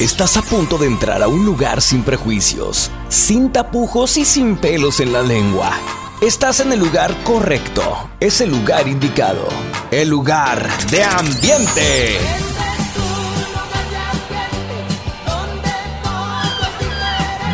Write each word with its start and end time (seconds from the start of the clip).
Estás 0.00 0.36
a 0.36 0.42
punto 0.42 0.78
de 0.78 0.86
entrar 0.86 1.24
a 1.24 1.26
un 1.26 1.44
lugar 1.44 1.82
sin 1.82 2.04
prejuicios, 2.04 2.88
sin 3.08 3.50
tapujos 3.50 4.16
y 4.16 4.24
sin 4.24 4.56
pelos 4.56 5.00
en 5.00 5.12
la 5.12 5.22
lengua. 5.22 5.72
Estás 6.20 6.60
en 6.60 6.72
el 6.72 6.78
lugar 6.78 7.12
correcto. 7.24 8.08
Es 8.20 8.40
el 8.40 8.50
lugar 8.50 8.86
indicado. 8.86 9.48
El 9.90 10.08
lugar 10.08 10.68
de 10.92 11.02
ambiente. 11.02 12.16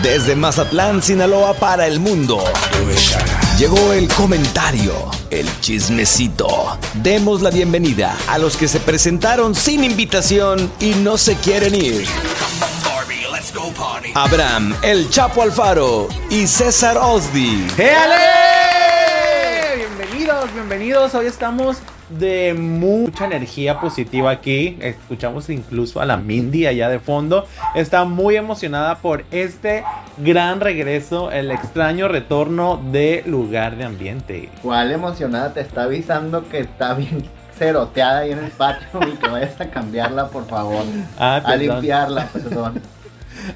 Desde 0.03 0.37
Mazatlán, 0.37 1.03
Sinaloa 1.03 1.55
para 1.55 1.87
el 1.87 1.99
mundo. 1.99 2.45
Llegó 3.59 3.93
el 3.93 4.09
comentario, 4.09 4.93
el 5.31 5.47
chismecito. 5.61 6.77
Demos 6.95 7.41
la 7.41 7.51
bienvenida 7.51 8.17
a 8.27 8.37
los 8.37 8.57
que 8.57 8.67
se 8.67 8.81
presentaron 8.81 9.55
sin 9.55 9.85
invitación 9.85 10.73
y 10.81 10.91
no 10.95 11.17
se 11.17 11.37
quieren 11.37 11.73
ir. 11.77 12.05
Abraham, 14.15 14.75
el 14.83 15.09
Chapo 15.09 15.41
Alfaro 15.43 16.09
y 16.31 16.49
César 16.49 16.99
Osdi. 16.99 17.65
¡Éale! 17.79 18.17
Bienvenidos, 19.77 20.53
bienvenidos. 20.53 21.15
Hoy 21.15 21.27
estamos 21.27 21.77
de 22.09 22.55
mucha 22.55 23.27
energía 23.27 23.81
positiva 23.81 24.31
aquí. 24.31 24.77
Escuchamos 24.81 25.51
incluso 25.51 26.01
a 26.01 26.07
la 26.07 26.17
Mindy 26.17 26.67
allá 26.67 26.89
de 26.89 26.99
fondo. 26.99 27.47
Está 27.75 28.05
muy 28.05 28.37
emocionada 28.37 28.97
por 28.99 29.25
este 29.31 29.85
gran 30.19 30.61
regreso, 30.61 31.31
el 31.31 31.51
extraño 31.51 32.09
retorno 32.09 32.81
de 32.93 33.23
lugar 33.27 33.77
de 33.77 33.85
ambiente. 33.85 34.49
¿Cuál 34.63 34.93
emocionada 34.93 35.53
te 35.53 35.61
está 35.61 35.85
avisando 35.85 36.49
que 36.49 36.61
está 36.61 36.95
bien 36.95 37.25
ceroteada 37.57 38.21
ahí 38.21 38.33
en 38.33 38.39
el 38.39 38.51
patio 38.51 39.01
y 39.07 39.17
que 39.17 39.29
vayas 39.29 39.61
a 39.61 39.71
cambiarla, 39.71 40.29
por 40.29 40.47
favor? 40.47 40.85
Ah, 41.19 41.41
a 41.45 41.57
limpiarla, 41.57 42.27
perdón. 42.33 42.81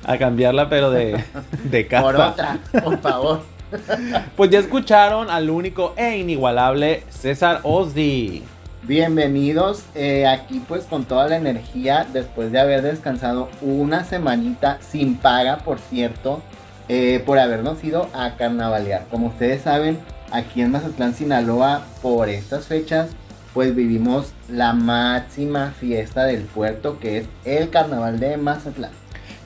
A 0.05 0.19
cambiarla, 0.19 0.69
pero 0.69 0.91
de, 0.91 1.25
de 1.65 1.87
capa. 1.87 2.05
Por 2.05 2.17
otra, 2.17 2.59
por 2.83 2.99
favor. 3.01 3.58
Pues 4.37 4.51
ya 4.51 4.59
escucharon 4.59 5.31
al 5.31 5.51
único 5.51 5.95
e 5.97 6.19
inigualable 6.19 7.03
César 7.11 7.61
Osdi. 7.63 8.43
Bienvenidos 8.83 9.83
eh, 9.95 10.27
aquí 10.27 10.63
pues 10.67 10.85
con 10.85 11.05
toda 11.05 11.29
la 11.29 11.37
energía 11.37 12.07
después 12.13 12.53
de 12.53 12.61
haber 12.61 12.83
descansado 12.83 13.49
una 13.61 14.05
semanita 14.05 14.79
sin 14.81 15.17
paga, 15.17 15.59
por 15.59 15.79
cierto, 15.79 16.41
eh, 16.89 17.23
por 17.27 17.39
habernos 17.39 17.83
ido 17.85 18.09
a 18.15 18.37
carnavalear. 18.37 19.07
Como 19.11 19.27
ustedes 19.27 19.63
saben, 19.63 19.99
aquí 20.31 20.63
en 20.63 20.71
Mazatlán, 20.71 21.15
Sinaloa, 21.15 21.83
por 22.01 22.29
estas 22.29 22.67
fechas, 22.67 23.11
pues 23.53 23.75
vivimos 23.75 24.33
la 24.49 24.73
máxima 24.73 25.73
fiesta 25.79 26.25
del 26.25 26.43
puerto 26.43 26.99
que 27.01 27.19
es 27.19 27.27
el 27.45 27.71
carnaval 27.71 28.21
de 28.21 28.37
Mazatlán. 28.37 28.93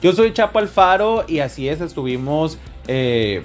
Yo 0.01 0.13
soy 0.13 0.33
Chapo 0.33 0.59
Alfaro 0.59 1.25
y 1.27 1.39
así 1.39 1.67
es, 1.67 1.81
estuvimos 1.81 2.59
eh, 2.87 3.43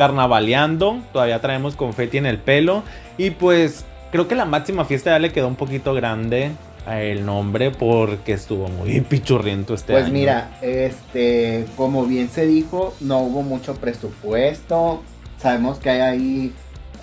carnavaleando, 0.00 0.98
todavía 1.12 1.42
traemos 1.42 1.76
confeti 1.76 2.16
en 2.16 2.24
el 2.24 2.38
pelo 2.38 2.82
y 3.18 3.32
pues 3.32 3.84
creo 4.10 4.28
que 4.28 4.34
la 4.34 4.46
máxima 4.46 4.86
fiesta 4.86 5.10
ya 5.10 5.18
le 5.18 5.30
quedó 5.30 5.46
un 5.46 5.56
poquito 5.56 5.92
grande 5.92 6.52
el 6.90 7.26
nombre 7.26 7.70
porque 7.70 8.32
estuvo 8.32 8.68
muy 8.68 9.02
pichurriento 9.02 9.74
este 9.74 9.92
Pues 9.92 10.04
año. 10.06 10.14
mira, 10.14 10.50
este, 10.62 11.66
como 11.76 12.06
bien 12.06 12.30
se 12.30 12.46
dijo, 12.46 12.94
no 13.00 13.18
hubo 13.18 13.42
mucho 13.42 13.74
presupuesto. 13.74 15.02
Sabemos 15.38 15.76
que 15.76 15.90
hay 15.90 16.00
ahí 16.00 16.52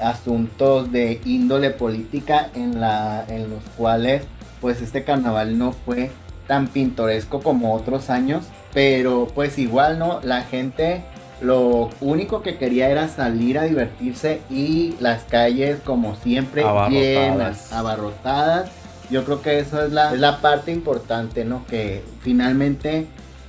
asuntos 0.01 0.91
de 0.91 1.21
índole 1.23 1.69
política 1.69 2.49
en 2.55 2.81
la, 2.81 3.25
en 3.27 3.47
los 3.51 3.61
cuales, 3.77 4.23
pues 4.59 4.81
este 4.81 5.03
carnaval 5.03 5.59
no 5.59 5.71
fue 5.71 6.09
tan 6.47 6.65
pintoresco 6.67 7.41
como 7.41 7.75
otros 7.75 8.09
años, 8.09 8.45
pero 8.73 9.27
pues 9.35 9.59
igual 9.59 9.99
no, 9.99 10.19
la 10.23 10.41
gente 10.41 11.03
lo 11.41 11.89
único 12.01 12.41
que 12.41 12.57
quería 12.57 12.89
era 12.89 13.07
salir 13.07 13.59
a 13.59 13.63
divertirse 13.63 14.41
y 14.49 14.95
las 14.99 15.23
calles 15.23 15.79
como 15.83 16.15
siempre 16.15 16.63
Abarrotadas. 16.63 16.93
llenas, 16.93 17.73
abarrotadas. 17.73 18.69
Yo 19.09 19.23
creo 19.23 19.41
que 19.41 19.59
eso 19.59 19.83
es 19.85 19.91
la, 19.93 20.13
es 20.13 20.19
la 20.19 20.41
parte 20.41 20.71
importante, 20.71 21.45
¿no? 21.45 21.65
Que 21.67 22.03
finalmente, 22.21 23.05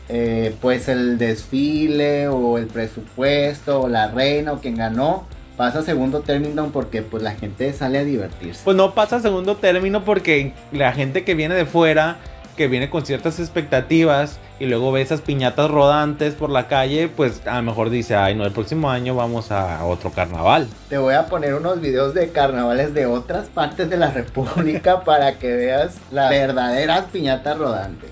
eh, 0.08 0.54
pues 0.60 0.88
el 0.88 1.18
desfile 1.18 2.28
o 2.28 2.58
el 2.58 2.66
presupuesto 2.66 3.80
o 3.82 3.88
la 3.88 4.08
reina 4.08 4.52
o 4.52 4.60
quien 4.60 4.76
ganó 4.76 5.26
pasa 5.56 5.80
a 5.80 5.82
segundo 5.82 6.20
término 6.20 6.66
porque 6.72 7.02
pues 7.02 7.22
la 7.22 7.32
gente 7.32 7.72
sale 7.72 7.98
a 7.98 8.04
divertirse. 8.04 8.60
Pues 8.64 8.76
no 8.76 8.94
pasa 8.94 9.16
a 9.16 9.20
segundo 9.20 9.56
término 9.56 10.04
porque 10.04 10.52
la 10.70 10.92
gente 10.92 11.24
que 11.24 11.34
viene 11.34 11.56
de 11.56 11.66
fuera, 11.66 12.18
que 12.58 12.66
viene 12.66 12.90
con 12.90 13.06
ciertas 13.06 13.38
expectativas 13.38 14.40
y 14.58 14.66
luego 14.66 14.90
ve 14.90 15.00
esas 15.00 15.20
piñatas 15.20 15.70
rodantes 15.70 16.34
por 16.34 16.50
la 16.50 16.66
calle, 16.66 17.08
pues 17.08 17.40
a 17.46 17.56
lo 17.58 17.62
mejor 17.62 17.88
dice, 17.88 18.16
ay 18.16 18.34
no, 18.34 18.44
el 18.44 18.50
próximo 18.50 18.90
año 18.90 19.14
vamos 19.14 19.52
a 19.52 19.84
otro 19.84 20.10
carnaval. 20.10 20.66
Te 20.88 20.98
voy 20.98 21.14
a 21.14 21.26
poner 21.26 21.54
unos 21.54 21.80
videos 21.80 22.14
de 22.14 22.30
carnavales 22.30 22.94
de 22.94 23.06
otras 23.06 23.46
partes 23.46 23.88
de 23.88 23.96
la 23.96 24.10
República 24.10 25.00
para 25.04 25.38
que 25.38 25.52
veas 25.54 25.98
las 26.10 26.30
verdaderas 26.30 27.04
piñatas 27.12 27.56
rodantes. 27.56 28.10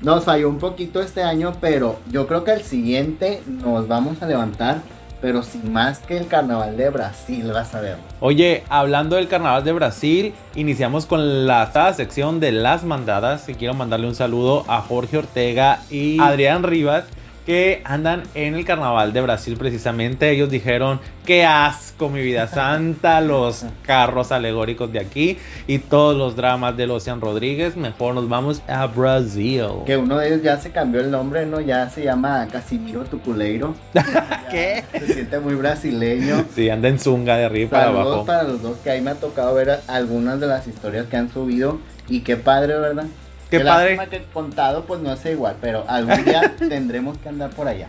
Nos 0.00 0.24
falló 0.24 0.48
un 0.48 0.58
poquito 0.58 1.02
este 1.02 1.22
año, 1.22 1.52
pero 1.60 1.98
yo 2.10 2.26
creo 2.26 2.42
que 2.42 2.52
el 2.52 2.62
siguiente 2.62 3.42
nos 3.46 3.86
vamos 3.86 4.22
a 4.22 4.26
levantar, 4.26 4.78
pero 5.24 5.42
sin 5.42 5.72
más 5.72 6.00
que 6.00 6.18
el 6.18 6.26
carnaval 6.26 6.76
de 6.76 6.90
Brasil, 6.90 7.50
vas 7.50 7.74
a 7.74 7.80
ver. 7.80 7.96
Oye, 8.20 8.62
hablando 8.68 9.16
del 9.16 9.26
carnaval 9.26 9.64
de 9.64 9.72
Brasil, 9.72 10.34
iniciamos 10.54 11.06
con 11.06 11.46
la 11.46 11.72
sección 11.94 12.40
de 12.40 12.52
las 12.52 12.84
mandadas 12.84 13.48
y 13.48 13.54
quiero 13.54 13.72
mandarle 13.72 14.06
un 14.06 14.14
saludo 14.14 14.66
a 14.68 14.82
Jorge 14.82 15.16
Ortega 15.16 15.78
y 15.90 16.20
Adrián 16.20 16.62
Rivas 16.62 17.04
que 17.46 17.82
andan 17.84 18.22
en 18.34 18.54
el 18.54 18.64
carnaval 18.64 19.12
de 19.12 19.20
Brasil 19.20 19.56
precisamente. 19.58 20.30
Ellos 20.30 20.50
dijeron, 20.50 21.00
qué 21.24 21.44
asco 21.44 22.08
mi 22.08 22.22
vida 22.22 22.46
santa, 22.48 23.20
los 23.20 23.64
carros 23.82 24.32
alegóricos 24.32 24.92
de 24.92 25.00
aquí 25.00 25.38
y 25.66 25.78
todos 25.78 26.16
los 26.16 26.36
dramas 26.36 26.76
del 26.76 26.90
Ocean 26.90 27.20
Rodríguez. 27.20 27.76
Mejor 27.76 28.14
nos 28.14 28.28
vamos 28.28 28.62
a 28.66 28.86
Brasil. 28.86 29.64
Que 29.86 29.96
uno 29.96 30.18
de 30.18 30.28
ellos 30.28 30.42
ya 30.42 30.58
se 30.58 30.70
cambió 30.70 31.00
el 31.00 31.10
nombre, 31.10 31.46
¿no? 31.46 31.60
Ya 31.60 31.88
se 31.90 32.04
llama 32.04 32.46
Casimiro 32.50 33.04
Tuculeiro. 33.04 33.74
¿Qué? 34.50 34.84
Se 34.92 35.12
siente 35.12 35.38
muy 35.38 35.54
brasileño. 35.54 36.44
Sí, 36.54 36.70
anda 36.70 36.88
en 36.88 36.98
zunga 36.98 37.36
de 37.36 37.44
arriba 37.44 37.70
para 37.70 37.88
abajo. 37.88 38.24
para 38.24 38.44
los 38.44 38.62
dos 38.62 38.78
que 38.78 38.90
ahí 38.90 39.00
me 39.00 39.10
ha 39.10 39.14
tocado 39.14 39.54
ver 39.54 39.80
algunas 39.86 40.40
de 40.40 40.46
las 40.46 40.66
historias 40.66 41.06
que 41.06 41.16
han 41.16 41.32
subido 41.32 41.78
y 42.08 42.20
qué 42.20 42.36
padre, 42.36 42.78
¿verdad? 42.78 43.06
Qué 43.50 43.60
padre. 43.60 43.96
lástima 43.96 44.06
que 44.06 44.24
contado 44.32 44.84
pues 44.84 45.00
no 45.00 45.12
es 45.12 45.24
igual, 45.26 45.56
pero 45.60 45.84
algún 45.88 46.24
día 46.24 46.54
tendremos 46.58 47.18
que 47.18 47.28
andar 47.28 47.50
por 47.50 47.68
allá. 47.68 47.88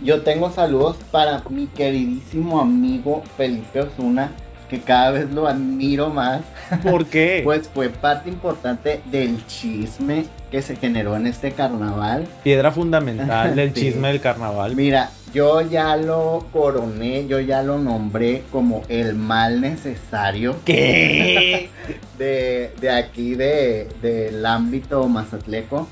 Yo 0.00 0.22
tengo 0.22 0.50
saludos 0.50 0.96
para 1.10 1.42
mi 1.50 1.66
queridísimo 1.66 2.60
amigo 2.60 3.22
Felipe 3.36 3.80
Osuna, 3.80 4.30
que 4.68 4.80
cada 4.80 5.10
vez 5.12 5.30
lo 5.30 5.46
admiro 5.48 6.10
más, 6.10 6.42
¿Por 6.82 7.06
qué? 7.06 7.40
pues 7.44 7.68
fue 7.72 7.88
parte 7.88 8.28
importante 8.28 9.00
del 9.06 9.44
chisme 9.46 10.26
que 10.50 10.62
se 10.62 10.76
generó 10.76 11.16
en 11.16 11.26
este 11.26 11.52
carnaval. 11.52 12.26
Piedra 12.44 12.70
fundamental 12.72 13.54
del 13.56 13.72
Sí. 13.74 13.80
chisme 13.80 14.08
del 14.08 14.20
carnaval. 14.20 14.74
Mira, 14.76 15.10
yo 15.34 15.60
ya 15.60 15.96
lo 15.96 16.46
coroné, 16.52 17.26
yo 17.26 17.38
ya 17.40 17.62
lo 17.62 17.78
nombré 17.78 18.44
como 18.50 18.82
el 18.88 19.14
mal 19.14 19.60
necesario 19.60 20.56
¿Qué? 20.64 21.68
de, 22.18 22.72
de 22.80 22.90
aquí 22.90 23.34
de, 23.34 23.88
del 24.02 24.44
ámbito 24.46 25.06
mazatleco. 25.08 25.86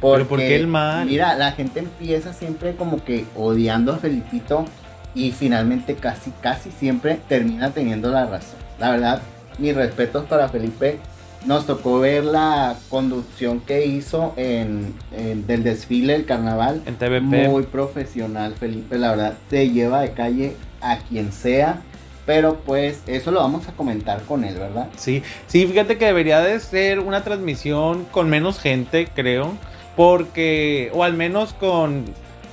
¿Pero 0.00 0.26
por 0.26 0.38
qué 0.40 0.56
el 0.56 0.66
mal? 0.66 1.06
Mira, 1.06 1.34
la 1.36 1.52
gente 1.52 1.78
empieza 1.78 2.32
siempre 2.32 2.74
como 2.74 3.04
que 3.04 3.24
odiando 3.36 3.92
a 3.92 3.98
Felipito 3.98 4.64
y 5.14 5.32
finalmente 5.32 5.94
casi, 5.94 6.30
casi 6.40 6.70
siempre 6.70 7.18
termina 7.28 7.70
teniendo 7.70 8.10
la 8.10 8.26
razón. 8.26 8.58
La 8.78 8.90
verdad, 8.90 9.22
mis 9.58 9.74
respetos 9.74 10.24
para 10.26 10.48
Felipe. 10.48 10.98
Nos 11.44 11.66
tocó 11.66 11.98
ver 11.98 12.22
la 12.24 12.76
conducción 12.88 13.58
que 13.60 13.84
hizo 13.84 14.32
en, 14.36 14.94
en- 15.10 15.44
del 15.46 15.64
desfile 15.64 16.12
del 16.12 16.24
carnaval. 16.24 16.82
En 16.86 16.94
TVP. 16.94 17.48
Muy 17.48 17.64
profesional, 17.64 18.54
Felipe, 18.54 18.96
la 18.96 19.10
verdad. 19.10 19.34
Se 19.50 19.68
lleva 19.68 20.02
de 20.02 20.12
calle 20.12 20.56
a 20.80 20.98
quien 20.98 21.32
sea. 21.32 21.82
Pero 22.26 22.60
pues 22.64 23.02
eso 23.08 23.32
lo 23.32 23.40
vamos 23.40 23.66
a 23.68 23.72
comentar 23.72 24.22
con 24.22 24.44
él, 24.44 24.54
¿verdad? 24.54 24.86
Sí, 24.96 25.24
sí, 25.48 25.66
fíjate 25.66 25.98
que 25.98 26.04
debería 26.06 26.40
de 26.40 26.60
ser 26.60 27.00
una 27.00 27.24
transmisión 27.24 28.04
con 28.12 28.30
menos 28.30 28.60
gente, 28.60 29.08
creo. 29.12 29.50
porque, 29.96 30.90
o 30.94 31.02
al 31.04 31.14
menos 31.14 31.52
con, 31.54 32.04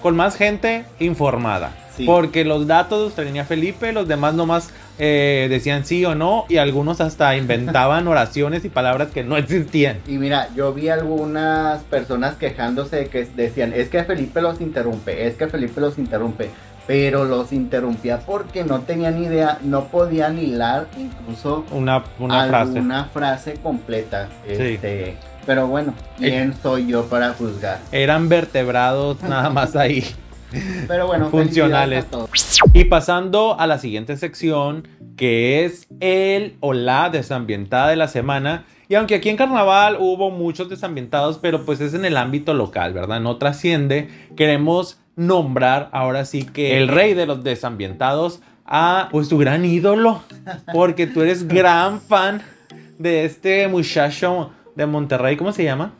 con 0.01 0.15
más 0.15 0.35
gente 0.35 0.85
informada. 0.99 1.71
Porque 2.05 2.45
los 2.45 2.67
datos 2.67 3.01
los 3.01 3.13
tenía 3.13 3.45
Felipe, 3.45 3.91
los 3.91 4.07
demás 4.07 4.33
nomás 4.33 4.71
eh, 4.97 5.47
decían 5.49 5.85
sí 5.85 6.03
o 6.05 6.15
no 6.15 6.45
y 6.49 6.57
algunos 6.57 7.01
hasta 7.01 7.35
inventaban 7.35 8.07
oraciones 8.09 8.65
y 8.65 8.69
palabras 8.69 9.09
que 9.09 9.23
no 9.23 9.37
existían. 9.37 9.99
Y 10.07 10.17
mira, 10.17 10.49
yo 10.55 10.73
vi 10.73 10.89
algunas 10.89 11.83
personas 11.83 12.35
quejándose 12.35 12.95
de 12.97 13.07
que 13.07 13.25
decían, 13.25 13.73
es 13.73 13.89
que 13.89 14.03
Felipe 14.03 14.41
los 14.41 14.61
interrumpe, 14.61 15.27
es 15.27 15.35
que 15.35 15.47
Felipe 15.47 15.81
los 15.81 15.97
interrumpe 15.97 16.49
pero 16.89 17.23
los 17.23 17.51
interrumpía 17.53 18.17
porque 18.25 18.63
no 18.63 18.79
tenían 18.79 19.23
idea, 19.23 19.59
no 19.61 19.89
podían 19.89 20.39
hilar 20.39 20.87
incluso 20.97 21.63
una, 21.69 22.03
una 22.17 22.47
frase. 22.47 22.81
frase 23.13 23.53
completa. 23.61 24.27
Este, 24.47 25.15
Pero 25.45 25.67
bueno, 25.67 25.93
¿quién 26.17 26.55
soy 26.63 26.87
yo 26.87 27.05
para 27.05 27.35
juzgar? 27.35 27.77
Eran 27.91 28.27
vertebrados 28.27 29.21
nada 29.21 29.51
más 29.51 29.75
ahí. 29.75 30.03
Pero 30.87 31.07
bueno, 31.07 31.29
funcionales. 31.29 32.05
Y 32.73 32.85
pasando 32.85 33.59
a 33.59 33.67
la 33.67 33.77
siguiente 33.77 34.17
sección, 34.17 34.87
que 35.15 35.65
es 35.65 35.87
el 35.99 36.55
o 36.59 36.73
la 36.73 37.09
desambientada 37.09 37.89
de 37.89 37.95
la 37.95 38.07
semana. 38.07 38.65
Y 38.87 38.95
aunque 38.95 39.15
aquí 39.15 39.29
en 39.29 39.37
Carnaval 39.37 39.97
hubo 39.99 40.31
muchos 40.31 40.69
desambientados, 40.69 41.37
pero 41.37 41.65
pues 41.65 41.79
es 41.81 41.93
en 41.93 42.05
el 42.05 42.17
ámbito 42.17 42.53
local, 42.53 42.93
¿verdad? 42.93 43.19
No 43.19 43.37
trasciende. 43.37 44.09
Queremos 44.35 44.99
nombrar 45.15 45.89
ahora 45.91 46.25
sí 46.25 46.43
que 46.43 46.77
el 46.77 46.87
rey 46.87 47.13
de 47.13 47.25
los 47.25 47.43
desambientados 47.43 48.41
a 48.65 49.09
pues 49.11 49.29
tu 49.29 49.37
gran 49.37 49.65
ídolo, 49.65 50.23
porque 50.73 51.07
tú 51.07 51.21
eres 51.21 51.47
gran 51.47 51.99
fan 51.99 52.41
de 52.97 53.25
este 53.25 53.67
muchacho 53.67 54.51
de 54.75 54.85
Monterrey, 54.85 55.35
¿cómo 55.35 55.51
se 55.51 55.63
llama? 55.63 55.93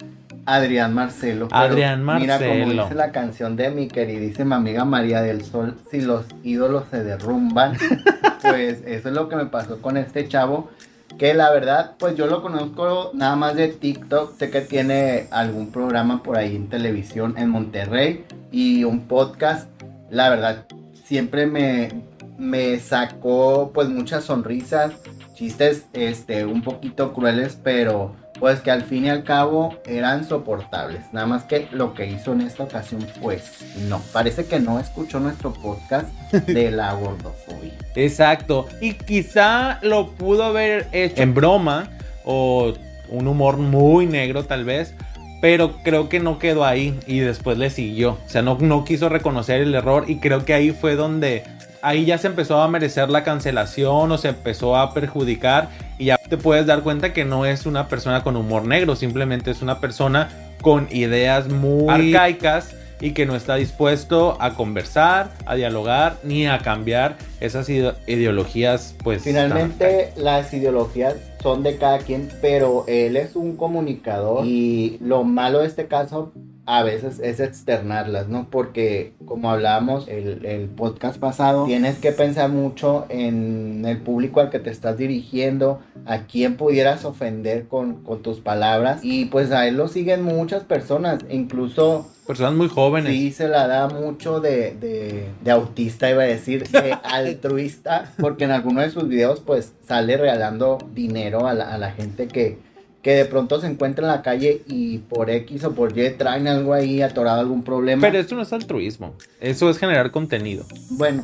Adrián 0.56 0.94
Marcelo. 0.94 1.48
Adrián 1.52 2.04
Marcelo. 2.04 2.34
Mira, 2.38 2.66
como 2.66 2.84
dice 2.84 2.96
la 2.96 3.12
canción 3.12 3.56
de 3.56 3.70
mi 3.70 3.88
queridísima 3.88 4.56
amiga 4.56 4.86
María 4.86 5.22
del 5.22 5.44
Sol, 5.44 5.78
si 5.92 6.02
los 6.02 6.26
ídolos 6.44 6.86
se 6.90 7.04
derrumban, 7.04 7.78
pues 8.42 8.82
eso 8.86 9.10
es 9.10 9.16
lo 9.16 9.30
que 9.30 9.36
me 9.36 9.46
pasó 9.46 9.82
con 9.82 9.98
este 9.98 10.28
chavo 10.28 10.70
que 11.18 11.34
la 11.34 11.52
verdad, 11.52 11.96
pues 12.00 12.16
yo 12.16 12.28
lo 12.28 12.42
conozco 12.42 13.12
nada 13.14 13.36
más 13.36 13.56
de 13.56 13.68
TikTok. 13.68 14.38
Sé 14.38 14.50
que 14.50 14.62
tiene 14.62 15.28
algún 15.32 15.72
programa 15.72 16.24
por 16.24 16.38
ahí 16.38 16.56
en 16.56 16.70
televisión 16.70 17.36
en 17.38 17.50
Monterrey 17.50 18.26
y 18.52 18.84
un 18.86 19.02
podcast. 19.02 19.70
La 20.10 20.30
verdad, 20.30 20.66
siempre 21.04 21.46
me, 21.46 21.90
me 22.38 22.80
sacó 22.80 23.72
pues 23.74 23.90
muchas 23.90 24.24
sonrisas, 24.24 24.94
chistes 25.34 25.86
este, 25.94 26.46
un 26.46 26.62
poquito 26.62 27.14
crueles, 27.14 27.60
pero 27.62 28.16
pues 28.40 28.62
que 28.62 28.72
al 28.72 28.84
fin 28.84 29.06
y 29.06 29.10
al 29.10 29.24
cabo 29.24 29.76
eran 29.86 30.26
soportables. 30.26 31.02
Nada 31.12 31.28
más 31.28 31.44
que 31.44 31.68
lo 31.72 31.94
que 31.94 32.08
hizo 32.08 32.34
en 32.34 32.42
esta 32.42 32.64
ocasión, 32.64 33.06
pues 33.22 33.66
no. 33.88 34.00
Parece 34.14 34.46
que 34.46 34.60
no 34.60 34.80
escuchó 34.80 35.20
nuestro 35.20 35.54
podcast 35.54 36.10
de 36.48 36.72
la 36.72 36.94
gordofobia. 36.94 37.74
Exacto. 37.96 38.68
Y 38.82 38.94
quizá 38.94 39.80
lo 39.82 40.12
pudo 40.12 40.44
haber 40.44 40.88
hecho 40.92 41.22
en 41.22 41.34
broma 41.34 41.90
o 42.24 42.74
un 43.10 43.28
humor 43.28 43.58
muy 43.58 44.06
negro 44.06 44.46
tal 44.46 44.64
vez. 44.64 44.94
Pero 45.42 45.78
creo 45.84 46.10
que 46.10 46.20
no 46.20 46.38
quedó 46.38 46.66
ahí 46.66 47.00
y 47.08 47.20
después 47.20 47.58
le 47.58 47.70
siguió. 47.70 48.18
O 48.26 48.30
sea, 48.30 48.42
no, 48.42 48.58
no 48.60 48.84
quiso 48.84 49.08
reconocer 49.08 49.62
el 49.62 49.74
error 49.74 50.04
y 50.08 50.18
creo 50.18 50.44
que 50.44 50.54
ahí 50.54 50.72
fue 50.72 50.96
donde 50.96 51.44
ahí 51.82 52.06
ya 52.06 52.18
se 52.18 52.28
empezó 52.28 52.62
a 52.62 52.68
merecer 52.68 53.10
la 53.10 53.24
cancelación 53.24 54.12
o 54.12 54.18
se 54.18 54.30
empezó 54.30 54.78
a 54.78 54.94
perjudicar 54.94 55.70
y 55.98 56.06
ya 56.06 56.18
te 56.18 56.38
puedes 56.38 56.66
dar 56.66 56.82
cuenta 56.82 57.14
que 57.14 57.26
no 57.26 57.46
es 57.46 57.66
una 57.66 57.88
persona 57.88 58.24
con 58.24 58.36
humor 58.36 58.66
negro, 58.66 58.96
simplemente 58.96 59.52
es 59.52 59.62
una 59.62 59.80
persona 59.80 60.30
con 60.62 60.88
ideas 60.92 61.48
muy 61.50 61.90
arcaicas 62.16 62.76
y 63.02 63.12
que 63.12 63.26
no 63.26 63.36
está 63.36 63.56
dispuesto 63.56 64.38
a 64.42 64.56
conversar, 64.56 65.32
a 65.46 65.56
dialogar 65.56 66.18
ni 66.24 66.48
a 66.48 66.60
cambiar 66.60 67.16
esas 67.40 67.70
ideologías 67.70 68.96
pues 69.04 69.24
finalmente 69.24 70.12
las 70.18 70.54
ideologías 70.54 71.16
son 71.42 71.64
de 71.64 71.78
cada 71.78 72.00
quien 72.00 72.30
pero 72.42 72.84
él 72.88 73.16
es 73.16 73.38
un 73.38 73.56
comunicador 73.56 74.46
y 74.46 74.98
lo 75.02 75.24
malo 75.24 75.60
de 75.60 75.68
este 75.68 75.88
caso 75.88 76.34
a 76.70 76.84
veces 76.84 77.20
es 77.20 77.40
externarlas, 77.40 78.28
¿no? 78.28 78.48
Porque 78.52 79.14
como 79.26 79.50
hablábamos 79.50 80.08
el, 80.08 80.46
el, 80.46 80.70
podcast 80.70 81.20
pasado, 81.20 81.66
tienes 81.66 81.98
que 81.98 82.12
pensar 82.12 82.52
mucho 82.52 83.08
en 83.10 83.84
el 83.88 83.98
público 83.98 84.40
al 84.40 84.52
que 84.52 84.60
te 84.60 84.70
estás 84.70 84.96
dirigiendo, 84.96 85.80
a 86.06 86.28
quién 86.28 86.58
pudieras 86.58 87.06
ofender 87.06 87.68
con, 87.68 88.04
con 88.04 88.22
tus 88.22 88.40
palabras. 88.40 89.00
Y 89.04 89.26
pues 89.26 89.52
a 89.52 89.68
él 89.68 89.78
lo 89.78 89.88
siguen 89.88 90.22
muchas 90.22 90.64
personas, 90.64 91.26
incluso 91.32 92.06
personas 92.28 92.54
muy 92.54 92.68
jóvenes. 92.68 93.12
Sí, 93.12 93.32
se 93.32 93.48
la 93.48 93.66
da 93.66 93.88
mucho 93.88 94.40
de, 94.40 94.76
de, 94.76 95.26
de 95.44 95.52
autista, 95.52 96.12
iba 96.12 96.22
a 96.22 96.28
decir, 96.28 96.68
de 96.68 96.96
altruista, 97.04 98.14
porque 98.20 98.44
en 98.44 98.52
alguno 98.52 98.82
de 98.82 98.92
sus 98.92 99.08
videos 99.08 99.40
pues 99.40 99.74
sale 99.88 100.18
regalando 100.18 100.78
dinero 100.94 101.48
a 101.48 101.56
la, 101.56 101.74
a 101.74 101.80
la 101.80 101.90
gente 101.94 102.28
que, 102.28 102.60
que 103.02 103.12
de 103.12 103.26
pronto 103.26 103.62
se 103.62 103.68
encuentra 103.68 104.06
en 104.06 104.12
la 104.12 104.22
calle 104.22 104.64
y 104.68 104.98
por 105.00 105.30
X 105.30 105.64
o 105.64 105.74
por 105.74 105.98
Y 105.98 106.10
traen 106.12 106.48
algo 106.48 106.74
ahí 106.74 107.02
atorado, 107.02 107.40
algún 107.40 107.64
problema. 107.64 108.02
Pero 108.02 108.20
esto 108.20 108.36
no 108.36 108.42
es 108.42 108.52
altruismo, 108.52 109.14
eso 109.40 109.70
es 109.70 109.78
generar 109.78 110.12
contenido. 110.12 110.66
Bueno, 110.92 111.24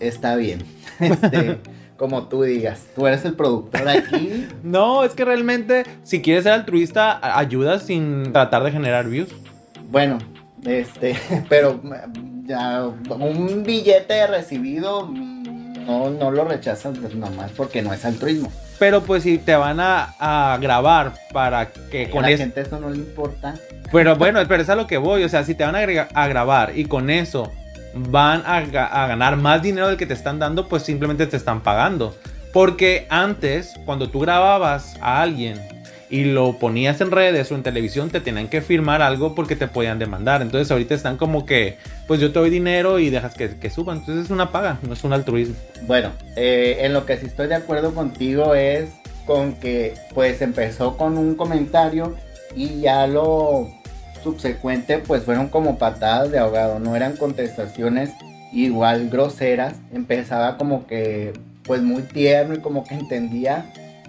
está 0.00 0.36
bien. 0.36 0.60
Este, 1.00 1.58
como 1.96 2.28
tú 2.28 2.44
digas, 2.44 2.86
tú 2.94 3.08
eres 3.08 3.24
el 3.24 3.34
productor 3.34 3.88
aquí. 3.88 4.46
no, 4.62 5.02
es 5.02 5.12
que 5.14 5.24
realmente 5.24 5.84
si 6.04 6.22
quieres 6.22 6.44
ser 6.44 6.52
altruista, 6.52 7.18
ayudas 7.36 7.82
sin 7.84 8.32
tratar 8.32 8.62
de 8.62 8.70
generar 8.70 9.08
views. 9.08 9.28
Bueno, 9.90 10.18
este, 10.64 11.16
pero 11.48 11.80
ya 12.44 12.86
un 12.86 13.64
billete 13.64 14.26
recibido 14.28 15.08
no, 15.86 16.10
no 16.10 16.30
lo 16.30 16.44
rechazas 16.44 16.96
nomás 17.14 17.50
porque 17.52 17.82
no 17.82 17.92
es 17.92 18.04
altruismo. 18.04 18.50
Pero 18.78 19.02
pues 19.02 19.22
si 19.22 19.38
te 19.38 19.54
van 19.54 19.78
a, 19.80 20.58
grabar 20.60 21.14
para 21.32 21.70
que 21.70 22.10
con 22.10 22.24
a 22.24 22.30
la 22.30 22.36
gente 22.36 22.60
eso 22.60 22.80
no 22.80 22.90
le 22.90 22.96
importa. 22.96 23.54
Pero 23.92 24.16
bueno, 24.16 24.40
pero 24.48 24.62
es 24.62 24.68
a 24.68 24.74
lo 24.74 24.86
que 24.86 24.98
voy. 24.98 25.22
O 25.24 25.28
sea, 25.28 25.44
si 25.44 25.54
te 25.54 25.64
van 25.64 25.76
a, 25.76 26.08
a 26.12 26.28
grabar 26.28 26.72
y 26.76 26.86
con 26.86 27.10
eso 27.10 27.52
van 27.94 28.42
a, 28.44 28.56
a, 28.56 29.06
ganar 29.06 29.36
más 29.36 29.62
dinero 29.62 29.88
del 29.88 29.96
que 29.96 30.06
te 30.06 30.14
están 30.14 30.38
dando, 30.38 30.68
pues 30.68 30.82
simplemente 30.82 31.26
te 31.26 31.36
están 31.36 31.60
pagando. 31.62 32.16
Porque 32.52 33.06
antes, 33.10 33.74
cuando 33.84 34.08
tú 34.08 34.20
grababas 34.20 34.96
a 35.00 35.22
alguien 35.22 35.60
y 36.10 36.24
lo 36.24 36.58
ponías 36.58 37.00
en 37.00 37.10
redes 37.10 37.50
o 37.50 37.54
en 37.54 37.62
televisión, 37.62 38.10
te 38.10 38.20
tenían 38.20 38.48
que 38.48 38.60
firmar 38.60 39.02
algo 39.02 39.34
porque 39.34 39.56
te 39.56 39.68
podían 39.68 39.98
demandar. 39.98 40.42
Entonces 40.42 40.70
ahorita 40.70 40.94
están 40.94 41.16
como 41.16 41.46
que, 41.46 41.76
pues 42.06 42.20
yo 42.20 42.32
te 42.32 42.38
doy 42.38 42.50
dinero 42.50 42.98
y 42.98 43.10
dejas 43.10 43.34
que, 43.34 43.56
que 43.56 43.70
suban. 43.70 43.98
Entonces 43.98 44.26
es 44.26 44.30
una 44.30 44.52
paga, 44.52 44.78
no 44.82 44.92
es 44.94 45.04
un 45.04 45.12
altruismo. 45.12 45.54
Bueno, 45.86 46.10
eh, 46.36 46.78
en 46.80 46.92
lo 46.92 47.06
que 47.06 47.16
sí 47.16 47.26
estoy 47.26 47.48
de 47.48 47.54
acuerdo 47.54 47.94
contigo 47.94 48.54
es 48.54 48.90
con 49.26 49.54
que 49.54 49.94
pues 50.12 50.42
empezó 50.42 50.96
con 50.96 51.16
un 51.16 51.34
comentario 51.34 52.14
y 52.54 52.80
ya 52.80 53.06
lo 53.06 53.68
subsecuente 54.22 54.98
pues 54.98 55.22
fueron 55.22 55.48
como 55.48 55.78
patadas 55.78 56.30
de 56.30 56.38
ahogado, 56.38 56.78
no 56.78 56.96
eran 56.96 57.16
contestaciones 57.16 58.10
igual 58.52 59.10
groseras, 59.10 59.74
empezaba 59.92 60.56
como 60.56 60.86
que 60.86 61.32
pues 61.64 61.82
muy 61.82 62.02
tierno 62.02 62.54
y 62.54 62.58
como 62.58 62.84
que 62.84 62.94
entendía 62.94 63.66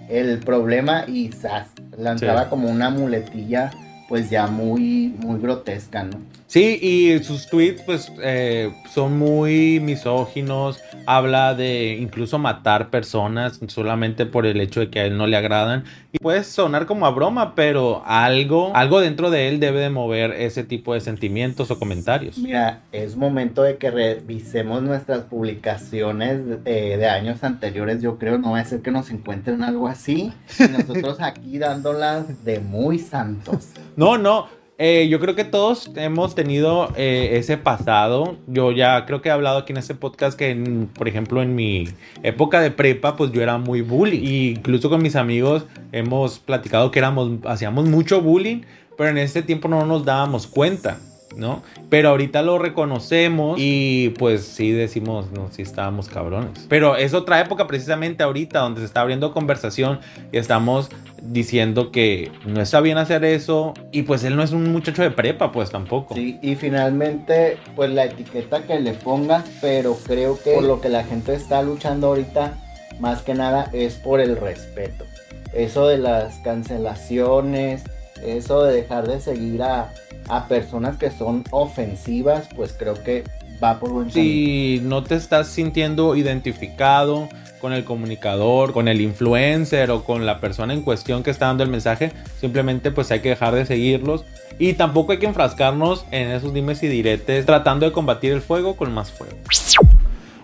el 0.08 0.38
problema 0.38 1.04
y 1.06 1.32
¡zas! 1.32 1.68
Lanzaba 1.98 2.48
como 2.48 2.68
una 2.68 2.90
muletilla 2.90 3.70
pues 4.08 4.30
ya 4.30 4.46
muy, 4.46 5.14
muy 5.18 5.40
grotesca, 5.40 6.04
¿no? 6.04 6.18
Sí, 6.46 6.78
y 6.80 7.24
sus 7.24 7.48
tweets 7.48 7.82
pues 7.82 8.12
eh, 8.22 8.72
son 8.92 9.18
muy 9.18 9.80
misóginos, 9.80 10.80
habla 11.04 11.54
de 11.54 11.98
incluso 12.00 12.38
matar 12.38 12.88
personas 12.88 13.58
solamente 13.66 14.26
por 14.26 14.46
el 14.46 14.60
hecho 14.60 14.78
de 14.80 14.88
que 14.88 15.00
a 15.00 15.04
él 15.06 15.18
no 15.18 15.26
le 15.26 15.36
agradan. 15.36 15.84
Y 16.12 16.18
puede 16.18 16.44
sonar 16.44 16.86
como 16.86 17.04
a 17.04 17.10
broma, 17.10 17.56
pero 17.56 18.02
algo, 18.06 18.74
algo 18.76 19.00
dentro 19.00 19.30
de 19.30 19.48
él 19.48 19.58
debe 19.58 19.80
de 19.80 19.90
mover 19.90 20.30
ese 20.32 20.62
tipo 20.62 20.94
de 20.94 21.00
sentimientos 21.00 21.70
o 21.72 21.78
comentarios. 21.80 22.38
Mira, 22.38 22.80
es 22.92 23.16
momento 23.16 23.62
de 23.62 23.76
que 23.76 23.90
revisemos 23.90 24.82
nuestras 24.82 25.22
publicaciones 25.22 26.64
de, 26.64 26.96
de 26.96 27.06
años 27.06 27.42
anteriores, 27.42 28.00
yo 28.00 28.18
creo, 28.18 28.38
no 28.38 28.52
va 28.52 28.60
a 28.60 28.64
ser 28.64 28.82
que 28.82 28.92
nos 28.92 29.10
encuentren 29.10 29.64
algo 29.64 29.88
así, 29.88 30.32
y 30.58 30.62
nosotros 30.68 31.20
aquí 31.20 31.58
dándolas 31.58 32.44
de 32.44 32.60
muy 32.60 32.98
santos. 32.98 33.70
No, 33.96 34.18
no, 34.18 34.46
eh, 34.78 35.08
yo 35.08 35.20
creo 35.20 35.34
que 35.34 35.44
todos 35.44 35.90
hemos 35.96 36.34
tenido 36.34 36.92
eh, 36.96 37.30
ese 37.32 37.56
pasado. 37.56 38.36
Yo 38.46 38.72
ya 38.72 39.06
creo 39.06 39.22
que 39.22 39.30
he 39.30 39.32
hablado 39.32 39.58
aquí 39.58 39.72
en 39.72 39.78
este 39.78 39.94
podcast 39.94 40.38
que, 40.38 40.86
por 40.94 41.08
ejemplo, 41.08 41.42
en 41.42 41.54
mi 41.54 41.88
época 42.22 42.60
de 42.60 42.70
prepa, 42.70 43.16
pues 43.16 43.32
yo 43.32 43.42
era 43.42 43.56
muy 43.56 43.80
bully. 43.80 44.18
Y 44.18 44.50
incluso 44.50 44.90
con 44.90 45.02
mis 45.02 45.16
amigos 45.16 45.64
hemos 45.92 46.38
platicado 46.38 46.90
que 46.90 46.98
éramos, 46.98 47.38
hacíamos 47.46 47.86
mucho 47.88 48.20
bullying, 48.20 48.62
pero 48.98 49.10
en 49.10 49.18
ese 49.18 49.42
tiempo 49.42 49.68
no 49.68 49.86
nos 49.86 50.04
dábamos 50.04 50.46
cuenta. 50.46 50.98
¿No? 51.36 51.62
Pero 51.88 52.08
ahorita 52.08 52.42
lo 52.42 52.58
reconocemos 52.58 53.56
y 53.58 54.10
pues 54.18 54.44
sí 54.44 54.72
decimos, 54.72 55.30
no, 55.30 55.48
sí 55.50 55.62
estábamos 55.62 56.08
cabrones. 56.08 56.66
Pero 56.68 56.96
es 56.96 57.14
otra 57.14 57.40
época 57.40 57.66
precisamente 57.66 58.22
ahorita 58.22 58.60
donde 58.60 58.80
se 58.80 58.86
está 58.86 59.02
abriendo 59.02 59.32
conversación 59.32 60.00
y 60.32 60.38
estamos 60.38 60.88
diciendo 61.22 61.90
que 61.90 62.30
no 62.44 62.60
está 62.60 62.80
bien 62.80 62.98
hacer 62.98 63.24
eso 63.24 63.74
y 63.90 64.02
pues 64.02 64.24
él 64.24 64.36
no 64.36 64.42
es 64.42 64.52
un 64.52 64.72
muchacho 64.72 65.02
de 65.02 65.10
prepa 65.10 65.52
pues 65.52 65.70
tampoco. 65.70 66.14
Sí, 66.14 66.38
y 66.42 66.54
finalmente 66.56 67.58
pues 67.74 67.90
la 67.90 68.04
etiqueta 68.04 68.62
que 68.62 68.80
le 68.80 68.92
ponga, 68.92 69.44
pero 69.60 69.96
creo 70.06 70.38
que 70.42 70.54
por 70.54 70.64
lo 70.64 70.80
que 70.80 70.88
la 70.88 71.04
gente 71.04 71.34
está 71.34 71.62
luchando 71.62 72.08
ahorita 72.08 72.58
más 73.00 73.22
que 73.22 73.34
nada 73.34 73.70
es 73.72 73.94
por 73.94 74.20
el 74.20 74.36
respeto. 74.36 75.04
Eso 75.52 75.86
de 75.86 75.98
las 75.98 76.36
cancelaciones, 76.38 77.84
eso 78.24 78.62
de 78.64 78.74
dejar 78.74 79.06
de 79.06 79.20
seguir 79.20 79.62
a, 79.62 79.92
a 80.28 80.48
personas 80.48 80.96
que 80.96 81.10
son 81.10 81.44
ofensivas, 81.50 82.48
pues 82.54 82.74
creo 82.78 83.02
que 83.02 83.24
va 83.62 83.78
por 83.78 83.90
buen 83.90 84.10
Si 84.10 84.80
no 84.82 85.02
te 85.02 85.14
estás 85.14 85.48
sintiendo 85.48 86.16
identificado 86.16 87.28
con 87.60 87.72
el 87.72 87.84
comunicador, 87.84 88.72
con 88.72 88.88
el 88.88 89.00
influencer 89.00 89.90
o 89.90 90.04
con 90.04 90.26
la 90.26 90.40
persona 90.40 90.74
en 90.74 90.82
cuestión 90.82 91.22
que 91.22 91.30
está 91.30 91.46
dando 91.46 91.64
el 91.64 91.70
mensaje, 91.70 92.12
simplemente 92.40 92.90
pues 92.90 93.10
hay 93.10 93.20
que 93.20 93.30
dejar 93.30 93.54
de 93.54 93.66
seguirlos 93.66 94.24
y 94.58 94.74
tampoco 94.74 95.12
hay 95.12 95.18
que 95.18 95.26
enfrascarnos 95.26 96.04
en 96.10 96.28
esos 96.30 96.52
dimes 96.52 96.82
y 96.82 96.88
diretes 96.88 97.46
tratando 97.46 97.86
de 97.86 97.92
combatir 97.92 98.32
el 98.32 98.40
fuego 98.40 98.76
con 98.76 98.92
más 98.92 99.10
fuego. 99.10 99.36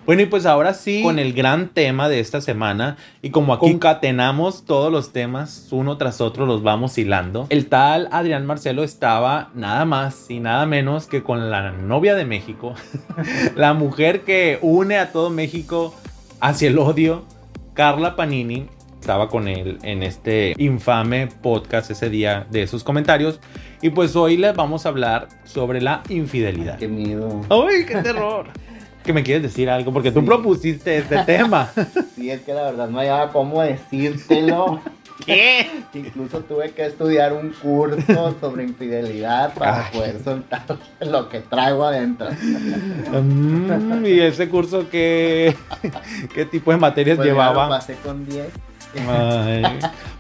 Bueno, 0.05 0.23
y 0.23 0.27
pues 0.27 0.47
ahora 0.47 0.75
sí, 0.75 1.01
con 1.05 1.21
el 1.21 1.33
gran 1.33 1.69
tema 1.69 2.09
de 2.09 2.19
esta 2.19 2.41
semana, 2.41 2.97
y 3.23 3.31
como 3.31 3.55
aquí 3.55 3.71
concatenamos 3.71 4.65
todos 4.65 4.91
los 4.91 5.13
temas 5.13 5.69
uno 5.71 5.97
tras 5.97 6.21
otro, 6.21 6.45
los 6.45 6.65
vamos 6.65 6.99
hilando. 6.99 7.47
El 7.51 7.67
tal 7.67 8.09
Adrián 8.11 8.45
Marcelo 8.45 8.83
estaba 8.83 9.51
nada 9.55 9.85
más 9.85 10.29
y 10.29 10.41
nada 10.41 10.67
menos 10.67 11.07
que 11.07 11.23
con 11.23 11.51
la 11.51 11.71
novia 11.71 12.17
de 12.17 12.25
México, 12.25 12.75
la 13.57 13.75
mujer 13.75 14.23
que 14.23 14.59
une 14.61 14.99
a 14.99 15.13
todo 15.13 15.31
México 15.31 15.95
hacia 16.41 16.69
el 16.69 16.79
odio, 16.79 17.25
Carla 17.75 18.17
Panini. 18.17 18.67
Estaba 19.01 19.29
con 19.29 19.49
él 19.49 19.79
en 19.83 20.05
este 20.05 20.55
infame 20.59 21.27
podcast 21.27 21.91
ese 21.91 22.09
día 22.09 22.47
de 22.51 22.69
sus 22.69 22.85
comentarios. 22.85 23.41
Y 23.81 23.91
pues 23.91 24.15
hoy 24.15 24.37
les 24.37 24.55
vamos 24.55 24.87
a 24.87 24.91
hablar 24.91 25.29
sobre 25.43 25.81
la 25.81 26.05
infidelidad. 26.09 26.79
Qué 26.79 26.87
miedo. 26.87 27.41
¡Ay, 27.51 27.85
qué 27.85 27.97
terror! 27.97 28.47
que 29.03 29.13
me 29.13 29.23
quieres 29.23 29.43
decir 29.43 29.69
algo, 29.69 29.93
porque 29.93 30.11
tú 30.11 30.25
propusiste 30.25 30.99
este 30.99 31.19
tema. 31.27 31.71
Sí, 32.15 32.31
es 32.31 32.43
que 32.43 32.55
la 32.55 32.63
verdad 32.63 32.89
no 32.89 33.01
había 33.01 33.29
cómo 33.29 33.63
decírtelo. 33.63 34.81
¿Qué? 35.25 35.71
Incluso 35.95 36.41
tuve 36.41 36.71
que 36.71 36.87
estudiar 36.87 37.33
un 37.33 37.51
curso 37.51 38.35
sobre 38.41 38.65
infidelidad 38.65 39.55
para 39.55 39.91
poder 39.91 40.23
soltar 40.23 40.65
lo 41.01 41.29
que 41.29 41.41
traigo 41.41 41.85
adentro. 41.85 42.29
Mm, 42.31 44.07
¿Y 44.07 44.21
ese 44.21 44.49
curso 44.49 44.89
qué, 44.91 45.57
qué 46.35 46.45
tipo 46.45 46.71
de 46.71 46.79
materias 46.79 47.17
pues 47.17 47.29
llevaba? 47.29 47.65
Lo 47.65 47.71
pasé 47.71 47.97
con 47.97 48.27
10. 48.27 48.47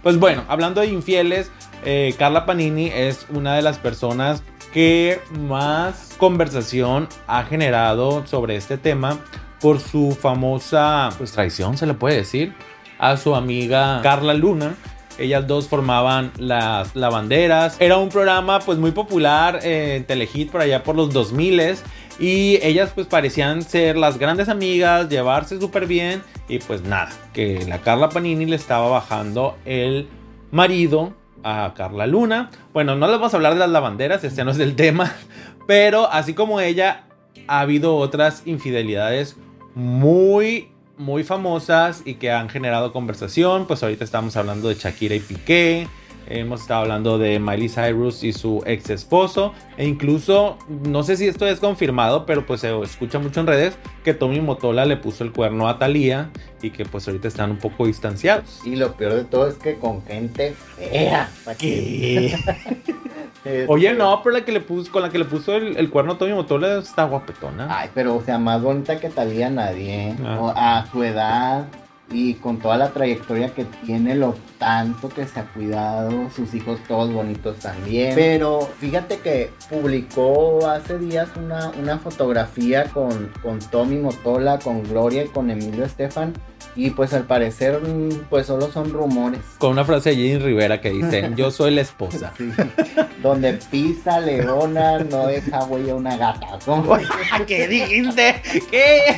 Pues 0.02 0.18
bueno, 0.18 0.44
hablando 0.48 0.80
de 0.80 0.88
infieles, 0.88 1.50
eh, 1.84 2.14
Carla 2.18 2.46
Panini 2.46 2.86
es 2.86 3.26
una 3.30 3.54
de 3.54 3.62
las 3.62 3.78
personas 3.78 4.42
que 4.72 5.20
más 5.40 6.14
conversación 6.18 7.08
ha 7.26 7.44
generado 7.44 8.26
sobre 8.26 8.56
este 8.56 8.78
tema 8.78 9.18
por 9.60 9.80
su 9.80 10.16
famosa 10.20 11.10
pues 11.18 11.32
traición 11.32 11.76
se 11.76 11.86
le 11.86 11.94
puede 11.94 12.16
decir 12.16 12.54
a 12.98 13.16
su 13.16 13.34
amiga 13.34 14.00
Carla 14.02 14.34
Luna 14.34 14.74
ellas 15.18 15.46
dos 15.46 15.68
formaban 15.68 16.32
las 16.38 16.96
lavanderas 16.96 17.76
era 17.78 17.98
un 17.98 18.08
programa 18.08 18.60
pues 18.60 18.78
muy 18.78 18.92
popular 18.92 19.60
en 19.62 20.04
Telehit 20.04 20.50
por 20.50 20.62
allá 20.62 20.82
por 20.82 20.96
los 20.96 21.12
2000 21.12 21.76
y 22.18 22.58
ellas 22.62 22.92
pues 22.94 23.06
parecían 23.06 23.62
ser 23.62 23.96
las 23.96 24.18
grandes 24.18 24.48
amigas 24.48 25.08
llevarse 25.08 25.58
súper 25.58 25.86
bien. 25.86 26.22
Y 26.48 26.58
pues 26.58 26.82
nada 26.82 27.10
que 27.32 27.64
la 27.66 27.78
Carla 27.78 28.08
Panini 28.10 28.46
le 28.46 28.56
estaba 28.56 28.88
bajando 28.88 29.56
el 29.64 30.08
marido 30.50 31.14
a 31.42 31.72
Carla 31.76 32.06
Luna. 32.06 32.50
Bueno, 32.72 32.96
no 32.96 33.06
les 33.06 33.16
vamos 33.16 33.34
a 33.34 33.36
hablar 33.36 33.54
de 33.54 33.60
las 33.60 33.70
lavanderas, 33.70 34.24
este 34.24 34.44
no 34.44 34.50
es 34.50 34.58
el 34.58 34.76
tema, 34.76 35.14
pero 35.66 36.10
así 36.10 36.34
como 36.34 36.60
ella, 36.60 37.04
ha 37.48 37.60
habido 37.60 37.96
otras 37.96 38.42
infidelidades 38.46 39.36
muy, 39.74 40.68
muy 40.96 41.24
famosas 41.24 42.02
y 42.04 42.14
que 42.14 42.30
han 42.30 42.48
generado 42.48 42.92
conversación. 42.92 43.66
Pues 43.66 43.82
ahorita 43.82 44.04
estamos 44.04 44.36
hablando 44.36 44.68
de 44.68 44.74
Shakira 44.74 45.14
y 45.14 45.20
Piqué. 45.20 45.88
Hemos 46.26 46.62
estado 46.62 46.82
hablando 46.82 47.18
de 47.18 47.38
Miley 47.38 47.68
Cyrus 47.68 48.24
y 48.24 48.32
su 48.32 48.62
ex 48.66 48.90
esposo. 48.90 49.52
E 49.76 49.86
incluso, 49.86 50.58
no 50.68 51.02
sé 51.02 51.16
si 51.16 51.26
esto 51.26 51.46
es 51.46 51.60
confirmado, 51.60 52.24
pero 52.26 52.46
pues 52.46 52.60
se 52.60 52.78
escucha 52.82 53.18
mucho 53.18 53.40
en 53.40 53.46
redes 53.46 53.76
que 54.04 54.14
Tommy 54.14 54.40
Motola 54.40 54.84
le 54.84 54.96
puso 54.96 55.24
el 55.24 55.32
cuerno 55.32 55.68
a 55.68 55.78
Thalía 55.78 56.30
y 56.62 56.70
que 56.70 56.84
pues 56.84 57.06
ahorita 57.06 57.28
están 57.28 57.50
un 57.50 57.58
poco 57.58 57.86
distanciados. 57.86 58.60
Y 58.64 58.76
lo 58.76 58.94
peor 58.94 59.14
de 59.14 59.24
todo 59.24 59.48
es 59.48 59.54
que 59.56 59.74
con 59.74 60.02
gente 60.04 60.54
fea. 60.76 61.28
¿Qué? 61.58 62.36
Oye, 63.66 63.92
no, 63.92 64.22
pero 64.22 64.36
la 64.36 64.44
que 64.44 64.52
le 64.52 64.60
puso, 64.60 64.92
con 64.92 65.02
la 65.02 65.10
que 65.10 65.18
le 65.18 65.24
puso 65.24 65.56
el, 65.56 65.76
el 65.76 65.90
cuerno 65.90 66.12
a 66.12 66.18
Tommy 66.18 66.32
Motola 66.32 66.78
está 66.78 67.04
guapetona. 67.04 67.66
Ay, 67.76 67.90
pero 67.92 68.14
o 68.14 68.22
sea, 68.22 68.38
más 68.38 68.62
bonita 68.62 69.00
que 69.00 69.08
Talía 69.08 69.50
nadie. 69.50 70.14
Ah. 70.24 70.38
O 70.40 70.52
a 70.54 70.86
su 70.90 71.02
edad 71.02 71.66
y 72.12 72.34
con 72.34 72.58
toda 72.58 72.76
la 72.76 72.90
trayectoria 72.90 73.54
que 73.54 73.64
tiene, 73.84 74.14
lo 74.14 74.34
tanto 74.58 75.08
que 75.08 75.26
se 75.26 75.40
ha 75.40 75.44
cuidado, 75.46 76.30
sus 76.30 76.54
hijos 76.54 76.80
todos 76.86 77.12
bonitos 77.12 77.58
también. 77.58 78.14
Pero 78.14 78.68
fíjate 78.78 79.18
que 79.18 79.50
publicó 79.68 80.68
hace 80.68 80.98
días 80.98 81.28
una, 81.36 81.70
una 81.80 81.98
fotografía 81.98 82.84
con, 82.84 83.30
con 83.42 83.58
Tommy 83.58 83.96
Motola, 83.96 84.58
con 84.58 84.82
Gloria 84.84 85.24
y 85.24 85.28
con 85.28 85.50
Emilio 85.50 85.84
Estefan. 85.84 86.32
Y 86.76 86.90
pues 86.90 87.12
al 87.12 87.24
parecer, 87.24 87.80
pues 88.30 88.46
solo 88.46 88.70
son 88.70 88.90
rumores. 88.92 89.40
Con 89.58 89.72
una 89.72 89.84
frase 89.84 90.10
de 90.10 90.16
Jenny 90.16 90.38
Rivera 90.38 90.80
que 90.80 90.90
dice, 90.90 91.30
yo 91.36 91.50
soy 91.50 91.72
la 91.74 91.82
esposa. 91.82 92.32
Sí. 92.36 92.50
Donde 93.22 93.54
pisa 93.70 94.20
leona, 94.20 94.98
no 95.00 95.26
deja 95.26 95.64
huella 95.64 95.94
una 95.94 96.16
gata. 96.16 96.58
¿Cómo? 96.64 96.96
¿Qué 97.46 97.68
dijiste? 97.68 98.42
¿Qué? 98.70 99.16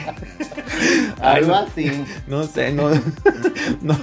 Algo 1.20 1.54
así. 1.54 1.90
No 2.26 2.44
sé, 2.44 2.72
no, 2.72 2.90
no, 3.82 3.96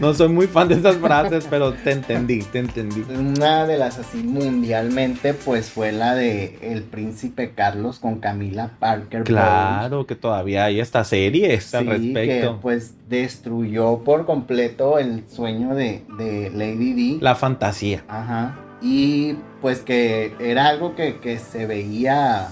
no 0.00 0.14
soy 0.14 0.28
muy 0.28 0.46
fan 0.46 0.68
de 0.68 0.76
esas 0.76 0.96
frases, 0.96 1.46
pero 1.50 1.72
te 1.72 1.92
entendí, 1.92 2.42
te 2.42 2.60
entendí. 2.60 3.04
Una 3.14 3.66
de 3.66 3.76
las 3.78 3.98
así 3.98 4.18
mundialmente, 4.18 5.34
pues 5.34 5.70
fue 5.70 5.92
la 5.92 6.14
de 6.14 6.58
El 6.62 6.82
Príncipe 6.82 7.52
Carlos 7.54 7.98
con 7.98 8.20
Camila 8.20 8.70
Parker. 8.78 9.20
Bowles. 9.24 9.26
Claro 9.28 10.06
que 10.06 10.14
todavía 10.14 10.64
hay 10.64 10.80
esta 10.80 11.04
serie 11.04 11.60
Sí, 11.60 11.76
al 11.76 11.86
respecto. 11.86 12.54
que 12.56 12.58
pues 12.60 12.81
destruyó 13.08 13.98
por 14.04 14.26
completo 14.26 14.98
el 14.98 15.28
sueño 15.28 15.74
de, 15.74 16.04
de 16.18 16.50
Lady 16.50 16.92
D. 17.14 17.18
La 17.20 17.34
fantasía. 17.34 18.04
Ajá. 18.08 18.58
Y 18.80 19.34
pues 19.60 19.80
que 19.80 20.34
era 20.40 20.66
algo 20.68 20.94
que, 20.94 21.20
que 21.20 21.38
se 21.38 21.66
veía, 21.66 22.48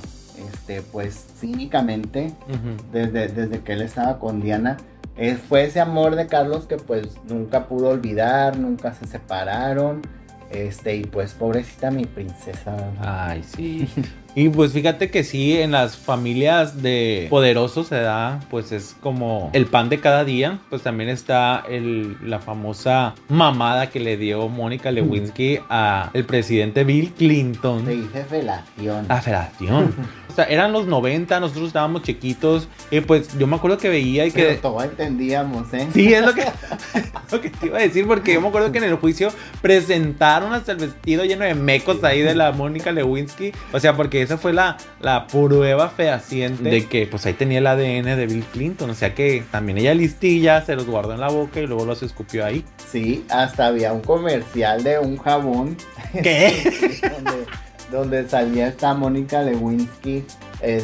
este, 0.53 0.81
pues 0.81 1.27
cínicamente 1.39 2.33
desde, 2.93 3.29
desde 3.29 3.61
que 3.61 3.73
él 3.73 3.83
estaba 3.83 4.19
con 4.19 4.41
Diana. 4.41 4.77
Eh, 5.17 5.37
fue 5.37 5.65
ese 5.65 5.81
amor 5.81 6.17
de 6.17 6.27
Carlos 6.27 6.67
que 6.67 6.77
pues 6.77 7.09
nunca 7.29 7.67
pudo 7.67 7.89
olvidar, 7.89 8.59
nunca 8.59 8.95
se 8.95 9.07
separaron. 9.07 10.03
Este, 10.51 10.97
y 10.97 11.05
pues 11.05 11.33
pobrecita 11.35 11.91
mi 11.91 12.07
princesa. 12.07 12.77
Ay, 13.01 13.43
sí. 13.45 13.89
Y 14.35 14.49
pues 14.49 14.73
fíjate 14.73 15.11
que 15.11 15.25
sí, 15.25 15.59
en 15.61 15.73
las 15.73 15.97
familias 15.97 16.83
de 16.83 17.27
poderosos 17.31 17.89
se 17.89 18.01
da, 18.01 18.41
pues 18.51 18.73
es 18.73 18.97
como 19.01 19.51
el 19.53 19.67
pan 19.67 19.89
de 19.89 20.01
cada 20.01 20.25
día. 20.25 20.61
Pues 20.71 20.83
también 20.83 21.11
está 21.11 21.65
el, 21.69 22.17
la 22.29 22.39
famosa 22.39 23.15
mamada 23.29 23.91
que 23.91 24.01
le 24.01 24.17
dio 24.17 24.49
Mónica 24.49 24.91
Lewinsky 24.91 25.59
a 25.69 26.11
el 26.15 26.25
presidente 26.25 26.85
Bill 26.85 27.13
Clinton. 27.13 27.85
Se 27.85 27.93
dice 27.93 28.25
felación. 28.25 29.07
La 29.09 29.21
federación. 29.21 29.95
O 30.33 30.35
sea, 30.35 30.45
eran 30.45 30.73
los 30.73 30.87
90, 30.87 31.41
nosotros 31.41 31.69
estábamos 31.69 32.03
chiquitos. 32.03 32.69
Y 32.91 33.01
pues 33.01 33.37
yo 33.39 33.47
me 33.47 33.57
acuerdo 33.57 33.79
que 33.79 33.89
veía 33.89 34.27
y 34.27 34.31
que. 34.31 34.43
Pero 34.43 34.61
todo 34.61 34.83
entendíamos, 34.83 35.73
¿eh? 35.73 35.89
Sí, 35.93 36.13
es 36.13 36.25
lo 36.25 36.35
que, 36.35 36.45
lo 37.33 37.41
que 37.41 37.51
te 37.51 37.67
iba 37.67 37.79
a 37.79 37.83
decir, 37.83 38.07
porque 38.07 38.35
yo 38.35 38.41
me 38.41 38.49
acuerdo 38.49 38.73
que 38.73 38.79
en 38.79 38.85
el 38.85 38.97
juicio 38.97 39.31
presentaron 39.61 40.53
hasta 40.53 40.73
el 40.73 40.79
vestido 40.79 41.25
lleno 41.25 41.45
de 41.45 41.55
mecos 41.55 42.03
ahí 42.05 42.23
de 42.23 42.35
la 42.35 42.53
Mónica 42.53 42.93
Lewinsky. 42.93 43.53
O 43.73 43.81
sea, 43.81 43.97
porque 43.97 44.23
esa 44.23 44.39
fue 44.39 44.53
la, 44.53 44.77
la 45.01 45.27
prueba 45.27 45.89
fehaciente 45.91 46.71
de 46.71 46.87
que 46.87 47.07
pues 47.07 47.27
ahí 47.27 47.35
tenía 47.35 47.59
el 47.59 47.67
ADN 47.67 48.17
de 48.17 48.27
Bill 48.27 48.45
Clinton. 48.53 48.91
O 48.91 48.95
sea 48.95 49.15
que 49.15 49.45
también 49.51 49.79
ella 49.79 49.95
listilla, 49.95 50.63
se 50.63 50.77
los 50.77 50.87
guardó 50.87 51.15
en 51.15 51.21
la 51.21 51.29
boca 51.29 51.61
y 51.61 51.67
luego 51.67 51.85
los 51.85 52.03
escupió 52.03 52.45
ahí. 52.45 52.65
Sí, 52.91 53.25
hasta 53.29 53.67
había 53.67 53.93
un 53.93 54.01
comercial 54.01 54.83
de 54.83 54.99
un 54.99 55.17
jabón 55.17 55.77
¿Qué? 56.13 57.01
donde, 57.03 57.47
donde 57.91 58.29
salía 58.29 58.69
esta 58.69 58.95
Mónica 58.95 59.43
Lewinsky 59.43 60.25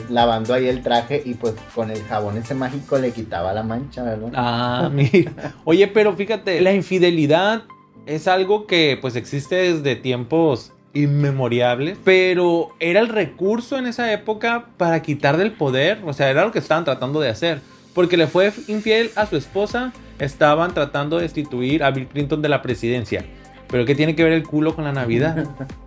lavando 0.09 0.55
ahí 0.55 0.69
el 0.69 0.83
traje 0.83 1.23
y 1.25 1.35
pues 1.35 1.55
con 1.75 1.91
el 1.91 2.03
jabón 2.05 2.37
ese 2.39 2.55
mágico 2.55 2.99
le 2.99 3.13
quitaba 3.13 3.53
la 3.53 3.63
mancha, 3.63 4.03
¿verdad? 4.03 4.31
Ah, 4.35 4.91
mira. 4.93 5.55
Oye, 5.65 5.87
pero 5.89 6.15
fíjate, 6.15 6.61
la 6.61 6.73
infidelidad 6.73 7.65
es 8.07 8.29
algo 8.29 8.67
que 8.67 8.99
pues 9.01 9.17
existe 9.17 9.57
desde 9.57 9.97
tiempos 9.97 10.73
inmemorables, 10.95 11.99
pero 12.05 12.71
era 12.81 13.01
el 13.01 13.09
recurso 13.09 13.77
en 13.77 13.87
esa 13.87 14.13
época 14.13 14.67
para 14.79 15.03
quitar 15.03 15.37
del 15.37 15.53
poder, 15.53 16.01
o 16.07 16.13
sea, 16.13 16.31
era 16.31 16.45
lo 16.45 16.53
que 16.53 16.59
estaban 16.59 16.85
tratando 16.85 17.21
de 17.21 17.29
hacer, 17.29 17.61
porque 17.95 18.17
le 18.17 18.27
fue 18.27 18.51
infiel 18.67 19.11
a 19.15 19.27
su 19.27 19.37
esposa, 19.37 19.93
estaban 20.19 20.73
tratando 20.73 21.17
de 21.17 21.23
destituir 21.25 21.85
a 21.85 21.91
Bill 21.91 22.07
Clinton 22.07 22.41
de 22.41 22.49
la 22.49 22.63
presidencia. 22.63 23.27
Pero 23.69 23.85
¿qué 23.85 23.95
tiene 23.95 24.15
que 24.15 24.25
ver 24.25 24.33
el 24.33 24.45
culo 24.45 24.75
con 24.75 24.85
la 24.85 24.93
Navidad? 24.93 25.45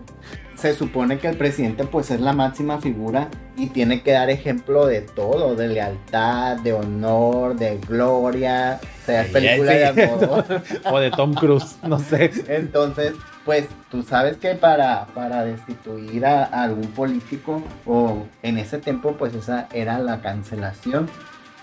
se 0.60 0.74
supone 0.74 1.20
que 1.20 1.28
el 1.28 1.38
presidente 1.38 1.86
pues 1.86 2.12
es 2.12 2.20
la 2.20 2.34
máxima 2.34 2.80
figura 2.80 3.30
y 3.56 3.68
tiene 3.68 4.02
que 4.02 4.12
dar 4.12 4.30
ejemplo 4.30 4.86
de 4.86 5.02
todo, 5.02 5.56
de 5.56 5.70
lealtad, 5.70 6.58
de 6.58 6.74
honor, 6.74 7.56
de 7.56 7.78
gloria, 7.78 8.80
sea 9.06 9.26
película 9.32 9.72
de 9.72 9.86
amor. 9.88 10.46
o 10.92 11.00
de 11.00 11.12
Tom 11.12 11.34
Cruise, 11.34 11.78
no 11.84 11.98
sé. 12.00 12.32
Entonces, 12.48 13.14
pues 13.46 13.68
tú 13.90 14.04
sabes 14.04 14.38
que 14.38 14.56
para, 14.56 15.08
para 15.16 15.46
destituir 15.46 16.26
a, 16.26 16.44
algún 16.44 16.88
político 16.88 17.64
o 17.86 18.24
en 18.44 18.58
ese 18.58 18.80
tiempo 18.80 19.14
pues 19.14 19.34
esa 19.34 19.68
era 19.74 20.00
la 20.00 20.22
cancelación 20.22 21.10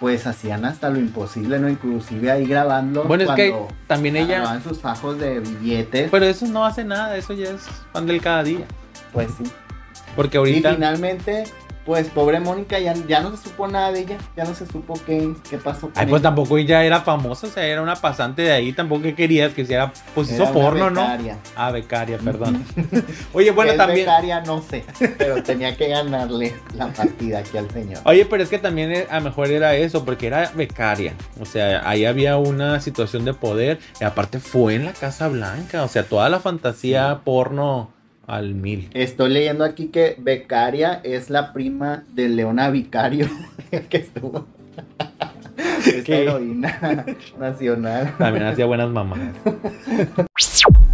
pues 0.00 0.26
hacían 0.26 0.64
hasta 0.64 0.90
lo 0.90 0.98
imposible, 0.98 1.58
¿no? 1.58 1.70
Inclusive 1.70 2.30
ahí 2.30 2.46
grabando. 2.46 3.04
Bueno, 3.04 3.24
es 3.24 3.30
que 3.30 3.54
también 3.86 4.16
ella. 4.16 4.60
sus 4.60 4.78
fajos 4.78 5.18
de 5.18 5.40
billetes. 5.40 6.10
Pero 6.10 6.26
eso 6.26 6.46
no 6.46 6.66
hace 6.66 6.84
nada, 6.84 7.16
eso 7.16 7.32
ya 7.32 7.50
es 7.50 7.62
pan 7.92 8.06
del 8.06 8.20
cada 8.20 8.42
día. 8.42 8.66
Pues 9.12 9.30
sí. 9.38 9.44
Porque 10.14 10.38
ahorita. 10.38 10.70
Y 10.70 10.74
finalmente 10.74 11.44
pues 11.86 12.08
pobre 12.08 12.40
Mónica 12.40 12.80
ya, 12.80 12.94
ya 13.06 13.20
no 13.20 13.30
se 13.30 13.44
supo 13.44 13.68
nada 13.68 13.92
de 13.92 14.00
ella, 14.00 14.18
ya 14.36 14.44
no 14.44 14.54
se 14.54 14.66
supo 14.66 15.00
qué, 15.06 15.32
qué 15.48 15.56
pasó 15.56 15.82
con 15.82 15.92
Ay, 15.94 16.06
pues 16.06 16.20
tampoco 16.20 16.58
ella 16.58 16.84
era 16.84 17.00
famosa, 17.00 17.46
o 17.46 17.50
sea, 17.50 17.64
era 17.64 17.80
una 17.80 17.94
pasante 17.94 18.42
de 18.42 18.52
ahí, 18.52 18.72
tampoco 18.72 19.02
que 19.02 19.14
querías 19.14 19.54
que 19.54 19.62
hiciera, 19.62 19.92
pues 20.12 20.32
hizo 20.32 20.52
porno, 20.52 20.90
becaria. 20.90 21.34
¿no? 21.34 21.40
Ah, 21.54 21.70
becaria, 21.70 22.18
perdón. 22.18 22.64
Oye, 23.32 23.52
bueno, 23.52 23.74
también... 23.74 24.00
becaria 24.00 24.40
no 24.40 24.60
sé, 24.60 24.84
pero 25.16 25.44
tenía 25.44 25.76
que 25.76 25.86
ganarle 25.88 26.56
la 26.74 26.88
partida 26.88 27.38
aquí 27.38 27.56
al 27.56 27.70
señor. 27.70 28.00
Oye, 28.04 28.26
pero 28.26 28.42
es 28.42 28.48
que 28.48 28.58
también 28.58 28.90
eh, 28.90 29.06
a 29.08 29.20
lo 29.20 29.26
mejor 29.26 29.52
era 29.52 29.76
eso, 29.76 30.04
porque 30.04 30.26
era 30.26 30.50
becaria, 30.56 31.14
o 31.40 31.44
sea, 31.44 31.88
ahí 31.88 32.04
había 32.04 32.36
una 32.36 32.80
situación 32.80 33.24
de 33.24 33.32
poder, 33.32 33.78
y 34.00 34.04
aparte 34.04 34.40
fue 34.40 34.74
en 34.74 34.86
la 34.86 34.92
Casa 34.92 35.28
Blanca, 35.28 35.84
o 35.84 35.88
sea, 35.88 36.02
toda 36.02 36.28
la 36.28 36.40
fantasía 36.40 37.20
porno 37.22 37.95
al 38.26 38.54
mil. 38.54 38.90
Estoy 38.94 39.30
leyendo 39.30 39.64
aquí 39.64 39.88
que 39.88 40.16
Becaria 40.18 41.00
es 41.04 41.30
la 41.30 41.52
prima 41.52 42.04
de 42.12 42.28
Leona 42.28 42.70
Vicario, 42.70 43.28
que 43.88 43.96
estuvo. 43.96 44.46
Esta 45.86 46.16
heroína 46.16 47.06
nacional. 47.38 48.14
También 48.18 48.46
hacía 48.46 48.66
buenas 48.66 48.90
mamás. 48.90 49.20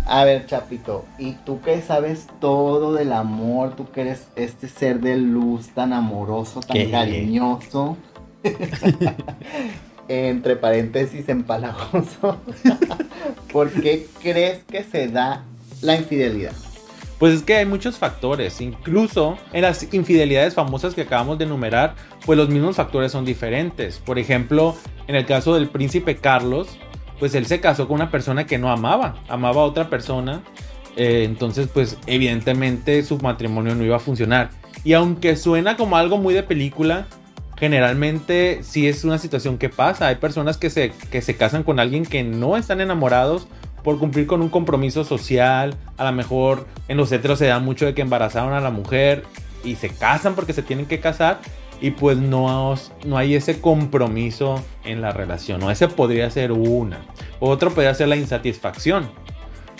A 0.06 0.24
ver, 0.24 0.46
Chapito, 0.46 1.06
¿y 1.18 1.32
tú 1.32 1.60
que 1.62 1.80
sabes 1.80 2.26
todo 2.40 2.92
del 2.92 3.12
amor? 3.12 3.74
Tú 3.74 3.90
que 3.90 4.02
eres 4.02 4.28
este 4.36 4.68
ser 4.68 5.00
de 5.00 5.16
luz 5.16 5.68
tan 5.68 5.92
amoroso, 5.92 6.60
tan 6.60 6.90
cariñoso. 6.90 7.96
Entre 10.08 10.56
paréntesis, 10.56 11.28
empalagoso. 11.28 12.36
¿Por 13.52 13.70
qué 13.70 14.06
crees 14.20 14.62
que 14.64 14.84
se 14.84 15.08
da 15.08 15.44
la 15.80 15.96
infidelidad? 15.96 16.52
Pues 17.22 17.34
es 17.34 17.42
que 17.44 17.54
hay 17.54 17.66
muchos 17.66 17.98
factores, 17.98 18.60
incluso 18.60 19.38
en 19.52 19.62
las 19.62 19.94
infidelidades 19.94 20.54
famosas 20.54 20.92
que 20.92 21.02
acabamos 21.02 21.38
de 21.38 21.44
enumerar, 21.44 21.94
pues 22.26 22.36
los 22.36 22.48
mismos 22.48 22.74
factores 22.74 23.12
son 23.12 23.24
diferentes. 23.24 24.00
Por 24.00 24.18
ejemplo, 24.18 24.74
en 25.06 25.14
el 25.14 25.24
caso 25.24 25.54
del 25.54 25.68
príncipe 25.68 26.16
Carlos, 26.16 26.76
pues 27.20 27.36
él 27.36 27.46
se 27.46 27.60
casó 27.60 27.86
con 27.86 27.94
una 27.94 28.10
persona 28.10 28.44
que 28.44 28.58
no 28.58 28.72
amaba, 28.72 29.22
amaba 29.28 29.62
a 29.62 29.66
otra 29.66 29.88
persona, 29.88 30.42
eh, 30.96 31.22
entonces 31.24 31.68
pues 31.72 31.96
evidentemente 32.08 33.04
su 33.04 33.18
matrimonio 33.18 33.76
no 33.76 33.84
iba 33.84 33.98
a 33.98 34.00
funcionar. 34.00 34.50
Y 34.82 34.94
aunque 34.94 35.36
suena 35.36 35.76
como 35.76 35.96
algo 35.96 36.18
muy 36.18 36.34
de 36.34 36.42
película, 36.42 37.06
generalmente 37.56 38.64
sí 38.64 38.88
es 38.88 39.04
una 39.04 39.18
situación 39.18 39.58
que 39.58 39.68
pasa. 39.68 40.08
Hay 40.08 40.16
personas 40.16 40.56
que 40.56 40.70
se, 40.70 40.90
que 40.90 41.22
se 41.22 41.36
casan 41.36 41.62
con 41.62 41.78
alguien 41.78 42.04
que 42.04 42.24
no 42.24 42.56
están 42.56 42.80
enamorados 42.80 43.46
por 43.82 43.98
cumplir 43.98 44.26
con 44.26 44.42
un 44.42 44.48
compromiso 44.48 45.04
social. 45.04 45.76
A 45.96 46.04
lo 46.04 46.12
mejor 46.12 46.66
en 46.88 46.96
los 46.96 47.10
heteros 47.12 47.38
se 47.38 47.46
da 47.46 47.58
mucho 47.58 47.86
de 47.86 47.94
que 47.94 48.02
embarazaron 48.02 48.52
a 48.52 48.60
la 48.60 48.70
mujer 48.70 49.24
y 49.64 49.76
se 49.76 49.90
casan 49.90 50.34
porque 50.34 50.52
se 50.52 50.62
tienen 50.62 50.86
que 50.86 51.00
casar. 51.00 51.40
Y 51.80 51.90
pues 51.90 52.16
no, 52.16 52.74
no 53.04 53.18
hay 53.18 53.34
ese 53.34 53.60
compromiso 53.60 54.62
en 54.84 55.00
la 55.00 55.10
relación. 55.10 55.62
O 55.64 55.70
ese 55.70 55.88
podría 55.88 56.30
ser 56.30 56.52
una. 56.52 57.00
Otro 57.40 57.70
podría 57.70 57.94
ser 57.94 58.08
la 58.08 58.16
insatisfacción. 58.16 59.10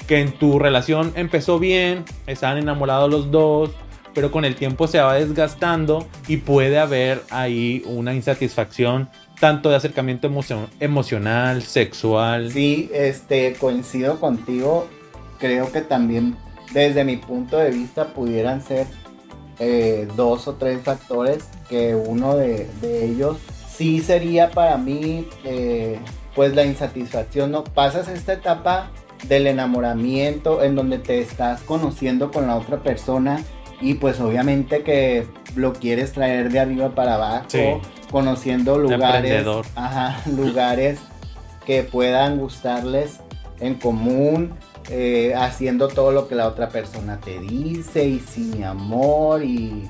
Que 0.08 0.20
en 0.20 0.32
tu 0.32 0.58
relación 0.58 1.12
empezó 1.14 1.60
bien, 1.60 2.04
estaban 2.26 2.58
enamorados 2.58 3.08
los 3.08 3.30
dos, 3.30 3.70
pero 4.14 4.30
con 4.30 4.44
el 4.44 4.56
tiempo 4.56 4.86
se 4.88 5.00
va 5.00 5.14
desgastando 5.14 6.06
y 6.28 6.38
puede 6.38 6.78
haber 6.78 7.22
ahí 7.30 7.82
una 7.86 8.14
insatisfacción 8.14 9.08
tanto 9.42 9.70
de 9.70 9.74
acercamiento 9.74 10.30
emocional, 10.78 11.62
sexual. 11.64 12.52
Sí, 12.52 12.88
este, 12.94 13.54
coincido 13.54 14.20
contigo. 14.20 14.86
Creo 15.40 15.72
que 15.72 15.80
también 15.80 16.36
desde 16.72 17.02
mi 17.02 17.16
punto 17.16 17.56
de 17.56 17.72
vista 17.72 18.14
pudieran 18.14 18.62
ser 18.62 18.86
eh, 19.58 20.06
dos 20.14 20.46
o 20.46 20.54
tres 20.54 20.80
factores 20.82 21.48
que 21.68 21.96
uno 21.96 22.36
de, 22.36 22.68
ellos 22.82 23.38
sí 23.68 23.98
sería 23.98 24.52
para 24.52 24.76
mí 24.76 25.26
eh, 25.42 25.98
pues 26.36 26.54
la 26.54 26.64
insatisfacción, 26.64 27.50
¿no? 27.50 27.64
Pasas 27.64 28.06
esta 28.06 28.34
etapa 28.34 28.92
del 29.26 29.48
enamoramiento 29.48 30.62
en 30.62 30.76
donde 30.76 30.98
te 30.98 31.18
estás 31.18 31.62
conociendo 31.62 32.30
con 32.30 32.46
la 32.46 32.54
otra 32.54 32.78
persona 32.78 33.42
y 33.80 33.94
pues 33.94 34.20
obviamente 34.20 34.84
que 34.84 35.26
lo 35.56 35.72
quieres 35.72 36.12
traer 36.12 36.52
de 36.52 36.60
arriba 36.60 36.94
para 36.94 37.16
abajo, 37.16 37.80
conociendo 38.12 38.78
lugares, 38.78 39.44
ajá, 39.74 40.20
lugares 40.36 41.00
que 41.66 41.82
puedan 41.82 42.38
gustarles 42.38 43.20
en 43.58 43.74
común, 43.76 44.52
eh, 44.90 45.34
haciendo 45.36 45.88
todo 45.88 46.12
lo 46.12 46.28
que 46.28 46.34
la 46.34 46.46
otra 46.46 46.68
persona 46.68 47.18
te 47.18 47.40
dice 47.40 48.04
y 48.04 48.20
sin 48.20 48.64
amor 48.64 49.42
y... 49.42 49.88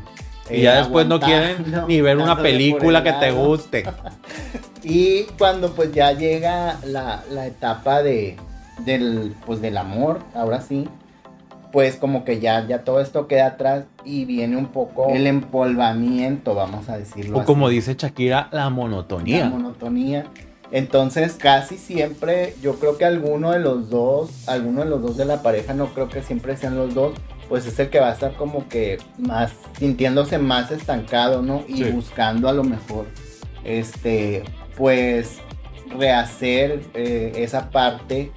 y 0.48 0.62
ya 0.62 0.76
después 0.76 1.06
no 1.06 1.18
quieren 1.18 1.64
ni 1.88 2.00
ver 2.00 2.18
una 2.18 2.40
película 2.40 3.02
que 3.02 3.12
te 3.12 3.32
guste. 3.32 3.84
y 4.82 5.24
cuando 5.38 5.72
pues 5.72 5.92
ya 5.92 6.12
llega 6.12 6.78
la, 6.84 7.24
la 7.30 7.46
etapa 7.46 8.02
de, 8.02 8.36
del, 8.84 9.34
pues, 9.46 9.60
del 9.60 9.78
amor, 9.78 10.20
ahora 10.34 10.60
sí, 10.60 10.88
pues 11.72 11.96
como 11.96 12.24
que 12.24 12.38
ya, 12.38 12.66
ya 12.66 12.84
todo 12.84 13.00
esto 13.00 13.26
queda 13.26 13.46
atrás 13.46 13.86
y 14.04 14.26
viene 14.26 14.56
un 14.56 14.66
poco 14.66 15.08
el 15.08 15.26
empolvamiento, 15.26 16.54
vamos 16.54 16.88
a 16.88 16.98
decirlo. 16.98 17.38
O 17.38 17.44
como 17.44 17.70
dice 17.70 17.96
Shakira, 17.98 18.48
la 18.52 18.68
monotonía. 18.68 19.40
La 19.40 19.50
monotonía. 19.50 20.26
Entonces 20.70 21.34
casi 21.34 21.78
siempre, 21.78 22.54
yo 22.62 22.78
creo 22.78 22.98
que 22.98 23.04
alguno 23.04 23.52
de 23.52 23.58
los 23.58 23.90
dos, 23.90 24.48
alguno 24.48 24.84
de 24.84 24.90
los 24.90 25.02
dos 25.02 25.16
de 25.16 25.24
la 25.24 25.42
pareja, 25.42 25.74
no 25.74 25.92
creo 25.94 26.08
que 26.08 26.22
siempre 26.22 26.56
sean 26.56 26.76
los 26.76 26.94
dos, 26.94 27.14
pues 27.48 27.66
es 27.66 27.78
el 27.78 27.90
que 27.90 28.00
va 28.00 28.10
a 28.10 28.12
estar 28.12 28.34
como 28.34 28.68
que 28.68 28.98
más, 29.18 29.52
sintiéndose 29.78 30.38
más 30.38 30.70
estancado, 30.70 31.42
¿no? 31.42 31.64
Y 31.68 31.84
buscando 31.84 32.48
a 32.48 32.52
lo 32.52 32.64
mejor, 32.64 33.06
este, 33.64 34.44
pues 34.76 35.40
rehacer 35.98 36.82
eh, 36.94 37.32
esa 37.36 37.70
parte 37.70 38.32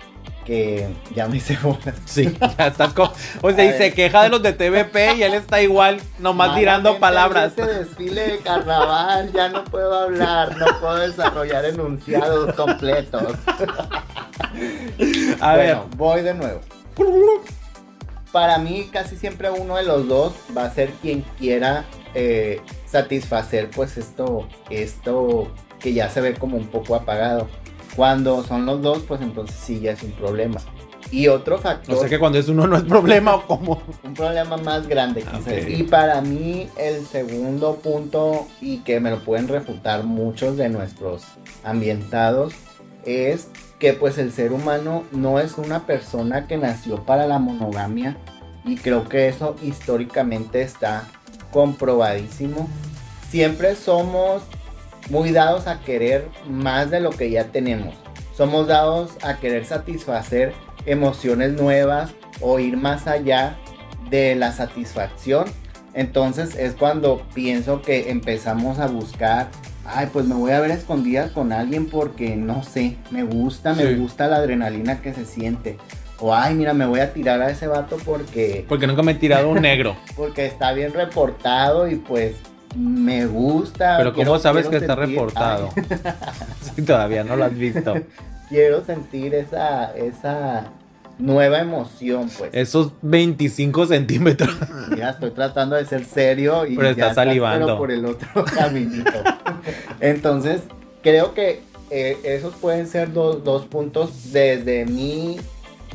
que 0.46 0.88
ya 1.14 1.28
me 1.28 1.38
hice 1.38 1.58
bolas. 1.62 1.96
Sí, 2.06 2.38
ya 2.58 2.68
estás 2.68 2.94
como. 2.94 3.12
O 3.42 3.52
sea, 3.52 3.66
y 3.66 3.78
se 3.78 3.94
queja 3.94 4.24
de 4.24 4.30
los 4.30 4.42
de 4.42 4.54
TVP 4.54 5.16
y 5.16 5.24
él 5.24 5.34
está 5.34 5.62
igual, 5.62 6.00
nomás 6.20 6.56
tirando 6.56 6.98
palabras. 7.00 7.48
Este 7.48 7.66
desfile 7.66 8.28
de 8.28 8.38
carnaval, 8.40 9.32
ya 9.34 9.50
no 9.50 9.64
puedo 9.66 9.94
hablar, 9.94 10.56
no 10.58 10.68
puedo 10.80 10.98
desarrollar 10.98 11.66
enunciados 11.66 12.54
completos. 12.56 13.34
A 15.42 15.56
ver, 15.56 15.78
voy 15.98 16.22
de 16.22 16.34
nuevo. 16.34 16.62
Para 18.32 18.58
mí, 18.58 18.90
casi 18.92 19.18
siempre 19.18 19.50
uno 19.50 19.78
de 19.78 19.84
los 19.84 20.08
dos 20.08 20.34
va 20.56 20.66
a 20.66 20.70
ser 20.74 20.92
quien 21.02 21.22
quiera 21.38 21.86
eh, 22.14 22.62
satisfacer, 22.86 23.70
pues 23.70 23.98
esto, 23.98 24.48
esto 24.70 25.52
que 25.80 25.94
ya 25.94 26.10
se 26.10 26.22
ve 26.22 26.34
como 26.34 26.58
un 26.58 26.68
poco 26.68 26.96
apagado. 26.96 27.48
Cuando 27.96 28.44
son 28.44 28.66
los 28.66 28.82
dos, 28.82 29.04
pues 29.08 29.22
entonces 29.22 29.56
sí 29.56 29.80
ya 29.80 29.92
es 29.92 30.04
un 30.04 30.12
problema. 30.12 30.60
Y 31.12 31.28
otro 31.28 31.58
factor. 31.60 31.96
O 31.96 32.00
sea 32.00 32.10
que 32.10 32.20
cuando 32.20 32.40
es 32.40 32.50
uno 32.50 32.68
no 32.68 32.76
es 32.78 32.84
problema 32.84 33.36
o 33.36 33.46
como. 33.46 33.82
Un 34.04 34.14
problema 34.14 34.58
más 34.58 34.88
grande, 34.88 35.22
quizás. 35.22 35.68
Y 35.68 35.84
para 35.84 36.22
mí, 36.22 36.68
el 36.78 37.06
segundo 37.06 37.76
punto, 37.76 38.48
y 38.60 38.80
que 38.80 39.00
me 39.00 39.12
lo 39.12 39.20
pueden 39.20 39.48
refutar 39.48 40.04
muchos 40.04 40.58
de 40.58 40.70
nuestros 40.70 41.24
ambientados, 41.64 42.54
es 43.06 43.50
que 43.80 43.94
pues 43.94 44.18
el 44.18 44.32
ser 44.32 44.52
humano 44.52 45.04
no 45.12 45.40
es 45.40 45.58
una 45.58 45.86
persona 45.86 46.48
que 46.48 46.58
nació 46.58 47.04
para 47.04 47.28
la 47.28 47.40
monogamia. 47.40 48.18
Y 48.66 48.78
creo 48.78 49.08
que 49.08 49.28
eso 49.28 49.56
históricamente 49.62 50.64
está 50.64 51.08
comprobadísimo. 51.52 52.68
Siempre 53.30 53.76
somos 53.76 54.42
muy 55.10 55.32
dados 55.32 55.68
a 55.68 55.82
querer 55.82 56.28
más 56.48 56.92
de 56.92 57.00
lo 57.00 57.12
que 57.12 57.30
ya 57.30 57.46
tenemos. 57.46 57.96
Somos 58.36 58.68
dados 58.68 59.12
a 59.22 59.38
querer 59.38 59.66
satisfacer 59.66 60.54
emociones 60.86 61.54
nuevas 61.54 62.12
o 62.42 62.60
ir 62.60 62.78
más 62.78 63.08
allá 63.08 63.58
de 64.10 64.36
la 64.36 64.52
satisfacción. 64.52 65.46
Entonces 65.94 66.56
es 66.56 66.74
cuando 66.74 67.26
pienso 67.34 67.82
que 67.82 68.10
empezamos 68.10 68.80
a 68.80 68.88
buscar, 68.88 69.50
ay, 69.86 70.10
pues 70.12 70.26
me 70.26 70.36
voy 70.36 70.52
a 70.52 70.60
ver 70.60 70.72
escondidas 70.72 71.32
con 71.32 71.54
alguien 71.54 71.90
porque 71.90 72.36
no 72.36 72.64
sé, 72.64 72.98
me 73.12 73.24
gusta, 73.24 73.74
me 73.74 73.94
gusta 73.96 74.28
la 74.28 74.38
adrenalina 74.38 75.02
que 75.02 75.14
se 75.14 75.26
siente. 75.26 75.78
O 76.20 76.34
ay, 76.34 76.56
mira, 76.56 76.74
me 76.74 76.86
voy 76.86 77.02
a 77.02 77.14
tirar 77.14 77.42
a 77.42 77.50
ese 77.50 77.68
vato 77.68 77.98
porque 78.04 78.66
Porque 78.68 78.88
nunca 78.88 79.04
me 79.04 79.14
he 79.14 79.16
tirado 79.16 79.50
un 79.50 79.62
negro. 79.62 79.96
porque 80.16 80.46
está 80.46 80.74
bien 80.74 80.94
reportado 80.94 81.90
y 81.90 81.96
pues 81.96 82.36
me 82.76 83.26
gusta. 83.26 83.96
Pero 83.98 84.12
¿cómo 84.12 84.24
quiero- 84.24 84.40
sabes 84.40 84.68
quiero 84.68 84.80
que 84.80 84.86
está 84.86 84.96
reportado? 84.96 85.70
Sí, 86.76 86.82
todavía 86.82 87.24
no 87.24 87.36
lo 87.36 87.46
has 87.46 87.54
visto. 87.58 87.94
quiero 88.50 88.84
sentir 88.84 89.34
esa, 89.34 89.96
esa 89.96 90.66
nueva 91.18 91.60
emoción, 91.60 92.30
pues. 92.38 92.50
Esos 92.54 92.92
25 93.02 93.86
centímetros. 93.88 94.54
Mira, 94.90 95.12
estoy 95.12 95.32
tratando 95.32 95.76
de 95.78 95.86
ser 95.86 96.04
serio 96.06 96.66
y 96.66 96.76
Pero 96.76 96.88
ya 96.92 97.08
estás, 97.10 97.16
salivando. 97.16 97.66
pero 97.66 97.78
por 97.78 97.92
el 97.92 98.06
otro 98.06 98.44
caminito. 98.46 99.12
Entonces, 100.02 100.64
creo 101.02 101.34
que 101.34 101.62
eh, 101.92 102.18
esos 102.24 102.54
pueden 102.56 102.88
ser 102.88 103.14
dos, 103.14 103.44
dos 103.44 103.66
puntos 103.66 104.32
desde 104.34 104.86
mi 104.86 105.38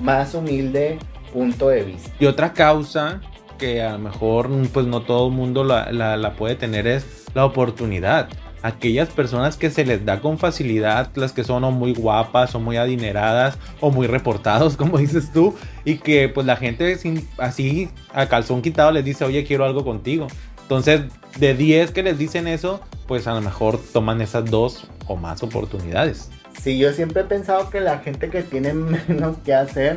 más 0.01 0.35
humilde 0.35 0.99
punto 1.33 1.69
de 1.69 1.83
vista. 1.83 2.11
Y 2.19 2.27
otra 2.27 2.53
causa 2.53 3.21
que 3.61 3.83
a 3.83 3.93
lo 3.93 3.99
mejor 4.01 4.51
pues 4.73 4.87
no 4.87 5.03
todo 5.03 5.29
el 5.29 5.33
mundo 5.35 5.63
la, 5.63 5.93
la- 5.93 6.17
la 6.17 6.33
puede 6.35 6.57
tener 6.57 6.87
es 6.89 7.05
la 7.35 7.45
oportunidad. 7.45 8.29
Aquellas 8.63 9.09
personas 9.09 9.57
que 9.57 9.71
se 9.71 9.85
les 9.87 10.05
da 10.05 10.21
con 10.21 10.37
facilidad, 10.39 11.11
las 11.15 11.33
que 11.33 11.45
son 11.45 11.65
o 11.65 11.71
muy 11.71 11.95
guapas 11.95 12.55
o 12.55 12.61
muy 12.61 12.77
adineradas 12.77 13.57
o 13.81 13.91
muy 13.91 14.07
reportados, 14.07 14.77
como 14.79 14.99
dices 14.99 15.33
tú, 15.33 15.55
y 15.85 15.97
que 15.99 16.29
pues 16.29 16.47
la 16.47 16.57
gente 16.57 16.97
sin- 16.99 17.27
así 17.39 17.89
a 18.13 18.27
calzón 18.27 18.63
quitado 18.63 18.91
les 18.93 19.05
dice, 19.05 19.25
oye, 19.25 19.45
quiero 19.45 19.65
algo 19.65 19.85
contigo. 19.85 20.27
Entonces, 20.63 21.03
de 21.39 21.55
10 21.55 21.91
que 21.93 22.03
les 22.03 22.19
dicen 22.19 22.47
eso, 22.49 22.81
pues 23.07 23.27
a 23.27 23.35
lo 23.35 23.41
mejor 23.41 23.79
toman 23.93 24.21
esas 24.21 24.51
dos 24.51 24.87
o 25.07 25.17
más 25.17 25.43
oportunidades. 25.43 26.31
Sí, 26.61 26.79
yo 26.79 26.93
siempre 26.93 27.23
he 27.23 27.25
pensado 27.25 27.71
que 27.71 27.81
la 27.81 27.99
gente 28.01 28.29
que 28.31 28.43
tiene 28.43 28.73
menos 29.09 29.39
que 29.39 29.55
hacer 29.55 29.97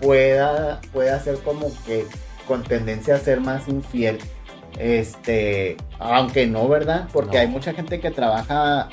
pueda, 0.00 0.80
pueda 0.92 1.18
ser 1.20 1.38
como 1.38 1.70
que 1.84 2.06
con 2.50 2.64
tendencia 2.64 3.14
a 3.14 3.18
ser 3.20 3.40
más 3.40 3.68
infiel. 3.68 4.18
Este, 4.76 5.76
aunque 6.00 6.48
no, 6.48 6.66
¿verdad? 6.66 7.06
Porque 7.12 7.36
No. 7.36 7.42
hay 7.42 7.46
mucha 7.46 7.72
gente 7.74 8.00
que 8.00 8.10
trabaja 8.10 8.88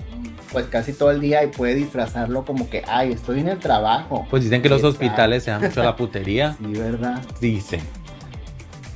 pues 0.51 0.67
casi 0.67 0.93
todo 0.93 1.09
el 1.09 1.19
día 1.21 1.43
y 1.43 1.47
puede 1.47 1.73
disfrazarlo 1.73 2.45
como 2.45 2.69
que, 2.69 2.83
ay, 2.87 3.13
estoy 3.13 3.39
en 3.39 3.47
el 3.47 3.57
trabajo. 3.57 4.27
Pues 4.29 4.43
dicen 4.43 4.61
que 4.61 4.69
los 4.69 4.83
hospitales 4.83 5.43
se 5.43 5.49
dan 5.51 5.61
mucho 5.63 5.81
a 5.81 5.85
la 5.85 5.95
putería. 5.95 6.55
Sí, 6.59 6.67
¿verdad? 6.79 7.19
Dicen. 7.41 7.81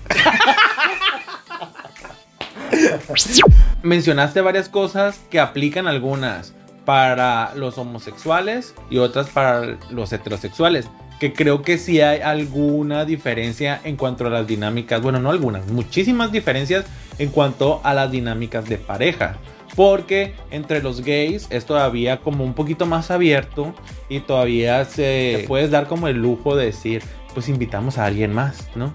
Mencionaste 3.82 4.42
varias 4.42 4.70
cosas 4.70 5.20
que 5.32 5.40
aplican 5.40 5.88
algunas 5.88 6.54
para 6.86 7.52
los 7.56 7.80
homosexuales 7.80 8.76
y 8.92 9.00
otras 9.00 9.28
para 9.30 9.78
los 9.90 10.14
heterosexuales. 10.14 10.88
Que 11.22 11.34
creo 11.34 11.62
que 11.62 11.78
sí 11.78 12.02
hay 12.02 12.20
alguna 12.22 13.06
diferencia 13.06 13.80
en 13.84 13.96
cuanto 13.96 14.26
a 14.26 14.32
las 14.32 14.48
dinámicas. 14.48 15.04
Bueno, 15.04 15.20
no 15.20 15.30
algunas, 15.30 15.68
muchísimas 15.68 16.32
diferencias 16.32 16.86
en 17.20 17.30
cuanto 17.30 17.80
a 17.84 17.94
las 17.94 18.10
dinámicas 18.10 18.68
de 18.68 18.80
pareja. 18.80 19.38
Porque 19.76 20.34
entre 20.50 20.82
los 20.82 21.02
gays 21.02 21.46
es 21.52 21.66
todavía 21.66 22.22
como 22.22 22.44
un 22.44 22.56
poquito 22.56 22.88
más 22.88 23.12
abierto 23.12 23.76
y 24.10 24.22
todavía 24.22 24.84
se 24.86 25.46
puedes 25.48 25.70
dar 25.70 25.86
como 25.86 26.08
el 26.08 26.18
lujo 26.18 26.56
de 26.56 26.66
decir, 26.66 27.04
pues 27.36 27.50
invitamos 27.50 28.00
a 28.00 28.08
alguien 28.08 28.34
más, 28.34 28.68
¿no? 28.74 28.92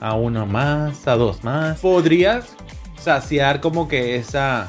A 0.00 0.14
uno 0.14 0.46
más, 0.46 1.06
a 1.06 1.16
dos 1.16 1.44
más. 1.44 1.80
Podrías 1.80 2.56
saciar 2.98 3.60
como 3.60 3.88
que 3.88 4.16
esa 4.16 4.68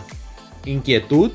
inquietud 0.65 1.31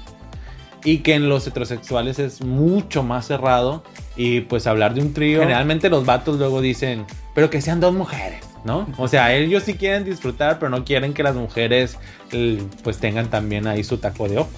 y 0.85 0.99
que 0.99 1.15
en 1.15 1.31
los 1.31 1.47
heterosexuales 1.47 2.19
es 2.19 2.43
mucho 2.43 3.03
más 3.03 3.29
cerrado 3.29 3.83
y 4.17 4.43
pues 4.43 4.67
hablar 4.67 4.95
de 4.95 5.01
un 5.03 5.13
trío. 5.13 5.41
Generalmente 5.41 5.89
los 5.91 6.05
vatos 6.07 6.39
luego 6.39 6.61
dicen, 6.61 7.05
pero 7.35 7.51
que 7.51 7.61
sean 7.61 7.81
dos 7.81 7.95
mujeres, 7.95 8.45
¿no? 8.65 8.87
O 8.97 9.09
sea, 9.09 9.33
ellos 9.35 9.63
sí 9.65 9.75
quieren 9.75 10.05
disfrutar, 10.05 10.59
pero 10.59 10.71
no 10.71 10.85
quieren 10.85 11.15
que 11.15 11.23
las 11.23 11.35
mujeres 11.35 11.99
pues 12.83 12.99
tengan 12.99 13.29
también 13.29 13.67
ahí 13.67 13.85
su 13.85 13.99
taco 13.99 14.29
de 14.29 14.39
ojo. 14.39 14.51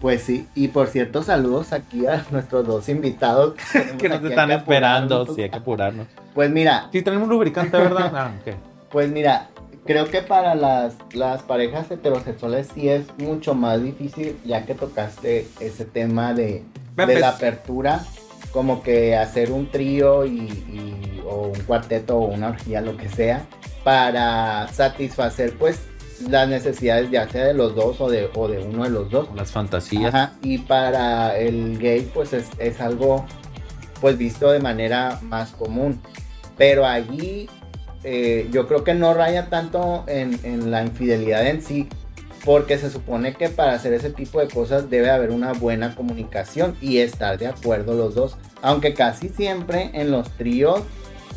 Pues 0.00 0.22
sí, 0.22 0.48
y 0.56 0.66
por 0.68 0.88
cierto, 0.88 1.22
saludos 1.22 1.72
aquí 1.72 2.06
a 2.06 2.26
nuestros 2.32 2.66
dos 2.66 2.88
invitados 2.88 3.54
Que 3.98 4.08
nos 4.08 4.24
están 4.24 4.48
que 4.48 4.56
esperando, 4.56 5.26
sí, 5.32 5.42
hay 5.42 5.50
que 5.50 5.56
apurarnos. 5.58 6.08
Pues 6.34 6.50
mira, 6.50 6.88
Sí, 6.90 7.02
tenemos 7.02 7.28
lubricante, 7.28 7.76
¿verdad? 7.76 8.10
Ah, 8.14 8.32
ok. 8.40 8.54
Pues 8.90 9.10
mira, 9.10 9.48
creo 9.86 10.10
que 10.10 10.20
para 10.20 10.54
las, 10.54 10.96
las 11.14 11.42
parejas 11.42 11.90
heterosexuales 11.90 12.68
sí 12.74 12.88
es 12.90 13.04
mucho 13.16 13.54
más 13.54 13.82
difícil, 13.82 14.36
ya 14.44 14.66
que 14.66 14.74
tocaste 14.74 15.46
ese 15.60 15.84
tema 15.86 16.34
de, 16.34 16.44
de 16.44 16.64
la 16.96 17.02
empezar. 17.04 17.34
apertura, 17.34 18.04
como 18.52 18.82
que 18.82 19.16
hacer 19.16 19.50
un 19.50 19.70
trío 19.70 20.24
y, 20.24 20.38
y- 20.40 21.22
o 21.26 21.46
un 21.46 21.60
cuarteto 21.64 22.16
o 22.18 22.26
una 22.26 22.48
orgía, 22.48 22.80
lo 22.80 22.96
que 22.96 23.08
sea, 23.08 23.46
para 23.84 24.68
satisfacer 24.68 25.54
pues 25.58 25.80
las 26.28 26.46
necesidades 26.48 27.10
ya 27.10 27.28
sea 27.28 27.46
de 27.46 27.54
los 27.54 27.74
dos 27.74 28.00
o 28.00 28.08
de, 28.10 28.28
o 28.34 28.48
de 28.48 28.58
uno 28.58 28.84
de 28.84 28.90
los 28.90 29.10
dos. 29.10 29.28
Las 29.34 29.50
fantasías. 29.50 30.14
Ajá, 30.14 30.34
y 30.42 30.58
para 30.58 31.36
el 31.38 31.78
gay 31.78 32.08
pues 32.12 32.32
es, 32.32 32.46
es 32.58 32.80
algo 32.80 33.24
pues 34.00 34.18
visto 34.18 34.50
de 34.50 34.60
manera 34.60 35.18
más 35.22 35.50
común. 35.52 36.00
Pero 36.58 36.84
allí 36.86 37.48
eh, 38.04 38.48
yo 38.52 38.68
creo 38.68 38.84
que 38.84 38.94
no 38.94 39.14
raya 39.14 39.48
tanto 39.48 40.04
en, 40.06 40.38
en 40.44 40.70
la 40.70 40.82
infidelidad 40.82 41.46
en 41.46 41.62
sí, 41.62 41.88
porque 42.44 42.78
se 42.78 42.90
supone 42.90 43.34
que 43.34 43.48
para 43.48 43.72
hacer 43.72 43.92
ese 43.92 44.10
tipo 44.10 44.40
de 44.40 44.48
cosas 44.48 44.90
debe 44.90 45.10
haber 45.10 45.30
una 45.30 45.52
buena 45.52 45.94
comunicación 45.94 46.76
y 46.80 46.98
estar 46.98 47.38
de 47.38 47.46
acuerdo 47.46 47.94
los 47.94 48.14
dos. 48.14 48.36
Aunque 48.62 48.94
casi 48.94 49.28
siempre 49.28 49.90
en 49.94 50.10
los 50.10 50.30
tríos 50.32 50.82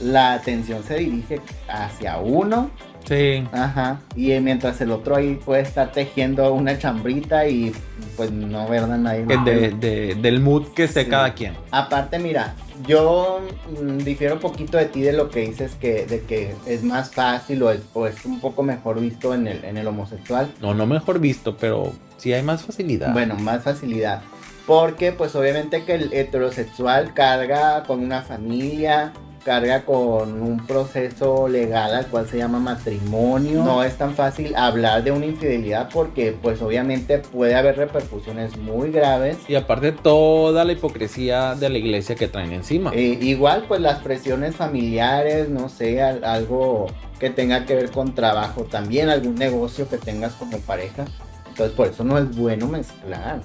la 0.01 0.33
atención 0.33 0.83
se 0.83 0.95
dirige 0.95 1.41
hacia 1.67 2.17
uno 2.17 2.71
Sí. 3.05 3.43
Ajá. 3.51 3.99
Y 4.15 4.31
eh, 4.31 4.41
mientras 4.41 4.81
el 4.81 4.91
otro 4.91 5.15
ahí 5.15 5.35
puede 5.35 5.61
estar 5.61 5.91
tejiendo 5.91 6.51
una 6.53 6.77
chambrita 6.77 7.47
y 7.47 7.73
pues 8.17 8.31
no 8.31 8.67
verdad 8.67 8.97
nadie. 8.97 9.25
De- 9.45 9.71
de- 9.71 10.15
del 10.15 10.39
mood 10.41 10.67
que 10.73 10.85
esté 10.85 11.03
Sí. 11.03 11.09
cada 11.09 11.33
quien. 11.33 11.53
Aparte, 11.71 12.17
mira, 12.19 12.55
yo 12.87 13.41
mm, 13.81 13.97
difiero 13.99 14.35
un 14.35 14.39
poquito 14.39 14.77
de 14.77 14.85
ti 14.85 15.01
de 15.01 15.13
lo 15.13 15.29
que 15.29 15.41
dices 15.41 15.73
que 15.79 16.05
de 16.05 16.21
que 16.21 16.55
es 16.65 16.83
más 16.83 17.11
fácil 17.11 17.61
o 17.63 17.71
es, 17.71 17.81
o 17.93 18.07
es 18.07 18.25
un 18.25 18.39
poco 18.39 18.63
mejor 18.63 18.99
visto 18.99 19.33
en 19.33 19.47
el, 19.47 19.63
en 19.65 19.77
el 19.77 19.87
homosexual. 19.87 20.51
No, 20.61 20.73
no 20.73 20.85
mejor 20.85 21.19
visto, 21.19 21.57
pero 21.57 21.93
sí 22.17 22.33
hay 22.33 22.41
más 22.43 22.63
facilidad. 22.63 23.13
Bueno, 23.13 23.35
más 23.35 23.63
facilidad. 23.63 24.21
Porque 24.65 25.11
pues 25.11 25.35
obviamente 25.35 25.83
que 25.83 25.93
el 25.93 26.11
heterosexual 26.11 27.13
carga 27.13 27.83
con 27.83 27.99
una 28.01 28.23
familia, 28.23 29.13
carga 29.45 29.85
con 29.85 30.41
un 30.41 30.65
proceso 30.65 31.47
legal 31.47 31.93
al 31.93 32.07
cual 32.07 32.27
se 32.27 32.39
llama 32.39 32.57
matrimonio. 32.59 33.63
No 33.63 33.83
es 33.83 33.95
tan 33.95 34.15
fácil 34.15 34.55
hablar 34.55 35.03
de 35.03 35.11
una 35.11 35.27
infidelidad 35.27 35.89
porque 35.93 36.35
pues 36.41 36.61
obviamente 36.63 37.19
puede 37.19 37.53
haber 37.53 37.77
repercusiones 37.77 38.57
muy 38.57 38.89
graves. 38.91 39.37
Y 39.47 39.53
aparte 39.53 39.91
toda 39.91 40.65
la 40.65 40.71
hipocresía 40.71 41.53
de 41.53 41.69
la 41.69 41.77
iglesia 41.77 42.15
que 42.15 42.27
traen 42.27 42.53
encima. 42.53 42.91
Eh, 42.95 43.19
igual 43.21 43.65
pues 43.67 43.81
las 43.81 43.99
presiones 43.99 44.55
familiares, 44.55 45.47
no 45.47 45.69
sé, 45.69 46.01
al- 46.01 46.23
algo 46.25 46.87
que 47.19 47.29
tenga 47.29 47.65
que 47.67 47.75
ver 47.75 47.91
con 47.91 48.15
trabajo 48.15 48.63
también, 48.63 49.09
algún 49.09 49.35
negocio 49.35 49.87
que 49.87 49.97
tengas 49.97 50.33
como 50.33 50.57
pareja. 50.57 51.05
Entonces 51.49 51.75
por 51.75 51.87
eso 51.87 52.03
no 52.03 52.17
es 52.17 52.35
bueno 52.35 52.67
mezclar. 52.67 53.41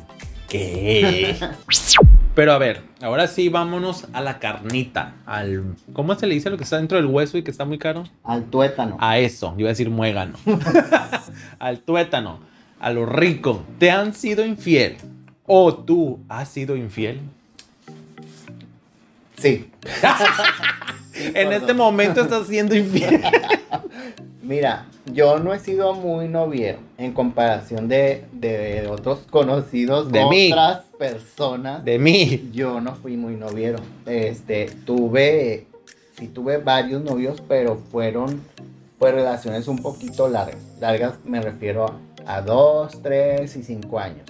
¿Qué? 0.48 1.36
Pero 2.35 2.53
a 2.53 2.59
ver, 2.59 2.83
ahora 3.03 3.27
sí 3.27 3.49
vámonos 3.49 4.07
a 4.12 4.21
la 4.21 4.38
carnita. 4.38 5.14
Al, 5.27 5.75
¿Cómo 5.93 6.14
se 6.14 6.27
le 6.27 6.35
dice 6.35 6.49
lo 6.49 6.57
que 6.57 6.64
está 6.64 6.77
dentro 6.77 6.97
del 6.97 7.07
hueso 7.07 7.37
y 7.37 7.43
que 7.43 7.51
está 7.51 7.64
muy 7.64 7.79
caro? 7.79 8.05
Al 8.23 8.45
tuétano. 8.45 8.97
A 9.01 9.19
eso, 9.19 9.53
yo 9.55 9.61
iba 9.61 9.69
a 9.69 9.73
decir 9.73 9.90
muégano. 9.90 10.38
al 11.59 11.81
tuétano, 11.81 12.40
a 12.79 12.90
lo 12.90 13.05
rico. 13.05 13.64
¿Te 13.79 13.90
han 13.90 14.14
sido 14.14 14.45
infiel? 14.45 14.97
¿O 15.47 15.75
tú 15.75 16.21
has 16.29 16.49
sido 16.49 16.77
infiel? 16.77 17.21
Sí. 19.37 19.69
en 21.14 21.53
este 21.53 21.75
momento 21.75 22.21
estás 22.21 22.47
siendo 22.47 22.77
infiel. 22.77 23.23
Mira, 24.43 24.87
yo 25.12 25.38
no 25.40 25.53
he 25.53 25.59
sido 25.59 25.95
muy 25.95 26.29
noviero 26.29 26.79
en 26.97 27.12
comparación 27.12 27.88
de, 27.88 28.25
de 28.33 28.87
otros 28.88 29.21
conocidos, 29.31 30.11
De 30.12 30.25
mí. 30.27 30.53
otras 30.53 30.89
personas. 31.00 31.82
De 31.82 31.98
mí. 31.98 32.50
Yo 32.52 32.80
no 32.80 32.94
fui 32.94 33.16
muy 33.16 33.34
noviero. 33.34 33.78
Este, 34.04 34.66
tuve, 34.84 35.66
sí 36.18 36.28
tuve 36.28 36.58
varios 36.58 37.02
novios, 37.02 37.42
pero 37.48 37.76
fueron 37.90 38.42
pues 38.98 39.14
relaciones 39.14 39.66
un 39.66 39.78
poquito 39.78 40.28
largas. 40.28 40.60
Largas 40.78 41.14
me 41.24 41.40
refiero 41.40 41.86
a, 42.26 42.36
a 42.36 42.42
dos, 42.42 43.00
tres 43.02 43.56
y 43.56 43.62
cinco 43.62 43.98
años. 43.98 44.26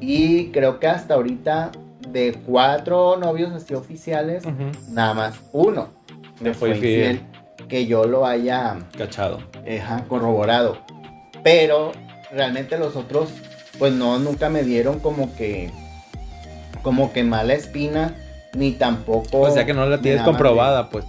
Y 0.00 0.50
creo 0.52 0.78
que 0.78 0.86
hasta 0.86 1.14
ahorita 1.14 1.72
de 2.08 2.34
cuatro 2.46 3.16
novios 3.16 3.52
así 3.52 3.74
oficiales, 3.74 4.44
nada 4.88 5.12
más 5.12 5.40
uno 5.52 5.88
me 6.40 6.54
fue 6.54 6.70
infiel. 6.70 7.20
que 7.68 7.86
yo 7.86 8.06
lo 8.06 8.24
haya 8.26 8.78
Cachado. 8.96 9.40
corroborado. 10.08 10.78
Pero 11.42 11.90
realmente 12.30 12.78
los 12.78 12.94
otros, 12.94 13.30
pues 13.78 13.92
no, 13.92 14.20
nunca 14.20 14.48
me 14.50 14.62
dieron 14.62 15.00
como 15.00 15.34
que, 15.34 15.72
como 16.82 17.12
que 17.12 17.24
mala 17.24 17.54
espina, 17.54 18.14
ni 18.54 18.72
tampoco. 18.72 19.40
O 19.40 19.50
sea 19.50 19.64
que 19.66 19.74
no 19.74 19.86
la 19.86 19.98
tienes 20.00 20.22
comprobada, 20.22 20.90
pues. 20.90 21.04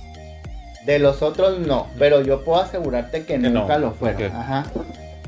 De, 0.86 1.00
los 1.00 1.22
otros 1.22 1.60
no, 1.60 1.88
pero 2.00 2.22
yo 2.22 2.44
puedo 2.46 2.62
asegurarte 2.62 3.24
que, 3.26 3.34
Que 3.34 3.50
nunca 3.50 3.74
no, 3.78 3.88
lo 3.88 3.92
fueron. 3.94 4.34
Ajá. 4.36 4.66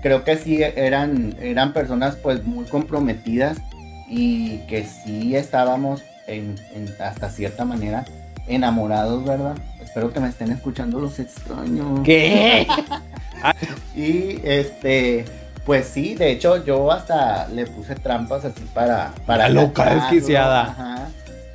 Creo 0.01 0.23
que 0.23 0.37
sí 0.37 0.61
eran, 0.63 1.35
eran 1.41 1.73
personas 1.73 2.15
pues 2.15 2.45
muy 2.45 2.63
comprometidas 2.65 3.57
y 4.07 4.59
que 4.67 4.85
sí 4.85 5.35
estábamos 5.35 6.01
en, 6.27 6.55
en- 6.73 6.95
hasta 7.01 7.29
cierta 7.29 7.65
manera 7.65 8.05
enamorados, 8.47 9.25
¿verdad? 9.25 9.55
Espero 9.83 10.13
que 10.13 10.19
me 10.21 10.29
estén 10.29 10.51
escuchando 10.51 10.99
los 10.99 11.19
extraños. 11.19 12.01
¿Qué? 12.03 12.65
Y 13.95 14.41
este, 14.43 15.23
pues 15.69 15.85
sí, 15.85 16.15
de 16.15 16.31
hecho 16.31 16.65
yo 16.65 16.91
hasta 16.91 17.47
le 17.49 17.67
puse 17.67 17.93
trampas 17.93 18.43
así 18.43 18.63
para... 18.73 19.13
para 19.27 19.47
La 19.47 19.61
loca, 19.61 19.93
desquiciada. 19.93 20.61
ajá, 20.63 21.09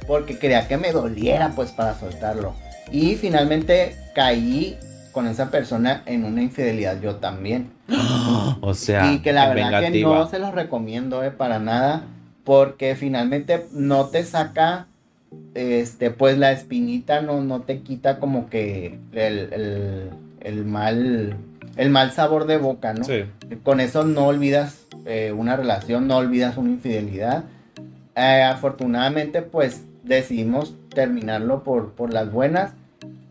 porque 0.06 0.38
quería 0.38 0.68
que 0.68 0.76
me 0.76 0.92
doliera 0.92 1.50
pues 1.56 1.72
para 1.72 1.98
soltarlo. 1.98 2.54
Y 2.92 3.16
finalmente 3.16 3.96
caí 4.14 4.78
con 5.10 5.26
esa 5.26 5.50
persona 5.50 6.04
en 6.06 6.24
una 6.24 6.42
infidelidad 6.42 7.00
yo 7.00 7.16
también. 7.16 7.72
O 8.60 8.72
sea, 8.74 9.12
y 9.12 9.18
que 9.18 9.32
la 9.32 9.48
es 9.48 9.54
verdad 9.56 9.68
que 9.70 9.76
vengativa. 9.86 10.14
no 10.14 10.28
se 10.28 10.38
los 10.38 10.54
recomiendo 10.54 11.24
eh, 11.24 11.32
para 11.32 11.58
nada. 11.58 12.04
Porque 12.44 12.94
finalmente 12.94 13.66
no 13.72 14.06
te 14.10 14.22
saca, 14.22 14.86
este, 15.56 16.12
pues 16.12 16.38
la 16.38 16.52
espinita 16.52 17.20
no, 17.20 17.40
no 17.40 17.62
te 17.62 17.80
quita 17.80 18.20
como 18.20 18.48
que 18.48 18.96
el, 19.12 19.52
el- 19.52 20.10
el 20.40 20.64
mal, 20.66 21.36
el 21.76 21.90
mal 21.90 22.12
sabor 22.12 22.46
de 22.46 22.58
boca, 22.58 22.94
¿no? 22.94 23.04
Sí. 23.04 23.24
Con 23.62 23.80
eso 23.80 24.04
no 24.04 24.26
olvidas 24.26 24.86
eh, 25.06 25.32
una 25.36 25.56
relación, 25.56 26.06
no 26.06 26.16
olvidas 26.16 26.56
una 26.56 26.70
infidelidad. 26.70 27.44
Eh, 28.16 28.42
afortunadamente, 28.42 29.42
pues 29.42 29.82
decidimos 30.02 30.74
terminarlo 30.90 31.64
por, 31.64 31.92
por 31.92 32.12
las 32.12 32.30
buenas 32.30 32.72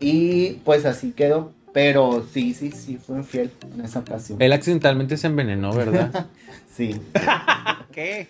y 0.00 0.60
pues 0.64 0.84
así 0.84 1.12
quedó. 1.12 1.52
Pero 1.72 2.24
sí, 2.32 2.54
sí, 2.54 2.70
sí, 2.70 2.98
fue 2.98 3.16
infiel 3.16 3.50
en 3.74 3.84
esa 3.84 3.98
ocasión. 3.98 4.40
Él 4.40 4.52
accidentalmente 4.52 5.16
se 5.16 5.26
envenenó, 5.26 5.72
¿verdad? 5.72 6.26
Sí. 6.72 7.00
¿Qué? 7.92 8.28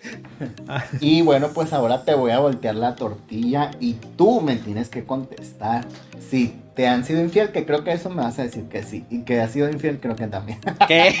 Y 0.99 1.23
bueno, 1.23 1.49
pues 1.49 1.73
ahora 1.73 2.05
te 2.05 2.13
voy 2.13 2.29
a 2.29 2.37
voltear 2.37 2.75
la 2.75 2.95
tortilla 2.95 3.71
y 3.79 3.93
tú 4.15 4.41
me 4.41 4.55
tienes 4.55 4.89
que 4.89 5.03
contestar 5.03 5.83
si 6.19 6.53
te 6.75 6.87
han 6.87 7.05
sido 7.05 7.21
infiel, 7.21 7.51
que 7.51 7.65
creo 7.65 7.83
que 7.83 7.93
eso 7.93 8.09
me 8.09 8.21
vas 8.21 8.37
a 8.37 8.43
decir 8.43 8.65
que 8.65 8.83
sí. 8.83 9.05
Y 9.09 9.21
que 9.21 9.39
has 9.39 9.51
sido 9.51 9.69
infiel, 9.69 9.99
creo 9.99 10.15
que 10.15 10.27
también. 10.27 10.59
¿Qué? 10.87 11.15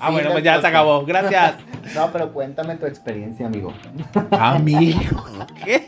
Ah, 0.00 0.08
Sí, 0.08 0.12
bueno, 0.12 0.32
pues 0.32 0.44
ya 0.44 0.60
se 0.60 0.66
acabó. 0.66 1.04
Gracias. 1.04 1.54
No, 1.94 2.10
pero 2.12 2.32
cuéntame 2.32 2.74
tu 2.74 2.84
experiencia, 2.84 3.46
amigo. 3.46 3.72
Amigo. 4.32 5.24
¿Qué? 5.64 5.86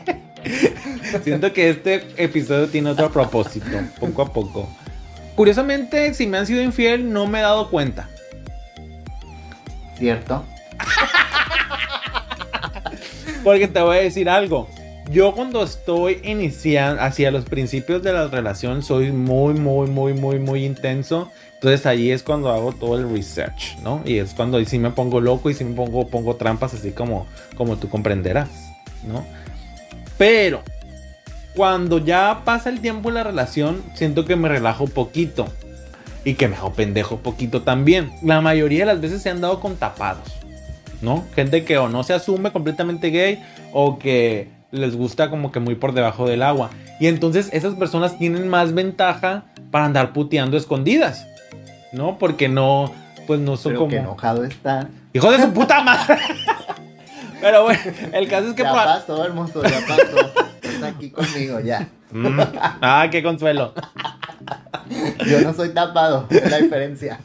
Siento 1.21 1.51
que 1.51 1.71
este 1.71 2.07
episodio 2.15 2.69
tiene 2.69 2.91
otro 2.91 3.11
propósito, 3.11 3.67
poco 3.99 4.21
a 4.21 4.31
poco. 4.31 4.69
Curiosamente, 5.35 6.13
si 6.13 6.25
me 6.25 6.37
han 6.37 6.45
sido 6.47 6.61
infiel, 6.61 7.11
no 7.11 7.27
me 7.27 7.39
he 7.39 7.41
dado 7.41 7.69
cuenta. 7.69 8.07
¿Cierto? 9.97 10.45
Porque 13.43 13.67
te 13.67 13.81
voy 13.81 13.97
a 13.97 14.01
decir 14.01 14.29
algo. 14.29 14.69
Yo 15.09 15.33
cuando 15.33 15.63
estoy 15.63 16.21
iniciando, 16.23 17.01
hacia 17.01 17.31
los 17.31 17.45
principios 17.45 18.03
de 18.03 18.13
la 18.13 18.27
relación, 18.27 18.83
soy 18.83 19.11
muy, 19.11 19.55
muy, 19.55 19.87
muy, 19.87 20.13
muy, 20.13 20.37
muy 20.37 20.65
intenso. 20.65 21.31
Entonces 21.55 21.87
ahí 21.87 22.11
es 22.11 22.21
cuando 22.21 22.51
hago 22.51 22.73
todo 22.73 22.95
el 22.95 23.09
research, 23.09 23.79
¿no? 23.81 24.03
Y 24.05 24.19
es 24.19 24.35
cuando 24.35 24.63
sí 24.63 24.77
me 24.77 24.91
pongo 24.91 25.19
loco 25.19 25.49
y 25.49 25.55
sí 25.55 25.63
me 25.63 25.73
pongo, 25.73 26.07
pongo 26.07 26.35
trampas 26.35 26.75
así 26.75 26.91
como, 26.91 27.25
como 27.57 27.77
tú 27.77 27.89
comprenderás, 27.89 28.49
¿no? 29.07 29.25
Pero 30.19 30.61
cuando 31.55 31.97
ya 31.97 32.43
pasa 32.45 32.69
el 32.69 32.79
tiempo 32.79 33.09
en 33.09 33.15
la 33.15 33.23
relación, 33.23 33.81
siento 33.95 34.25
que 34.25 34.35
me 34.35 34.47
relajo 34.47 34.85
poquito. 34.85 35.47
Y 36.23 36.35
que 36.35 36.47
me 36.47 36.55
hago 36.55 36.73
pendejo 36.73 37.17
poquito 37.17 37.63
también. 37.63 38.11
La 38.21 38.41
mayoría 38.41 38.81
de 38.81 38.85
las 38.85 39.01
veces 39.01 39.23
se 39.23 39.29
han 39.29 39.41
dado 39.41 39.59
con 39.59 39.75
tapados. 39.77 40.39
¿no? 41.01 41.25
Gente 41.33 41.63
que 41.63 41.77
o 41.77 41.89
no 41.89 42.03
se 42.03 42.13
asume 42.13 42.51
completamente 42.51 43.09
gay 43.09 43.41
o 43.71 43.97
que 43.97 44.58
les 44.71 44.95
gusta 44.95 45.29
como 45.29 45.51
que 45.51 45.59
muy 45.59 45.75
por 45.75 45.93
debajo 45.93 46.27
del 46.27 46.43
agua. 46.43 46.69
Y 46.99 47.07
entonces 47.07 47.49
esas 47.53 47.75
personas 47.75 48.17
tienen 48.17 48.47
más 48.47 48.73
ventaja 48.73 49.45
para 49.71 49.85
andar 49.85 50.13
puteando 50.13 50.57
escondidas, 50.57 51.25
¿no? 51.93 52.17
Porque 52.17 52.49
no, 52.49 52.93
pues 53.27 53.39
no 53.39 53.57
son 53.57 53.71
Pero 53.71 53.79
como... 53.79 53.89
que 53.91 53.97
enojado 53.97 54.43
está. 54.43 54.87
¡Hijo 55.13 55.31
de 55.31 55.41
su 55.41 55.51
puta 55.53 55.81
madre! 55.81 56.17
Pero 57.41 57.63
bueno, 57.63 57.79
el 58.13 58.27
caso 58.27 58.49
es 58.49 58.53
que... 58.53 58.63
ya 58.63 58.71
pa- 58.73 58.85
pasó, 58.85 59.23
hermoso, 59.25 59.63
ya 59.63 59.79
pasó. 59.87 60.49
Estás 60.61 60.83
aquí 60.83 61.09
conmigo, 61.09 61.59
ya. 61.61 61.87
Mm. 62.11 62.39
Ah, 62.81 63.07
qué 63.09 63.23
consuelo. 63.23 63.73
Yo 65.25 65.41
no 65.41 65.53
soy 65.53 65.69
tapado, 65.69 66.25
es 66.29 66.49
la 66.49 66.57
diferencia. 66.57 67.19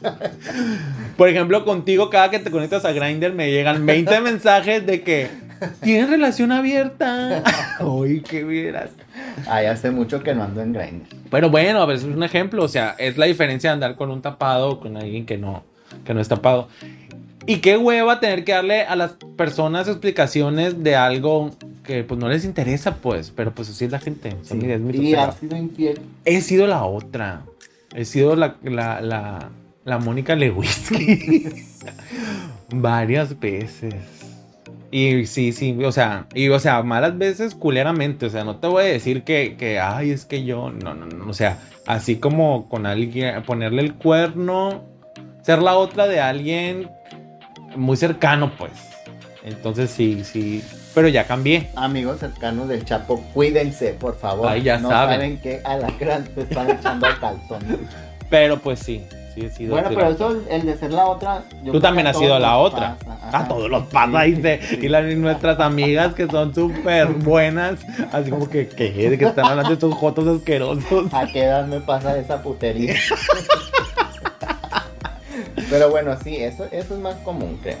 Por 1.17 1.27
ejemplo, 1.29 1.65
contigo 1.65 2.09
cada 2.09 2.29
que 2.29 2.39
te 2.39 2.51
conectas 2.51 2.85
a 2.85 2.91
Grindr 2.91 3.33
me 3.33 3.51
llegan 3.51 3.85
20 3.85 4.21
mensajes 4.21 4.85
de 4.85 5.01
que 5.01 5.29
tienes 5.81 6.09
relación 6.09 6.51
abierta. 6.51 7.43
Uy, 7.81 8.21
qué 8.21 8.43
vieras. 8.43 8.91
Ay, 9.47 9.65
hace 9.67 9.91
mucho 9.91 10.21
que 10.23 10.33
no 10.35 10.43
ando 10.43 10.61
en 10.61 10.73
Grindr. 10.73 11.07
Pero 11.29 11.49
bueno, 11.49 11.81
a 11.81 11.85
ver, 11.85 11.97
es 11.97 12.03
un 12.03 12.23
ejemplo. 12.23 12.63
O 12.63 12.67
sea, 12.67 12.95
es 12.97 13.17
la 13.17 13.25
diferencia 13.25 13.69
de 13.69 13.73
andar 13.75 13.95
con 13.95 14.11
un 14.11 14.21
tapado 14.21 14.69
o 14.71 14.79
con 14.79 14.97
alguien 14.97 15.25
que 15.25 15.37
no, 15.37 15.63
que 16.03 16.13
no 16.13 16.21
es 16.21 16.27
tapado. 16.27 16.67
Y 17.47 17.57
qué 17.57 17.77
hueva 17.77 18.19
tener 18.19 18.43
que 18.43 18.53
darle 18.53 18.81
a 18.83 18.95
las 18.95 19.13
personas 19.37 19.87
explicaciones 19.87 20.83
de 20.83 20.95
algo 20.95 21.51
que 21.83 22.03
pues 22.03 22.19
no 22.19 22.27
les 22.27 22.43
interesa, 22.43 22.95
pues. 22.95 23.31
Pero 23.35 23.53
pues 23.53 23.69
así 23.69 23.85
es 23.85 23.91
la 23.91 23.99
gente. 23.99 24.29
O 24.29 24.43
sea, 24.43 24.55
Sí. 24.57 24.63
mira, 24.63 24.75
es 24.75 24.81
mi 24.81 25.09
Y 25.09 25.13
has 25.13 25.35
sido 25.37 25.55
infiel. 25.55 26.01
He 26.25 26.41
sido 26.41 26.65
la 26.65 26.83
otra. 26.85 27.41
He 27.93 28.03
sido 28.05 28.35
la, 28.35 28.55
la, 28.63 28.99
la, 29.01 29.49
la 29.83 29.97
Mónica 29.99 30.35
Lewinsky. 30.35 31.47
Varias 32.71 33.39
veces. 33.39 33.93
Y 34.95 35.25
sí, 35.25 35.51
sí, 35.51 35.77
o 35.83 35.91
sea, 35.91 36.25
y 36.33 36.47
o 36.47 36.57
sea, 36.57 36.81
malas 36.81 37.17
veces 37.17 37.53
culeramente. 37.53 38.27
O 38.27 38.29
sea, 38.29 38.45
no 38.45 38.55
te 38.59 38.67
voy 38.67 38.83
a 38.83 38.85
decir 38.85 39.25
que, 39.25 39.57
que 39.57 39.77
ay, 39.77 40.11
es 40.11 40.23
que 40.23 40.45
yo. 40.45 40.71
No, 40.71 40.93
no, 40.93 41.05
no. 41.05 41.29
O 41.29 41.33
sea, 41.33 41.57
así 41.85 42.15
como 42.15 42.69
con 42.69 42.85
alguien, 42.85 43.43
ponerle 43.43 43.81
el 43.81 43.95
cuerno, 43.95 44.85
ser 45.41 45.61
la 45.61 45.75
otra 45.75 46.07
de 46.07 46.21
alguien 46.21 46.89
muy 47.75 47.97
cercano, 47.97 48.53
pues. 48.57 48.71
Entonces 49.43 49.91
sí, 49.91 50.23
sí. 50.23 50.63
Pero 50.93 51.09
ya 51.09 51.27
cambié. 51.27 51.67
Amigos 51.75 52.21
cercanos 52.21 52.69
del 52.69 52.85
Chapo, 52.85 53.21
cuídense, 53.33 53.95
por 53.99 54.17
favor. 54.17 54.47
Ay, 54.47 54.61
ya 54.61 54.77
no 54.79 54.87
saben. 54.87 55.19
saben 55.19 55.41
que 55.41 55.59
alacrán 55.65 56.23
te 56.23 56.43
están 56.43 56.69
echando 56.69 57.07
al 57.07 57.19
calzón. 57.19 57.59
Pero 58.29 58.59
pues 58.59 58.79
sí, 58.79 59.03
sí 59.35 59.45
he 59.45 59.49
sido. 59.51 59.73
Bueno, 59.73 59.89
pero 59.93 60.09
eso, 60.09 60.41
el 60.49 60.65
de 60.65 60.77
ser 60.77 60.91
la 60.91 61.05
otra. 61.05 61.43
yo 61.51 61.59
creo 61.61 61.73
Tú 61.73 61.81
también 61.81 62.07
has 62.07 62.17
sido 62.17 62.39
la 62.39 62.57
otra. 62.57 62.97
pasa, 63.05 63.37
A 63.37 63.47
todos 63.47 63.69
los 63.69 63.83
pasa, 63.87 64.21
dice. 64.23 64.59
Y, 64.81 64.87
las, 64.87 65.05
nuestras 65.15 65.59
amigas 65.59 66.13
que 66.13 66.25
son 66.27 66.55
súper 66.55 67.07
buenas. 67.07 67.79
Así 68.11 68.31
como 68.31 68.49
que, 68.49 68.67
¿qué? 68.67 69.09
De 69.09 69.17
que 69.17 69.25
están 69.25 69.45
hablando 69.45 69.69
de 69.69 69.75
estos 69.75 69.93
jotos 69.93 70.27
asquerosos. 70.27 71.13
¿A 71.13 71.27
qué 71.27 71.43
edad 71.43 71.67
me 71.67 71.81
pasa 71.81 72.17
esa 72.17 72.41
putería? 72.41 72.95
Pero 75.69 75.89
bueno, 75.89 76.15
sí, 76.23 76.37
eso, 76.37 76.65
eso 76.71 76.93
es 76.93 76.99
más 76.99 77.15
común, 77.17 77.59
creo. 77.61 77.77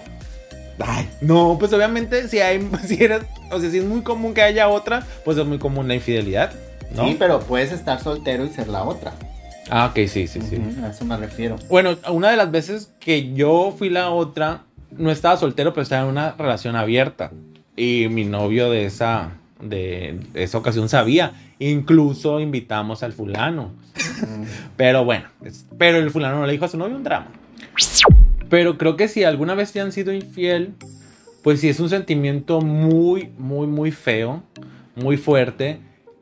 Ay, 0.79 1.09
no, 1.21 1.55
pues 1.57 1.71
obviamente 1.71 2.27
si 2.27 2.39
hay, 2.39 2.69
si 2.85 3.01
eres, 3.01 3.21
o 3.51 3.59
sea, 3.59 3.69
si 3.69 3.77
es 3.77 3.85
muy 3.85 4.01
común 4.01 4.33
que 4.33 4.41
haya 4.41 4.67
otra, 4.67 5.05
pues 5.23 5.37
es 5.37 5.45
muy 5.45 5.57
común 5.57 5.87
la 5.87 5.95
infidelidad, 5.95 6.51
¿no? 6.93 7.05
Sí, 7.05 7.15
pero 7.17 7.39
puedes 7.39 7.71
estar 7.71 8.01
soltero 8.01 8.45
y 8.45 8.49
ser 8.49 8.67
la 8.67 8.83
otra. 8.83 9.13
Ah, 9.69 9.87
ok, 9.87 10.07
sí, 10.07 10.27
sí, 10.27 10.39
sí. 10.41 10.57
Ujú, 10.57 10.85
a 10.85 10.89
eso 10.89 11.05
me 11.05 11.17
refiero. 11.17 11.55
Bueno, 11.69 11.97
una 12.11 12.29
de 12.29 12.37
las 12.37 12.51
veces 12.51 12.91
que 12.99 13.33
yo 13.33 13.73
fui 13.77 13.89
la 13.89 14.09
otra, 14.11 14.63
no 14.91 15.11
estaba 15.11 15.37
soltero, 15.37 15.73
pero 15.73 15.83
estaba 15.83 16.03
en 16.03 16.09
una 16.09 16.31
relación 16.33 16.75
abierta. 16.75 17.31
Y 17.75 18.07
mi 18.09 18.25
novio 18.25 18.69
de 18.69 18.85
esa, 18.85 19.31
de 19.59 20.19
esa 20.35 20.57
ocasión 20.59 20.87
sabía. 20.87 21.33
Incluso 21.59 22.39
invitamos 22.39 23.01
al 23.03 23.13
fulano. 23.13 23.71
Pero 24.77 25.03
bueno, 25.03 25.25
es- 25.43 25.65
pero 25.77 25.97
el 25.97 26.11
fulano 26.11 26.39
no 26.39 26.45
le 26.45 26.53
dijo 26.53 26.65
a 26.65 26.67
su 26.69 26.77
novio 26.77 26.95
un 26.95 27.03
drama. 27.03 27.27
Pero 28.49 28.77
creo 28.77 28.95
que 28.95 29.07
si 29.07 29.23
alguna 29.23 29.55
vez 29.55 29.71
te 29.71 29.81
han 29.81 29.91
sido 29.91 30.13
infiel, 30.13 30.73
pues 31.41 31.59
sí 31.61 31.69
es 31.69 31.79
un 31.79 31.89
sentimiento 31.89 32.61
muy, 32.61 33.29
muy, 33.37 33.67
muy 33.67 33.91
feo, 33.91 34.43
muy 34.95 35.17
fuerte. 35.17 35.79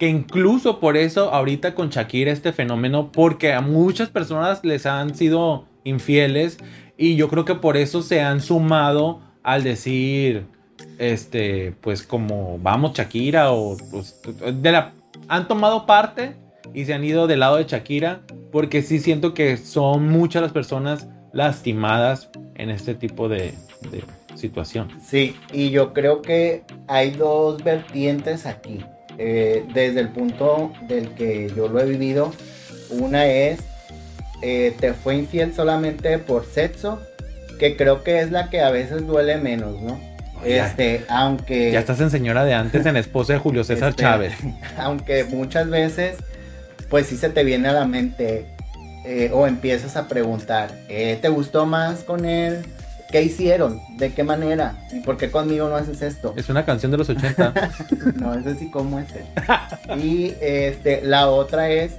Incluso 0.10 0.80
por 0.80 0.98
eso 0.98 1.34
ahorita 1.34 1.76
con 1.76 1.90
Shakira 1.90 2.32
este 2.32 2.52
fenómeno, 2.52 3.12
porque 3.12 3.54
a 3.54 3.62
muchas 3.62 4.10
personas 4.10 4.64
les 4.64 4.86
han 4.86 5.16
sido 5.16 5.66
infieles 5.84 6.58
y 6.98 7.16
yo 7.16 7.30
creo 7.30 7.46
que 7.46 7.56
por 7.56 7.78
eso 7.78 8.02
se 8.02 8.22
han 8.22 8.42
sumado 8.42 9.22
al 9.44 9.64
decir, 9.64 10.46
este, 10.98 11.74
pues 11.82 12.04
como 12.04 12.58
vamos 12.60 12.94
Shakira 12.94 13.52
o 13.52 13.78
pues, 13.92 14.20
de 14.62 14.72
la, 14.72 14.94
han 15.28 15.48
tomado 15.48 15.86
parte 15.86 16.36
y 16.74 16.86
se 16.86 16.94
han 16.94 17.04
ido 17.04 17.28
del 17.28 17.42
lado 17.42 17.58
de 17.58 17.66
Shakira, 17.66 18.22
porque 18.52 18.82
sí 18.82 19.00
siento 19.00 19.34
que 19.34 19.58
son 19.58 20.08
muchas 20.10 20.42
las 20.42 20.52
personas 20.52 21.08
lastimadas 21.34 22.30
en 22.56 22.70
este 22.70 22.96
tipo 22.96 23.28
de 23.28 23.54
situación. 24.36 24.90
Sí, 25.02 25.36
y 25.52 25.70
yo 25.70 25.94
creo 25.94 26.22
que 26.22 26.64
hay 26.88 27.12
dos 27.12 27.64
vertientes 27.64 28.46
aquí. 28.46 28.80
Eh, 29.18 29.66
desde 29.74 30.00
el 30.00 30.10
punto 30.10 30.74
del 30.88 31.10
que 31.10 31.52
yo 31.56 31.68
lo 31.68 31.80
he 31.80 31.86
vivido, 31.86 32.34
una 32.90 33.26
es, 33.28 33.60
eh, 34.42 34.76
te 34.80 34.94
fue 34.94 35.16
infiel 35.16 35.54
solamente 35.54 36.18
por 36.18 36.46
sexo, 36.46 37.00
que 37.60 37.76
creo 37.76 38.04
que 38.04 38.22
es 38.22 38.32
la 38.32 38.50
que 38.50 38.62
a 38.62 38.72
veces 38.72 39.06
duele 39.06 39.38
menos, 39.38 39.80
¿no? 39.82 40.00
este, 40.44 41.06
aunque... 41.08 41.72
Ya 41.72 41.80
estás 41.80 42.02
en 42.02 42.10
señora 42.10 42.44
de 42.44 42.54
antes, 42.54 42.86
en 42.86 42.98
esposa 42.98 43.34
de 43.34 43.40
Julio 43.40 43.64
César 43.64 43.92
este, 43.92 44.04
Chávez. 44.04 44.34
Aunque 44.78 45.24
muchas 45.24 45.70
veces, 45.70 46.18
pues 46.90 47.08
sí 47.08 47.16
se 47.16 47.30
te 47.30 47.46
viene 47.46 47.70
a 47.70 47.72
la 47.72 47.86
mente 47.86 48.48
eh, 49.06 49.30
o 49.32 49.48
empiezas 49.48 49.96
a 49.96 50.10
preguntar, 50.10 50.72
¿te 50.88 51.30
gustó 51.30 51.66
más 51.66 52.04
con 52.04 52.26
él? 52.26 52.66
¿Qué 53.14 53.22
hicieron? 53.22 53.80
¿De 53.96 54.12
qué 54.12 54.24
manera? 54.24 54.76
¿Y 54.92 55.02
por 55.02 55.18
qué 55.18 55.30
conmigo 55.30 55.70
no 55.70 55.76
haces 55.76 56.02
esto? 56.02 56.34
Es 56.36 56.50
una 56.50 56.66
canción 56.66 56.92
de 56.92 56.98
los 56.98 57.10
80. 57.10 57.54
no, 58.16 58.34
es 58.34 58.48
así 58.48 58.72
como 58.72 58.98
es. 58.98 59.06
y 60.04 60.34
este, 60.42 61.04
la 61.04 61.30
otra 61.30 61.70
es 61.70 61.94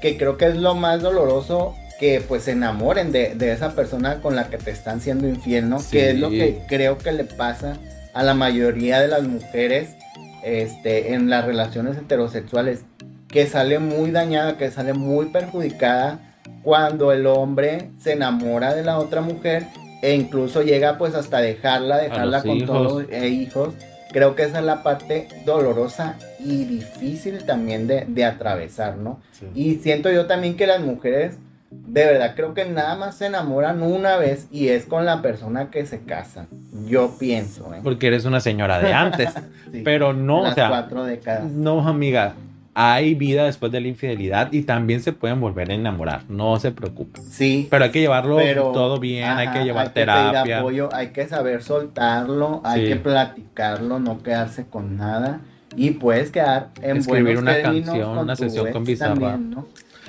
que 0.00 0.16
creo 0.16 0.36
que 0.36 0.46
es 0.46 0.56
lo 0.56 0.76
más 0.76 1.02
doloroso 1.02 1.74
que 1.98 2.22
pues 2.28 2.44
se 2.44 2.52
enamoren 2.52 3.10
de, 3.10 3.34
esa 3.50 3.74
persona 3.74 4.20
con 4.20 4.36
la 4.36 4.48
que 4.48 4.56
te 4.58 4.70
están 4.70 5.00
siendo 5.00 5.26
infiel, 5.26 5.68
¿no? 5.68 5.78
Que 5.90 6.10
es 6.10 6.20
lo 6.20 6.30
que 6.30 6.62
creo 6.68 6.98
que 6.98 7.10
le 7.10 7.24
pasa 7.24 7.76
a 8.12 8.22
la 8.22 8.34
mayoría 8.34 9.00
de 9.00 9.08
las 9.08 9.24
mujeres 9.24 9.96
este, 10.44 11.14
en 11.14 11.30
las 11.30 11.46
relaciones 11.46 11.96
heterosexuales, 11.96 12.84
que 13.26 13.48
sale 13.48 13.80
muy 13.80 14.12
dañada, 14.12 14.56
que 14.56 14.70
sale 14.70 14.92
muy 14.92 15.26
perjudicada 15.30 16.20
cuando 16.62 17.10
el 17.10 17.26
hombre 17.26 17.90
se 17.98 18.12
enamora 18.12 18.72
de 18.72 18.84
la 18.84 19.00
otra 19.00 19.20
mujer 19.20 19.66
e 20.04 20.14
incluso 20.14 20.60
llega 20.60 20.98
pues 20.98 21.14
hasta 21.14 21.38
dejarla, 21.38 21.96
dejarla 21.96 22.42
con 22.42 22.66
todos 22.66 23.04
e 23.10 23.28
hijos. 23.28 23.72
Creo 24.12 24.36
que 24.36 24.42
esa 24.42 24.58
es 24.58 24.64
la 24.66 24.82
parte 24.82 25.28
dolorosa 25.46 26.16
y 26.38 26.64
difícil 26.64 27.44
también 27.44 27.86
de, 27.86 28.24
atravesar, 28.24 28.98
¿no? 28.98 29.18
Y 29.54 29.76
siento 29.76 30.12
yo 30.12 30.26
también 30.26 30.56
que 30.56 30.66
las 30.66 30.80
mujeres, 30.80 31.38
de 31.70 32.04
verdad, 32.04 32.34
creo 32.36 32.52
que 32.52 32.66
nada 32.66 32.96
más 32.96 33.16
se 33.16 33.26
enamoran 33.26 33.82
una 33.82 34.18
vez 34.18 34.46
y 34.52 34.68
es 34.68 34.84
con 34.84 35.06
la 35.06 35.22
persona 35.22 35.70
que 35.70 35.86
se 35.86 36.02
casan. 36.02 36.48
Yo 36.86 37.16
pienso, 37.18 37.74
¿eh? 37.74 37.80
Porque 37.82 38.08
eres 38.08 38.26
una 38.26 38.40
señora 38.40 38.80
de 38.80 38.92
antes. 38.92 39.30
pero 39.84 40.12
no, 40.12 40.42
o 40.42 40.52
sea. 40.52 40.68
Cuatro 40.68 41.04
décadas. 41.04 41.44
No, 41.50 41.88
amiga 41.88 42.34
hay 42.74 43.14
vida 43.14 43.44
después 43.44 43.70
de 43.70 43.80
la 43.80 43.88
infidelidad 43.88 44.52
y 44.52 44.62
también 44.62 45.00
se 45.00 45.12
pueden 45.12 45.40
volver 45.40 45.70
a 45.70 45.74
enamorar, 45.74 46.24
no 46.28 46.58
se 46.58 46.72
preocupen. 46.72 47.22
Sí. 47.24 47.68
Pero 47.70 47.84
hay 47.84 47.90
que 47.90 48.00
llevarlo 48.00 48.38
todo 48.72 48.98
bien, 48.98 49.28
hay 49.28 49.48
que 49.48 49.64
llevar 49.64 49.94
terapia. 49.94 50.42
Que 50.42 50.54
apoyo, 50.54 50.88
hay 50.92 51.08
que 51.08 51.26
saber 51.28 51.62
soltarlo, 51.62 52.60
hay 52.64 52.86
que 52.86 52.96
platicarlo, 52.96 54.00
no 54.00 54.22
quedarse 54.22 54.66
con 54.66 54.96
nada 54.96 55.40
y 55.76 55.92
puedes 55.92 56.30
quedar 56.30 56.70
en 56.82 56.98
Escribir 56.98 57.38
una 57.38 57.60
canción, 57.60 58.18
una 58.18 58.36
sesión 58.36 58.72
con 58.72 58.84
Bizarra. 58.84 59.38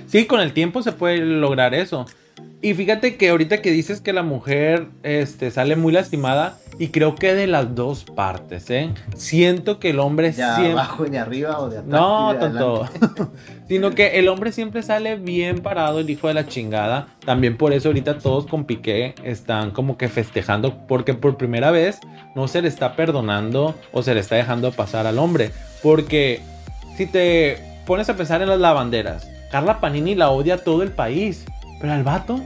Sí, 0.07 0.25
con 0.25 0.39
el 0.39 0.53
tiempo 0.53 0.81
se 0.81 0.91
puede 0.91 1.17
lograr 1.17 1.73
eso. 1.73 2.05
Y 2.61 2.73
fíjate 2.73 3.15
que 3.17 3.29
ahorita 3.29 3.61
que 3.61 3.71
dices 3.71 4.01
que 4.01 4.13
la 4.13 4.23
mujer 4.23 4.87
este, 5.03 5.51
sale 5.51 5.75
muy 5.75 5.93
lastimada, 5.93 6.57
y 6.77 6.89
creo 6.89 7.15
que 7.15 7.33
de 7.33 7.47
las 7.47 7.73
dos 7.75 8.03
partes, 8.03 8.69
¿eh? 8.69 8.89
Siento 9.15 9.79
que 9.79 9.91
el 9.91 9.99
hombre 9.99 10.31
ya 10.33 10.55
siempre... 10.55 10.73
abajo 10.73 11.05
y 11.09 11.15
arriba 11.15 11.59
o 11.59 11.69
de 11.69 11.77
atrás 11.77 11.91
No, 11.91 12.35
tonto. 12.37 12.89
Sino 13.67 13.91
que 13.91 14.19
el 14.19 14.27
hombre 14.27 14.51
siempre 14.51 14.83
sale 14.83 15.15
bien 15.15 15.61
parado, 15.61 15.99
el 15.99 16.09
hijo 16.09 16.27
de 16.27 16.33
la 16.33 16.47
chingada. 16.47 17.07
También 17.25 17.57
por 17.57 17.71
eso 17.71 17.89
ahorita 17.89 18.17
todos 18.17 18.45
con 18.45 18.65
Piqué 18.65 19.15
están 19.23 19.71
como 19.71 19.97
que 19.97 20.09
festejando, 20.09 20.85
porque 20.87 21.13
por 21.13 21.37
primera 21.37 21.71
vez 21.71 21.99
no 22.35 22.47
se 22.47 22.61
le 22.61 22.67
está 22.67 22.95
perdonando 22.95 23.75
o 23.93 24.03
se 24.03 24.13
le 24.13 24.19
está 24.19 24.35
dejando 24.35 24.71
pasar 24.71 25.07
al 25.07 25.17
hombre. 25.17 25.51
Porque 25.81 26.41
si 26.97 27.05
te 27.05 27.57
pones 27.85 28.09
a 28.09 28.17
pensar 28.17 28.41
en 28.41 28.49
las 28.49 28.59
lavanderas, 28.59 29.29
Carla 29.49 29.79
Panini 29.79 30.15
la 30.15 30.29
odia 30.29 30.57
todo 30.57 30.83
el 30.83 30.91
país. 30.91 31.45
Pero 31.85 31.93
al 31.93 32.03
vato, 32.03 32.41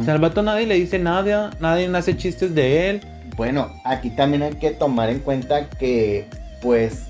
o 0.00 0.04
sea, 0.04 0.14
al 0.14 0.20
vato 0.20 0.42
nadie 0.42 0.66
le 0.66 0.74
dice 0.74 0.98
nada, 0.98 1.50
nadie 1.60 1.88
hace 1.96 2.16
chistes 2.16 2.56
de 2.56 2.90
él. 2.90 3.00
Bueno, 3.36 3.70
aquí 3.84 4.10
también 4.10 4.42
hay 4.42 4.54
que 4.54 4.72
tomar 4.72 5.10
en 5.10 5.20
cuenta 5.20 5.70
que, 5.70 6.26
pues, 6.60 7.04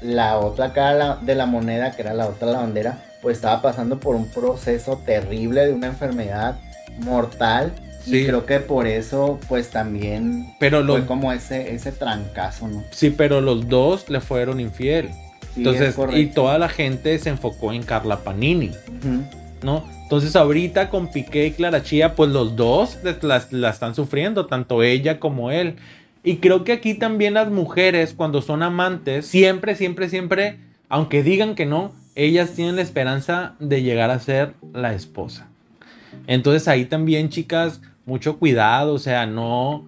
la 0.00 0.38
otra 0.38 0.72
cara 0.72 1.18
de 1.20 1.34
la 1.34 1.44
moneda, 1.44 1.90
que 1.90 2.00
era 2.00 2.14
la 2.14 2.26
otra 2.26 2.48
lavandera, 2.48 3.00
pues 3.20 3.36
estaba 3.36 3.60
pasando 3.60 4.00
por 4.00 4.16
un 4.16 4.30
proceso 4.30 4.96
terrible 5.04 5.66
de 5.66 5.74
una 5.74 5.88
enfermedad 5.88 6.58
mortal. 7.00 7.74
Sí. 8.02 8.20
Y 8.20 8.26
creo 8.26 8.46
que 8.46 8.60
por 8.60 8.86
eso, 8.86 9.38
pues 9.46 9.68
también 9.68 10.54
pero 10.58 10.82
fue 10.86 11.04
como 11.04 11.32
ese, 11.32 11.74
ese 11.74 11.92
trancazo, 11.92 12.66
¿no? 12.66 12.82
Sí, 12.92 13.10
pero 13.10 13.42
los 13.42 13.68
dos 13.68 14.08
le 14.08 14.22
fueron 14.22 14.58
infiel. 14.58 15.10
Entonces, 15.54 15.94
y 16.14 16.28
toda 16.28 16.58
la 16.58 16.70
gente 16.70 17.18
se 17.18 17.28
enfocó 17.28 17.74
en 17.74 17.82
Carla 17.82 18.20
Panini, 18.20 18.70
¿no? 19.62 19.84
Entonces 20.02 20.34
ahorita 20.36 20.90
con 20.90 21.10
Piqué 21.10 21.46
y 21.46 21.50
Clara 21.52 21.82
Chía, 21.82 22.14
pues 22.14 22.30
los 22.30 22.56
dos 22.56 22.98
la, 23.22 23.70
están 23.70 23.94
sufriendo, 23.94 24.46
tanto 24.46 24.82
ella 24.82 25.20
como 25.20 25.50
él. 25.50 25.76
Y 26.22 26.36
creo 26.36 26.64
que 26.64 26.72
aquí 26.72 26.94
también 26.94 27.34
las 27.34 27.50
mujeres, 27.50 28.12
cuando 28.14 28.42
son 28.42 28.62
amantes, 28.62 29.26
siempre, 29.26 29.74
siempre, 29.74 30.08
siempre, 30.08 30.58
aunque 30.88 31.22
digan 31.22 31.54
que 31.54 31.66
no, 31.66 31.92
ellas 32.14 32.52
tienen 32.52 32.76
la 32.76 32.82
esperanza 32.82 33.54
de 33.58 33.82
llegar 33.82 34.10
a 34.10 34.18
ser 34.18 34.54
la 34.72 34.94
esposa. 34.94 35.48
Entonces 36.26 36.68
ahí 36.68 36.84
también, 36.84 37.28
chicas, 37.28 37.80
mucho 38.04 38.38
cuidado, 38.38 38.94
o 38.94 38.98
sea, 38.98 39.26
no, 39.26 39.86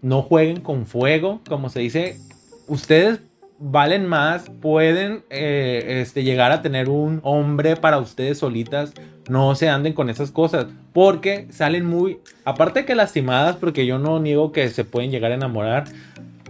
no 0.00 0.22
jueguen 0.22 0.60
con 0.60 0.86
fuego, 0.86 1.40
como 1.48 1.68
se 1.68 1.80
dice. 1.80 2.18
Ustedes 2.66 3.20
valen 3.66 4.06
más, 4.06 4.50
pueden 4.60 5.24
eh, 5.30 6.02
este, 6.02 6.22
llegar 6.22 6.52
a 6.52 6.60
tener 6.60 6.90
un 6.90 7.20
hombre 7.22 7.76
para 7.76 7.98
ustedes 7.98 8.38
solitas. 8.38 8.92
No 9.28 9.54
se 9.54 9.70
anden 9.70 9.94
con 9.94 10.10
esas 10.10 10.30
cosas, 10.30 10.66
porque 10.92 11.46
salen 11.50 11.86
muy, 11.86 12.18
aparte 12.44 12.84
que 12.84 12.94
lastimadas, 12.94 13.56
porque 13.56 13.86
yo 13.86 13.98
no 13.98 14.20
niego 14.20 14.52
que 14.52 14.68
se 14.68 14.84
pueden 14.84 15.10
llegar 15.10 15.32
a 15.32 15.36
enamorar, 15.36 15.84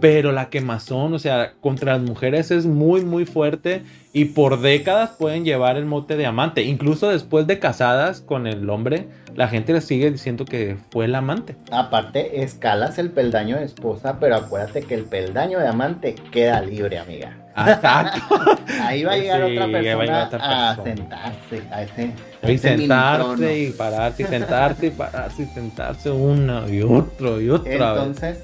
pero 0.05 0.31
la 0.31 0.51
quemazón, 0.51 1.15
o 1.15 1.17
sea, 1.17 1.53
contra 1.61 1.93
las 1.93 2.07
mujeres 2.07 2.51
es 2.51 2.67
muy, 2.67 3.03
muy 3.03 3.25
fuerte 3.25 3.81
y 4.13 4.25
por 4.25 4.61
décadas 4.61 5.09
pueden 5.17 5.45
llevar 5.45 5.77
el 5.77 5.85
mote 5.85 6.15
de 6.15 6.27
amante. 6.27 6.61
Incluso 6.61 7.09
después 7.09 7.47
de 7.47 7.57
casadas 7.57 8.21
con 8.21 8.45
el 8.45 8.69
hombre, 8.69 9.07
la 9.35 9.47
gente 9.47 9.73
le 9.73 9.81
sigue 9.81 10.11
diciendo 10.11 10.45
que 10.45 10.77
fue 10.91 11.05
el 11.05 11.15
amante. 11.15 11.55
Aparte, 11.71 12.43
escalas 12.43 12.99
el 12.99 13.09
peldaño 13.09 13.57
de 13.57 13.65
esposa, 13.65 14.19
pero 14.19 14.35
acuérdate 14.35 14.83
que 14.83 14.93
el 14.93 15.05
peldaño 15.05 15.57
de 15.57 15.69
amante 15.69 16.13
queda 16.29 16.61
libre, 16.61 16.99
amiga. 16.99 17.35
Exacto. 17.57 18.19
Ahí 18.83 19.03
va 19.05 19.13
a 19.13 19.17
llegar 19.17 19.41
otra 19.41 19.65
persona 19.65 20.21
a, 20.21 20.83
sentarse, 20.83 21.63
a 21.71 21.81
ese. 21.81 22.11
Y 22.47 22.57
sentarse 22.59 23.59
y 23.59 23.71
pararse 23.71 24.21
y 24.21 24.25
sentarse 24.27 24.85
y 24.85 24.91
pararse 24.91 25.41
y 25.41 25.45
sentarse 25.47 26.11
una 26.11 26.67
y 26.69 26.83
otro 26.83 27.41
y 27.41 27.49
otra 27.49 27.73
Entonces. 27.73 28.37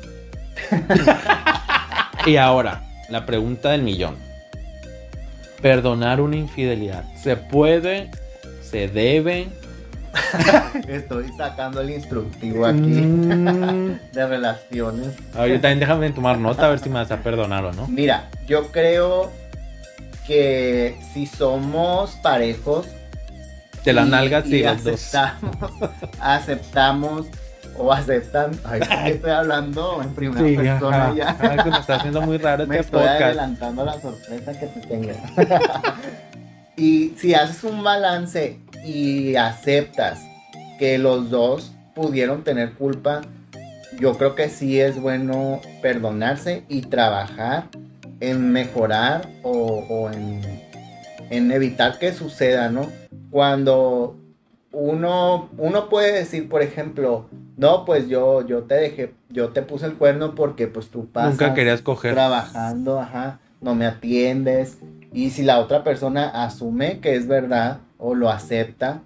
y 2.26 2.36
ahora, 2.38 2.84
la 3.10 3.26
pregunta 3.26 3.72
del 3.72 3.84
millón. 3.84 4.16
Perdonar 5.62 6.22
una 6.22 6.38
infidelidad. 6.38 7.04
¿Se 7.16 7.36
puede? 7.36 8.10
¿Se 8.62 8.88
debe? 8.88 9.50
Estoy 10.88 11.32
sacando 11.38 11.82
el 11.82 11.92
instructivo 11.92 12.66
aquí 12.66 12.80
mm. 12.80 14.00
de 14.12 14.28
relaciones. 14.28 15.14
Ahorita 15.36 15.62
también 15.62 15.80
déjame 15.80 16.10
tomar 16.12 16.38
nota 16.38 16.66
a 16.66 16.70
ver 16.70 16.80
si 16.80 16.90
me 16.90 16.96
vas 16.96 17.12
a 17.12 17.18
perdonar 17.18 17.66
o 17.66 17.74
no. 17.74 17.88
Mira, 17.88 18.30
yo 18.48 18.72
creo 18.72 19.32
que 20.28 20.98
si 21.14 21.26
somos 21.26 22.12
parejos. 22.24 22.88
De 23.86 23.94
las 23.94 24.08
nalgas 24.08 24.46
y, 24.48 24.64
aceptamos, 24.64 25.56
aceptamos 26.20 27.28
o 27.78 27.92
aceptan. 27.92 28.52
estoy 29.06 29.32
hablando 29.32 30.02
en 30.02 30.14
primera 30.14 30.64
persona 30.64 31.14
ya. 31.16 31.38
me 31.66 31.80
está 31.80 31.96
haciendo 31.96 32.22
muy 32.22 32.38
raro 32.38 32.68
me 32.68 32.80
este 32.80 32.98
estoy 32.98 33.08
adelantando 33.08 33.86
la 33.86 34.00
sorpresa 34.00 34.60
que 34.60 34.68
te 34.68 34.80
tengo. 34.82 35.12
y 36.78 37.14
si 37.18 37.34
haces 37.34 37.64
un 37.64 37.84
balance 37.84 38.60
y 38.84 39.36
aceptas 39.36 40.20
que 40.80 40.98
los 40.98 41.30
dos 41.30 41.72
pudieron 41.94 42.44
tener 42.44 42.74
culpa, 42.74 43.22
yo 44.00 44.18
creo 44.18 44.36
que 44.36 44.50
sí 44.50 44.80
es 44.80 45.00
bueno 45.00 45.62
perdonarse 45.82 46.64
y 46.70 46.82
trabajar 46.82 47.66
en 48.20 48.52
mejorar 48.52 49.28
o, 49.44 50.10
en, 50.12 50.42
en, 51.30 51.52
evitar 51.52 52.00
que 52.00 52.14
suceda, 52.14 52.70
¿no? 52.70 52.88
Cuando 53.30 54.16
uno, 54.72 55.50
uno 55.58 55.90
puede 55.90 56.14
decir, 56.14 56.48
por 56.48 56.62
ejemplo, 56.62 57.30
no, 57.62 57.86
pues 57.86 58.10
yo, 58.10 58.46
yo 58.46 58.64
te 58.64 58.74
dejé, 58.76 59.14
yo 59.30 59.50
te 59.50 59.62
puse 59.62 59.86
el 59.86 59.94
cuerno 59.94 60.34
porque 60.36 60.68
pues 60.68 60.90
tú 60.90 61.06
pasas 61.06 61.32
Nunca 61.40 61.54
querías 61.54 61.82
coger. 61.82 62.14
trabajando, 62.16 63.00
ajá, 63.00 63.40
no 63.62 63.76
me 63.76 63.86
atiendes. 63.86 64.80
Y 65.14 65.30
si 65.30 65.44
la 65.44 65.60
otra 65.60 65.84
persona 65.84 66.44
asume 66.44 67.00
que 67.00 67.16
es 67.16 67.28
verdad, 67.28 67.78
o 68.00 68.16
lo 68.16 68.30
acepta. 68.30 69.02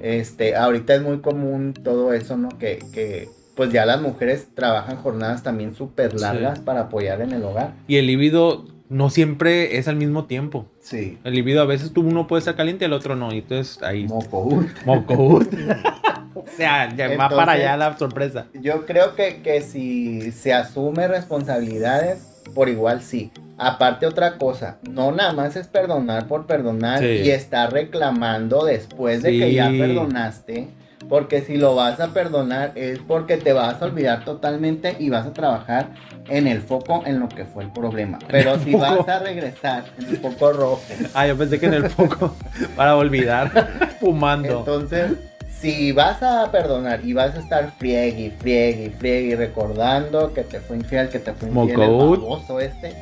Este, 0.00 0.56
ahorita 0.56 0.94
es 0.94 1.02
muy 1.02 1.20
común 1.20 1.72
todo 1.72 2.12
eso, 2.12 2.36
¿no? 2.36 2.48
Que, 2.58 2.80
que 2.92 3.28
pues 3.54 3.70
ya 3.70 3.86
las 3.86 4.00
mujeres 4.00 4.48
trabajan 4.54 4.96
jornadas 4.96 5.42
también 5.42 5.74
súper 5.74 6.18
largas 6.18 6.58
Sí. 6.58 6.64
para 6.64 6.80
apoyar 6.82 7.20
en 7.20 7.32
el 7.32 7.44
hogar. 7.44 7.74
Y 7.86 7.96
el 7.96 8.06
líbido 8.06 8.64
no 8.88 9.08
siempre 9.10 9.76
es 9.78 9.86
al 9.86 9.96
mismo 9.96 10.24
tiempo. 10.24 10.66
Sí. 10.80 11.18
El 11.22 11.34
líbido 11.34 11.62
a 11.62 11.66
veces 11.66 11.92
tú 11.92 12.00
uno 12.00 12.26
puede 12.26 12.40
estar 12.40 12.56
caliente 12.56 12.84
y 12.84 12.86
el 12.86 12.92
otro 12.92 13.14
no. 13.14 13.32
Y 13.32 13.38
entonces 13.38 13.80
ahí. 13.82 14.06
Moco. 14.08 14.64
Mocout. 14.84 15.48
o 16.46 16.56
sea, 16.56 16.94
ya 16.94 17.08
va 17.16 17.28
para 17.28 17.52
allá 17.52 17.76
la 17.76 17.96
sorpresa. 17.96 18.46
Yo 18.54 18.86
creo 18.86 19.14
que, 19.14 19.42
que 19.42 19.60
si 19.62 20.32
se 20.32 20.52
asume 20.52 21.08
responsabilidades, 21.08 22.26
por 22.54 22.68
igual 22.68 23.02
sí. 23.02 23.30
Aparte 23.58 24.06
otra 24.06 24.38
cosa, 24.38 24.78
no 24.90 25.12
nada 25.12 25.32
más 25.34 25.54
es 25.56 25.66
perdonar 25.68 26.26
por 26.26 26.46
perdonar 26.46 27.00
Sí. 27.00 27.06
y 27.24 27.30
estar 27.30 27.72
reclamando 27.72 28.64
después 28.64 29.22
de 29.22 29.32
que 29.32 29.52
ya 29.52 29.68
perdonaste. 29.70 30.68
Porque 31.08 31.40
si 31.40 31.56
lo 31.56 31.74
vas 31.74 31.98
a 31.98 32.08
perdonar 32.14 32.72
es 32.76 33.00
porque 33.00 33.36
te 33.36 33.52
vas 33.52 33.82
a 33.82 33.84
olvidar 33.86 34.24
totalmente 34.24 34.94
y 34.98 35.10
vas 35.10 35.26
a 35.26 35.32
trabajar 35.32 35.88
en 36.28 36.46
el 36.46 36.60
foco 36.62 37.02
en 37.04 37.18
lo 37.18 37.28
que 37.28 37.44
fue 37.44 37.64
el 37.64 37.72
problema. 37.72 38.18
Pero 38.28 38.56
si 38.60 38.72
foco. 38.72 38.84
vas 39.04 39.08
a 39.08 39.18
regresar 39.18 39.84
en 39.98 40.08
el 40.08 40.16
foco 40.18 40.52
rojo, 40.52 40.82
Ah, 41.14 41.26
yo 41.26 41.36
pensé 41.36 41.58
que 41.58 41.66
en 41.66 41.74
el 41.74 41.90
foco 41.90 42.34
para 42.76 42.96
olvidar 42.96 43.50
fumando. 44.00 44.60
Entonces, 44.60 45.12
si 45.60 45.92
vas 45.92 46.22
a 46.22 46.50
perdonar 46.50 47.04
y 47.04 47.12
vas 47.12 47.34
a 47.36 47.40
estar 47.40 47.72
friegue, 47.78 48.32
friegue, 48.38 48.90
friegue, 48.98 49.36
recordando 49.36 50.32
que 50.32 50.42
te 50.42 50.60
fue 50.60 50.76
infiel, 50.76 51.08
que 51.08 51.18
te 51.18 51.32
fue 51.34 51.48
infiel 51.48 51.70
el 51.82 51.90
baboso 51.90 52.60
este, 52.60 52.94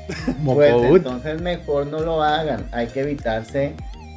pues 0.45 0.75
entonces 0.97 1.41
mejor 1.41 1.87
no 1.87 2.01
lo 2.01 2.23
hagan. 2.23 2.67
Hay 2.73 2.89
que 2.89 3.01
evitarse, 3.01 3.75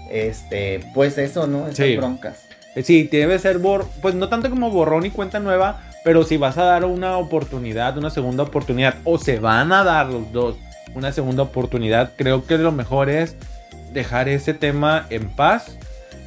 este, 0.10 0.80
pues 0.94 1.18
eso, 1.18 1.48
¿no? 1.48 1.68
Esas 1.68 1.86
Sí. 1.86 1.96
broncas. 1.98 2.46
Eh, 2.76 2.84
Sí, 2.84 3.04
debe 3.12 3.38
ser 3.38 3.58
bor 3.60 3.86
pues 4.02 4.16
no 4.16 4.30
tanto 4.30 4.50
como 4.50 4.72
borrón 4.72 5.06
y 5.06 5.12
cuenta 5.12 5.40
nueva, 5.40 5.82
pero 6.04 6.24
si 6.24 6.38
vas 6.38 6.58
a 6.58 6.64
dar 6.64 6.86
una 6.86 7.18
oportunidad, 7.18 7.98
una 7.98 8.10
segunda 8.10 8.44
oportunidad, 8.44 8.96
o 9.04 9.18
se 9.20 9.40
van 9.40 9.72
a 9.72 9.84
dar 9.84 10.08
los 10.08 10.32
dos 10.32 10.56
una 10.96 11.12
segunda 11.14 11.44
oportunidad, 11.44 12.12
creo 12.18 12.46
que 12.46 12.58
lo 12.58 12.72
mejor 12.72 13.10
es 13.10 13.36
dejar 13.94 14.28
ese 14.30 14.54
tema 14.54 15.06
en 15.10 15.30
paz 15.30 15.78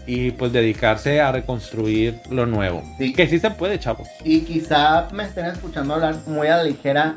y 0.07 0.32
pues 0.32 0.52
dedicarse 0.52 1.20
a 1.20 1.32
reconstruir 1.32 2.20
lo 2.30 2.46
nuevo. 2.46 2.82
Sí. 2.98 3.12
Que 3.12 3.26
sí 3.26 3.38
se 3.38 3.50
puede, 3.50 3.78
chavos. 3.78 4.09
Y 4.24 4.40
quizá 4.40 5.09
me 5.12 5.24
estén 5.24 5.46
escuchando 5.46 5.94
hablar 5.94 6.16
muy 6.26 6.46
a 6.48 6.59
la 6.59 6.64
ligera. 6.64 7.16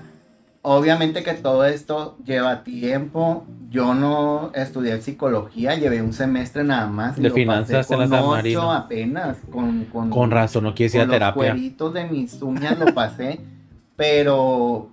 Obviamente 0.61 1.23
que 1.23 1.33
todo 1.33 1.65
esto 1.65 2.17
lleva 2.25 2.63
tiempo. 2.63 3.45
Yo 3.69 3.93
no 3.93 4.51
estudié 4.53 5.01
psicología, 5.01 5.75
llevé 5.75 6.01
un 6.01 6.13
semestre 6.13 6.63
nada 6.63 6.87
más. 6.87 7.17
y 7.17 7.21
De 7.21 7.29
lo 7.29 7.33
pasé 7.35 7.41
finanzas 7.41 7.91
en 7.91 7.97
con 7.97 8.09
la 8.09 8.17
San 8.17 8.25
ocho 8.27 8.71
apenas. 8.71 9.37
Con, 9.51 9.85
con, 9.85 10.09
Con 10.09 10.31
razón, 10.31 10.63
no 10.63 10.73
quieres 10.75 10.95
ir 10.95 11.01
a 11.01 11.03
con 11.03 11.09
los 11.09 11.15
terapia. 11.15 11.51
cueritos 11.51 11.93
de 11.93 12.05
mis 12.05 12.41
uñas 12.41 12.77
lo 12.79 12.93
pasé. 12.93 13.39
pero 13.95 14.89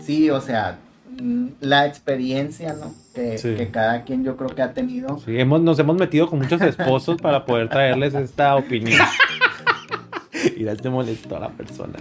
sí, 0.00 0.30
o 0.30 0.40
sea, 0.40 0.78
mm, 1.20 1.46
la 1.60 1.86
experiencia, 1.86 2.74
¿no? 2.74 2.92
Que, 3.18 3.36
Sí. 3.36 3.56
que 3.56 3.68
cada 3.68 4.04
quien 4.04 4.22
yo 4.22 4.36
creo 4.36 4.48
que 4.54 4.62
ha 4.62 4.72
tenido. 4.72 5.18
Sí, 5.18 5.40
hemos, 5.40 5.60
nos 5.60 5.76
hemos 5.80 5.96
metido 5.96 6.30
con 6.30 6.38
muchos 6.38 6.60
esposos 6.60 7.20
para 7.20 7.44
poder 7.44 7.68
traerles 7.68 8.14
esta 8.14 8.54
opinión. 8.54 9.00
y 10.56 10.62
ya 10.62 10.76
te 10.76 10.88
molestó 10.88 11.36
a 11.36 11.40
la 11.40 11.48
persona. 11.48 11.98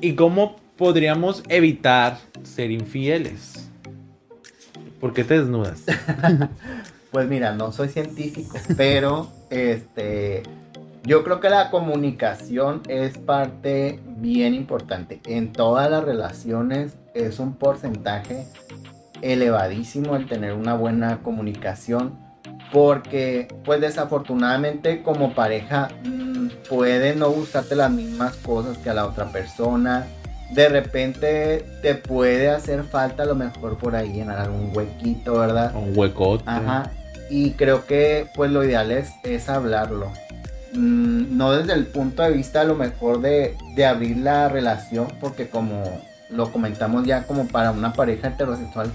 ¿Y 0.00 0.14
cómo 0.14 0.56
podríamos 0.76 1.44
evitar 1.48 2.18
ser 2.42 2.72
infieles? 2.72 3.70
¿Por 5.00 5.12
qué 5.12 5.22
te 5.22 5.38
desnudas? 5.38 5.84
Pues 7.12 7.28
mira, 7.28 7.52
no 7.54 7.70
soy 7.70 7.90
científico, 7.90 8.58
pero 8.76 9.28
este 9.48 10.42
yo 11.04 11.22
creo 11.22 11.38
que 11.38 11.48
la 11.48 11.70
comunicación 11.70 12.82
es 12.88 13.18
parte 13.18 14.00
bien 14.16 14.52
importante. 14.52 15.20
En 15.26 15.52
todas 15.52 15.88
las 15.88 16.02
relaciones 16.02 16.96
es 17.14 17.38
un 17.38 17.54
porcentaje 17.54 18.48
elevadísimo 19.22 20.16
el 20.16 20.26
tener 20.26 20.52
una 20.54 20.74
buena 20.74 21.22
comunicación 21.22 22.24
porque 22.74 23.46
pues 23.64 23.80
desafortunadamente 23.80 25.02
como 25.02 25.32
pareja 25.32 25.88
mm, 26.04 26.48
puede 26.68 27.14
no 27.14 27.30
gustarte 27.30 27.76
las 27.76 27.90
mismas 27.90 28.34
cosas 28.36 28.76
que 28.78 28.90
a 28.90 28.94
la 28.94 29.06
otra 29.06 29.26
persona. 29.26 30.06
De 30.50 30.68
repente 30.68 31.64
te 31.82 31.94
puede 31.94 32.50
hacer 32.50 32.82
falta 32.82 33.22
a 33.22 33.26
lo 33.26 33.34
mejor 33.34 33.78
por 33.78 33.94
ahí 33.94 34.12
llenar 34.12 34.38
algún 34.38 34.76
huequito, 34.76 35.38
¿verdad? 35.38 35.74
Un 35.74 35.96
huecote. 35.96 36.44
Ajá. 36.46 36.90
Y 37.30 37.52
creo 37.52 37.86
que 37.86 38.26
pues 38.34 38.50
lo 38.50 38.64
ideal 38.64 38.90
es, 38.90 39.10
es 39.22 39.48
hablarlo. 39.48 40.10
Mm, 40.72 41.36
no 41.36 41.52
desde 41.52 41.72
el 41.74 41.86
punto 41.86 42.24
de 42.24 42.32
vista 42.32 42.62
a 42.62 42.64
lo 42.64 42.74
mejor 42.74 43.20
de, 43.20 43.56
de 43.76 43.86
abrir 43.86 44.18
la 44.18 44.48
relación, 44.48 45.06
porque 45.20 45.48
como 45.48 46.02
lo 46.34 46.50
comentamos 46.52 47.06
ya 47.06 47.22
como 47.26 47.46
para 47.46 47.70
una 47.70 47.92
pareja 47.92 48.28
heterosexual 48.28 48.90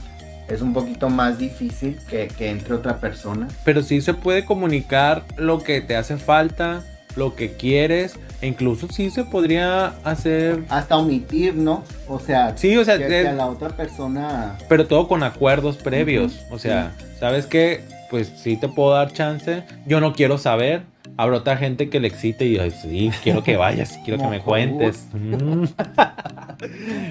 es 0.49 0.61
un 0.61 0.73
poquito 0.73 1.09
más 1.09 1.37
difícil 1.37 1.97
que, 2.09 2.27
que 2.27 2.49
entre 2.49 2.73
otra 2.73 2.97
persona. 2.97 3.47
Pero 3.63 3.83
sí 3.83 4.01
se 4.01 4.13
puede 4.15 4.45
comunicar 4.45 5.23
lo 5.37 5.61
que 5.61 5.79
te 5.79 5.95
hace 5.95 6.17
falta, 6.17 6.83
lo 7.15 7.35
que 7.35 7.53
quieres, 7.53 8.15
e 8.41 8.47
incluso 8.47 8.87
sí 8.91 9.11
se 9.11 9.23
podría 9.25 9.93
hacer... 10.03 10.63
Hasta 10.69 10.97
omitir, 10.97 11.53
¿no? 11.55 11.83
O 12.07 12.19
sea, 12.19 12.57
Sí, 12.57 12.75
o 12.77 12.83
sea, 12.83 12.97
que, 12.97 13.05
que 13.07 13.21
es- 13.21 13.27
a 13.27 13.33
la 13.33 13.45
otra 13.45 13.69
persona... 13.69 14.57
pero 14.67 14.87
todo 14.87 15.07
con 15.07 15.21
acuerdos 15.21 15.77
previos. 15.77 16.33
Ujú, 16.47 16.55
O 16.55 16.59
sea, 16.59 16.93
¿sabes 17.19 17.45
qué? 17.45 17.83
Pues 18.09 18.31
sí 18.35 18.57
te 18.57 18.67
puedo 18.69 18.93
dar 18.95 19.13
chance. 19.13 19.63
Yo 19.85 19.99
no 20.01 20.13
quiero 20.13 20.39
saber. 20.39 20.81
Habrá 21.19 21.35
otra 21.35 21.57
gente 21.57 21.89
que 21.89 21.99
le 21.99 22.07
excite 22.07 22.45
y 22.45 22.59
ay, 22.59 22.71
sí, 22.71 23.11
quiero 23.23 23.43
que 23.43 23.57
vayas, 23.57 23.99
quiero 24.05 24.23
que 24.23 24.29
me 24.29 24.39
cuentes. 24.39 25.05
Mm. 25.11 25.65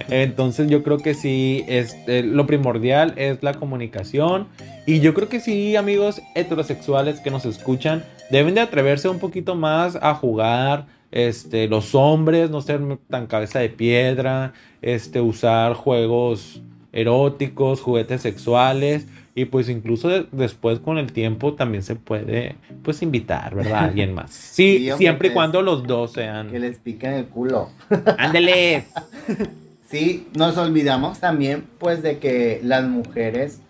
Entonces 0.08 0.70
yo 0.70 0.82
creo 0.82 0.96
que 0.96 1.12
sí, 1.12 1.62
es, 1.68 1.94
eh, 2.06 2.22
lo 2.22 2.46
primordial 2.46 3.12
es 3.16 3.42
la 3.42 3.52
comunicación. 3.52 4.46
Y 4.86 5.00
yo 5.00 5.12
creo 5.12 5.28
que 5.28 5.40
sí, 5.40 5.76
amigos 5.76 6.22
heterosexuales 6.34 7.20
que 7.20 7.30
nos 7.30 7.44
escuchan, 7.44 8.02
deben 8.30 8.54
de 8.54 8.62
atreverse 8.62 9.10
un 9.10 9.18
poquito 9.18 9.54
más 9.54 9.98
a 10.00 10.14
jugar. 10.14 10.86
Este, 11.10 11.68
los 11.68 11.94
hombres, 11.94 12.48
no 12.48 12.62
ser 12.62 12.80
tan 13.10 13.26
cabeza 13.26 13.58
de 13.58 13.68
piedra, 13.68 14.54
este, 14.80 15.20
usar 15.20 15.74
juegos 15.74 16.62
eróticos, 16.92 17.82
juguetes 17.82 18.22
sexuales 18.22 19.06
y 19.40 19.44
pues 19.46 19.68
incluso 19.68 20.08
de- 20.08 20.26
después 20.32 20.78
con 20.80 20.98
el 20.98 21.12
tiempo 21.12 21.54
también 21.54 21.82
se 21.82 21.94
puede 21.94 22.56
pues 22.82 23.02
invitar, 23.02 23.54
¿verdad? 23.54 23.74
A 23.74 23.84
alguien 23.84 24.14
más. 24.14 24.30
Sí, 24.58 24.90
siempre 24.96 25.28
y 25.28 25.30
que 25.30 25.34
cuando 25.34 25.62
los 25.62 25.86
dos 25.86 26.12
Que 26.12 26.20
sean. 26.22 26.52
les 26.60 26.78
piquen 26.78 27.12
el 27.14 27.26
culo. 27.26 27.70
¡Ándeles! 28.18 28.84
Sí, 29.90 30.26
nos 30.36 30.58
olvidamos 30.58 31.18
también 31.18 31.64
pues 31.78 32.02
de 32.02 32.18
que 32.18 32.60
las 32.62 32.84
mujeres 32.86 33.60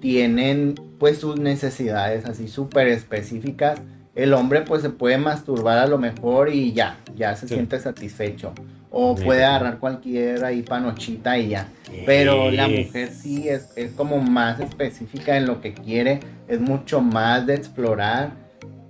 tienen 0.00 0.74
pues 0.98 1.18
sus 1.18 1.40
necesidades 1.40 2.24
así 2.24 2.46
súper 2.46 2.86
específicas. 2.88 3.80
El 4.14 4.32
hombre 4.34 4.62
pues 4.62 4.82
se 4.82 4.90
puede 4.90 5.18
masturbar 5.18 5.78
a 5.78 5.86
lo 5.86 5.98
mejor 5.98 6.50
y 6.54 6.72
ya, 6.72 6.98
ya 7.16 7.34
se 7.36 7.48
Sí. 7.48 7.54
siente 7.54 7.80
satisfecho. 7.80 8.52
O 8.92 9.16
Sí. 9.16 9.24
puede 9.24 9.44
agarrar 9.44 9.78
cualquiera 9.78 10.48
ahí 10.48 10.62
panochita 10.62 11.38
y 11.38 11.50
ya. 11.50 11.68
Pero 12.06 12.50
la 12.50 12.66
mujer 12.68 13.10
sí 13.12 13.48
es, 13.48 13.68
es 13.76 13.92
como 13.92 14.18
más 14.18 14.58
específica 14.60 15.36
en 15.36 15.46
lo 15.46 15.60
que 15.60 15.74
quiere, 15.74 16.20
es 16.48 16.60
mucho 16.60 17.00
más 17.00 17.46
de 17.46 17.54
explorar 17.54 18.30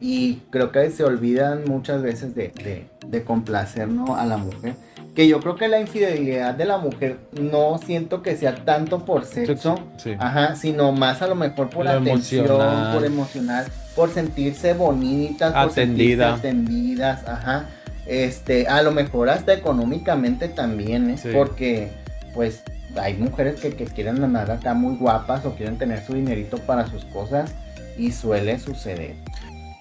y 0.01 0.37
creo 0.51 0.73
que 0.73 0.91
se 0.91 1.05
olvidan 1.05 1.65
muchas 1.67 2.01
veces 2.03 2.35
de, 2.35 2.49
de, 2.65 2.87
de 3.07 3.25
complacer 3.25 3.89
¿no? 3.89 4.17
a 4.17 4.25
la 4.25 4.37
mujer. 4.39 4.75
Que 5.15 5.27
yo 5.29 5.41
creo 5.41 5.57
que 5.57 5.67
la 5.69 5.81
infidelidad 5.81 6.55
de 6.55 6.65
la 6.65 6.79
mujer 6.79 7.19
no 7.39 7.77
siento 7.85 8.23
que 8.23 8.37
sea 8.37 8.55
tanto 8.65 9.05
por 9.05 9.25
sexo, 9.27 9.75
Sí. 9.99 10.15
ajá, 10.19 10.55
sino 10.55 10.93
más 10.93 11.21
a 11.21 11.27
lo 11.27 11.35
mejor 11.35 11.69
por 11.69 11.85
Lo 11.85 11.91
atención, 11.91 12.47
emocional. 12.47 12.95
por 12.95 13.05
emocional, 13.05 13.67
por 13.97 14.11
sentirse 14.11 14.73
bonitas, 14.73 15.53
por 15.53 15.73
Atendida. 15.73 16.37
sentirse 16.39 16.49
atendidas, 16.49 17.29
ajá. 17.29 17.67
Este, 18.11 18.67
a 18.67 18.83
lo 18.83 18.91
mejor 18.91 19.31
hasta 19.31 19.55
económicamente 19.55 20.49
también, 20.49 21.11
¿eh? 21.11 21.17
Sí. 21.17 21.29
porque 21.33 21.89
pues 22.35 22.63
hay 23.01 23.15
mujeres 23.15 23.61
que, 23.61 23.71
que 23.71 23.85
quieren 23.85 24.23
andar 24.25 24.51
acá 24.51 24.75
muy 24.75 24.97
guapas 24.97 25.45
o 25.47 25.55
quieren 25.55 25.79
tener 25.79 26.05
su 26.05 26.15
dinerito 26.15 26.59
para 26.59 26.87
sus 26.89 27.05
cosas 27.05 27.53
y 27.97 28.11
suele 28.11 28.59
suceder. 28.59 29.15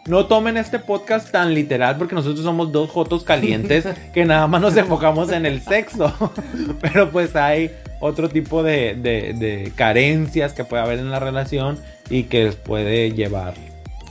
No 0.08 0.28
tomen 0.28 0.58
este 0.58 0.78
podcast 0.80 1.32
tan 1.32 1.54
literal 1.56 1.98
porque 1.98 2.14
nosotros 2.16 2.44
somos 2.44 2.72
dos 2.72 2.90
jotos 2.92 3.24
calientes 3.24 3.86
que 4.14 4.26
nada 4.26 4.46
más 4.48 4.62
nos 4.62 4.78
enfocamos 4.78 5.32
en 5.32 5.46
el 5.48 5.62
sexo. 5.62 6.14
Pero 6.82 7.10
pues 7.10 7.36
hay 7.36 7.72
otro 8.00 8.30
tipo 8.30 8.62
de, 8.62 8.94
de- 8.96 9.34
de 9.34 9.72
carencias 9.76 10.54
que 10.54 10.64
puede 10.64 10.84
haber 10.84 11.00
en 11.00 11.10
la 11.10 11.20
relación 11.20 11.80
y 12.12 12.24
que 12.24 12.46
les 12.46 12.56
puede 12.56 13.12
llevar. 13.12 13.54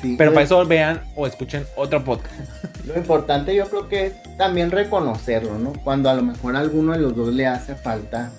Sí, 0.00 0.14
Pero 0.16 0.32
para 0.32 0.44
eso 0.44 0.64
vean 0.64 1.02
o 1.16 1.26
escuchen 1.26 1.64
otro 1.76 2.04
podcast. 2.04 2.34
Lo 2.86 2.96
importante 2.96 3.54
yo 3.54 3.68
creo 3.68 3.88
que 3.88 4.06
es 4.06 4.36
también 4.36 4.70
reconocerlo, 4.70 5.58
¿no? 5.58 5.72
Cuando 5.84 6.08
a 6.08 6.14
lo 6.14 6.22
mejor 6.22 6.56
a 6.56 6.60
alguno 6.60 6.92
de 6.92 7.00
los 7.00 7.14
dos 7.16 7.34
le 7.34 7.46
hace 7.46 7.74
falta, 7.74 8.32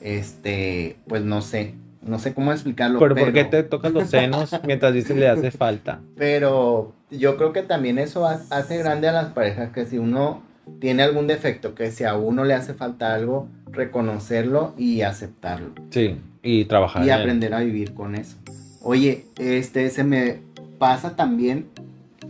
este, 0.00 0.96
pues 1.06 1.22
no 1.22 1.42
sé, 1.42 1.74
no 2.02 2.18
sé 2.18 2.32
cómo 2.32 2.52
explicarlo. 2.52 2.98
Pero, 2.98 3.14
¿por 3.14 3.32
qué 3.32 3.44
te 3.44 3.62
tocan 3.62 3.92
los 3.92 4.08
senos 4.08 4.50
mientras 4.64 4.94
dices 4.94 5.16
le 5.16 5.28
hace 5.28 5.50
falta? 5.50 6.00
Pero 6.16 6.92
yo 7.10 7.36
creo 7.36 7.52
que 7.52 7.62
también 7.62 7.98
eso 7.98 8.26
hace 8.26 8.78
grande 8.78 9.08
a 9.08 9.12
las 9.12 9.32
parejas, 9.32 9.70
que 9.72 9.84
si 9.84 9.98
uno 9.98 10.42
tiene 10.78 11.02
algún 11.02 11.26
defecto, 11.26 11.74
que 11.74 11.90
si 11.90 12.04
a 12.04 12.14
uno 12.14 12.44
le 12.44 12.54
hace 12.54 12.74
falta 12.74 13.14
algo, 13.14 13.48
reconocerlo 13.70 14.74
y 14.78 15.02
aceptarlo. 15.02 15.72
Sí, 15.90 16.18
y 16.42 16.64
trabajar. 16.66 17.04
Y 17.04 17.10
aprender 17.10 17.52
a 17.54 17.60
vivir 17.60 17.92
con 17.94 18.14
eso. 18.14 18.36
Oye, 18.82 19.26
este, 19.36 19.90
se 19.90 20.04
me 20.04 20.38
pasa 20.80 21.14
también 21.14 21.68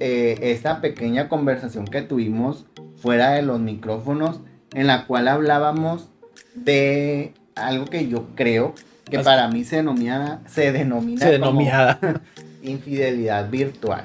eh, 0.01 0.37
esta 0.43 0.81
pequeña 0.81 1.29
conversación 1.29 1.87
que 1.87 2.03
tuvimos 2.03 2.67
fuera 2.97 3.31
de 3.31 3.43
los 3.43 3.61
micrófonos, 3.61 4.41
en 4.75 4.89
la 4.89 5.07
cual 5.07 5.29
hablábamos 5.29 6.09
de 6.57 7.33
algo 7.55 7.85
que 7.85 8.09
yo 8.09 8.27
creo 8.35 8.75
que 9.09 9.21
para 9.21 9.47
mí 9.49 9.63
se 9.63 9.77
denomina, 9.77 10.41
se 10.47 10.73
denomina, 10.73 11.21
se 11.21 11.31
denomina. 11.31 11.99
infidelidad 12.63 13.49
virtual. 13.51 14.05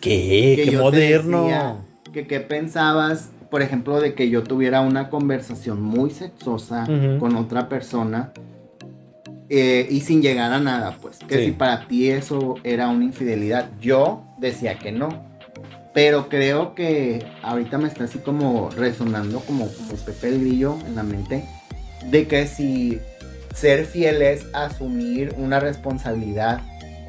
¿Qué? 0.00 0.64
¿Qué 0.64 0.76
moderno? 0.78 1.84
que 2.10 2.26
qué 2.26 2.40
pensabas, 2.40 3.32
por 3.50 3.60
ejemplo, 3.60 4.00
de 4.00 4.14
que 4.14 4.30
yo 4.30 4.44
tuviera 4.44 4.80
una 4.80 5.10
conversación 5.10 5.82
muy 5.82 6.10
sexosa 6.10 6.86
con 7.18 7.36
otra 7.36 7.68
persona 7.68 8.32
eh, 9.48 9.86
y 9.90 10.00
sin 10.00 10.22
llegar 10.22 10.52
a 10.52 10.58
nada, 10.58 10.96
pues. 11.00 11.18
Que 11.18 11.44
si 11.44 11.52
para 11.52 11.86
ti 11.86 12.10
eso 12.10 12.56
era 12.64 12.88
una 12.88 13.04
infidelidad. 13.04 13.70
Yo 13.80 14.24
decía 14.38 14.78
que 14.78 14.92
no. 14.92 15.08
Pero 15.92 16.28
creo 16.28 16.74
que 16.74 17.24
ahorita 17.42 17.78
me 17.78 17.88
está 17.88 18.04
así 18.04 18.18
como 18.18 18.70
resonando 18.70 19.40
como, 19.40 19.68
como 19.68 19.94
Pepe 19.94 20.28
el 20.28 20.40
Grillo 20.40 20.76
en 20.86 20.96
la 20.96 21.02
mente. 21.02 21.44
De 22.10 22.26
que 22.26 22.46
si 22.46 23.00
ser 23.54 23.84
fiel 23.86 24.20
es 24.22 24.46
asumir 24.52 25.34
una 25.38 25.60
responsabilidad, 25.60 26.60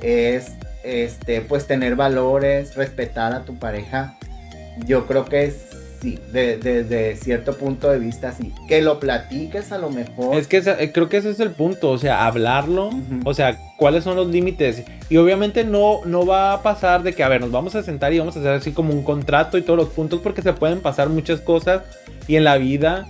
es 0.03 0.51
este, 0.83 1.41
pues 1.41 1.65
tener 1.65 1.95
valores, 1.95 2.75
respetar 2.75 3.33
a 3.33 3.43
tu 3.43 3.57
pareja. 3.57 4.17
Yo 4.86 5.07
creo 5.07 5.25
que 5.25 5.45
es 5.45 5.64
sí, 6.06 6.20
desde 6.32 7.16
cierto 7.16 7.58
punto 7.58 7.89
de 7.89 7.97
vista 7.97 8.32
sí. 8.32 8.53
Que 8.68 8.82
lo 8.82 8.99
platiques 8.99 9.72
a 9.72 9.80
lo 9.80 9.89
mejor. 9.89 10.36
Es 10.36 10.47
que 10.47 10.58
eh, 10.58 10.91
creo 10.93 11.10
que 11.10 11.18
ese 11.18 11.32
es 11.32 11.39
el 11.39 11.51
punto, 11.51 11.89
o 11.89 11.97
sea, 11.97 12.26
hablarlo, 12.28 12.91
o 13.24 13.34
sea, 13.34 13.58
cuáles 13.78 14.03
son 14.03 14.16
los 14.16 14.28
límites. 14.28 14.84
Y 15.10 15.18
obviamente 15.18 15.64
no, 15.64 16.01
no 16.06 16.26
va 16.26 16.53
a 16.53 16.62
pasar 16.62 17.01
de 17.01 17.14
que, 17.14 17.24
a 17.24 17.30
ver, 17.30 17.41
nos 17.41 17.51
vamos 17.51 17.76
a 17.76 17.82
sentar 17.82 18.14
y 18.14 18.20
vamos 18.20 18.36
a 18.36 18.39
hacer 18.39 18.51
así 18.51 18.72
como 18.72 18.93
un 18.93 19.03
contrato 19.03 19.58
y 19.58 19.64
todos 19.64 19.78
los 19.78 19.89
puntos 19.89 20.20
porque 20.22 20.43
se 20.43 20.53
pueden 20.53 20.82
pasar 20.82 21.10
muchas 21.10 21.41
cosas 21.41 21.82
y 22.28 22.36
en 22.36 22.43
la 22.43 22.58
vida 22.58 23.08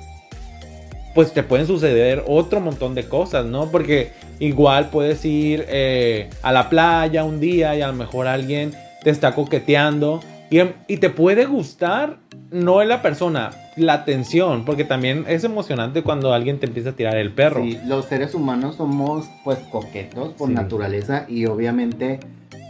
pues 1.14 1.32
te 1.32 1.44
pueden 1.44 1.66
suceder 1.66 2.24
otro 2.28 2.60
montón 2.60 2.94
de 2.94 3.06
cosas, 3.06 3.46
¿no? 3.46 3.72
Porque 3.72 4.12
igual 4.40 4.90
puedes 4.90 5.24
ir 5.24 5.66
eh, 5.70 6.30
a 6.42 6.52
la 6.52 6.70
playa 6.70 7.24
un 7.24 7.40
día 7.40 7.74
y 7.74 7.82
a 7.82 7.88
lo 7.88 7.94
mejor 7.94 8.28
alguien 8.28 8.74
te 9.02 9.12
está 9.12 9.34
coqueteando 9.34 10.20
y, 10.50 10.60
y 10.88 10.98
te 10.98 11.10
puede 11.10 11.46
gustar, 11.46 12.18
no 12.52 12.82
es 12.82 12.88
la 12.88 13.02
persona, 13.02 13.52
la 13.76 13.94
atención, 13.94 14.66
porque 14.66 14.84
también 14.84 15.26
es 15.28 15.44
emocionante 15.44 16.04
cuando 16.04 16.34
alguien 16.34 16.60
te 16.60 16.68
empieza 16.68 16.92
a 16.92 16.94
tirar 16.94 17.18
el 17.18 17.32
perro. 17.32 17.64
Sí, 17.64 17.80
los 17.86 18.06
seres 18.06 18.34
humanos 18.34 18.76
somos 18.76 19.30
pues 19.44 19.60
coquetos 19.72 20.34
por 20.34 20.50
naturaleza 20.50 21.26
y 21.28 21.46
obviamente 21.46 22.20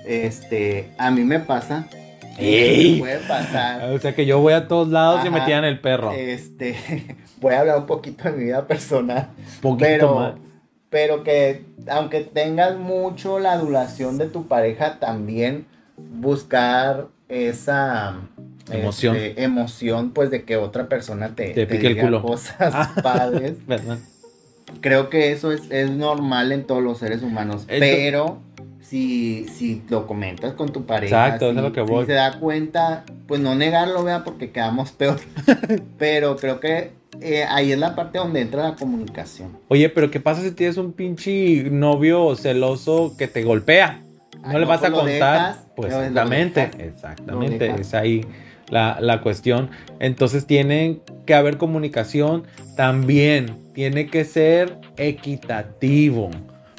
este 0.05 0.91
a 0.97 1.11
mí 1.11 1.23
me 1.23 1.39
pasa 1.39 1.87
¡Ey! 2.37 2.99
Puede 2.99 3.19
pasar. 3.19 3.89
O 3.93 3.99
sea 3.99 4.13
que 4.13 4.25
yo 4.25 4.39
voy 4.39 4.53
a 4.53 4.67
todos 4.67 4.89
lados 4.89 5.25
y 5.25 5.29
me 5.29 5.41
tiran 5.41 5.63
el 5.63 5.79
perro. 5.79 6.11
Este, 6.11 6.75
voy 7.41 7.53
a 7.53 7.61
hablar 7.61 7.77
un 7.79 7.85
poquito 7.85 8.25
de 8.25 8.31
mi 8.31 8.43
vida 8.45 8.67
personal. 8.67 9.29
Poquito 9.61 9.87
pero, 9.87 10.15
más. 10.15 10.33
Pero 10.89 11.23
que 11.23 11.65
aunque 11.87 12.21
tengas 12.21 12.77
mucho 12.77 13.39
la 13.39 13.53
adulación 13.53 14.17
de 14.17 14.27
tu 14.27 14.47
pareja, 14.47 14.99
también 14.99 15.65
buscar 15.97 17.07
esa 17.29 18.17
emoción, 18.71 19.15
este, 19.15 19.43
emoción 19.43 20.11
pues 20.11 20.31
de 20.31 20.43
que 20.43 20.57
otra 20.57 20.87
persona 20.87 21.35
te, 21.35 21.49
te, 21.49 21.65
diga 21.65 21.89
el 21.89 21.99
culo. 21.99 22.21
cosas 22.21 22.73
ah, 22.73 22.93
padres. 23.03 23.53
Creo 24.81 25.09
que 25.09 25.31
eso 25.31 25.51
es, 25.51 25.69
es, 25.69 25.91
normal 25.91 26.51
en 26.51 26.65
todos 26.65 26.81
los 26.81 26.97
seres 26.97 27.21
humanos, 27.21 27.65
pero 27.67 28.39
si, 28.81 29.47
si 29.47 29.83
lo 29.89 30.07
comentas 30.07 30.53
con 30.53 30.71
tu 30.71 30.85
pareja, 30.85 31.25
Exacto, 31.25 31.51
si, 31.51 31.57
es 31.57 31.63
lo 31.63 31.71
que 31.71 31.81
voy. 31.81 32.05
si 32.05 32.07
se 32.07 32.13
da 32.13 32.39
cuenta, 32.39 33.03
pues 33.27 33.41
no 33.41 33.55
negarlo, 33.55 34.03
vea, 34.03 34.23
porque 34.23 34.51
quedamos 34.51 34.91
peor. 34.91 35.19
pero 35.97 36.35
creo 36.35 36.59
que 36.59 36.91
eh, 37.21 37.45
ahí 37.47 37.71
es 37.71 37.79
la 37.79 37.95
parte 37.95 38.17
donde 38.17 38.41
entra 38.41 38.69
la 38.69 38.75
comunicación. 38.75 39.57
Oye, 39.67 39.89
pero 39.89 40.11
¿qué 40.11 40.19
pasa 40.19 40.41
si 40.41 40.51
tienes 40.51 40.77
un 40.77 40.93
pinche 40.93 41.69
novio 41.69 42.35
celoso 42.35 43.15
que 43.17 43.27
te 43.27 43.43
golpea? 43.43 44.01
No 44.45 44.59
le 44.59 44.65
vas 44.65 44.83
a 44.83 44.91
pues 44.91 44.99
contar. 44.99 45.55
pues 45.75 45.93
exactamente, 45.93 46.69
exactamente, 46.77 47.75
es 47.79 47.93
ahí 47.95 48.21
la, 48.69 48.97
la 48.99 49.21
cuestión. 49.21 49.69
Entonces 49.99 50.45
tiene 50.45 50.99
que 51.25 51.33
haber 51.33 51.57
comunicación 51.57 52.43
también, 52.75 53.57
tiene 53.73 54.07
que 54.07 54.25
ser 54.25 54.77
equitativo. 54.97 56.29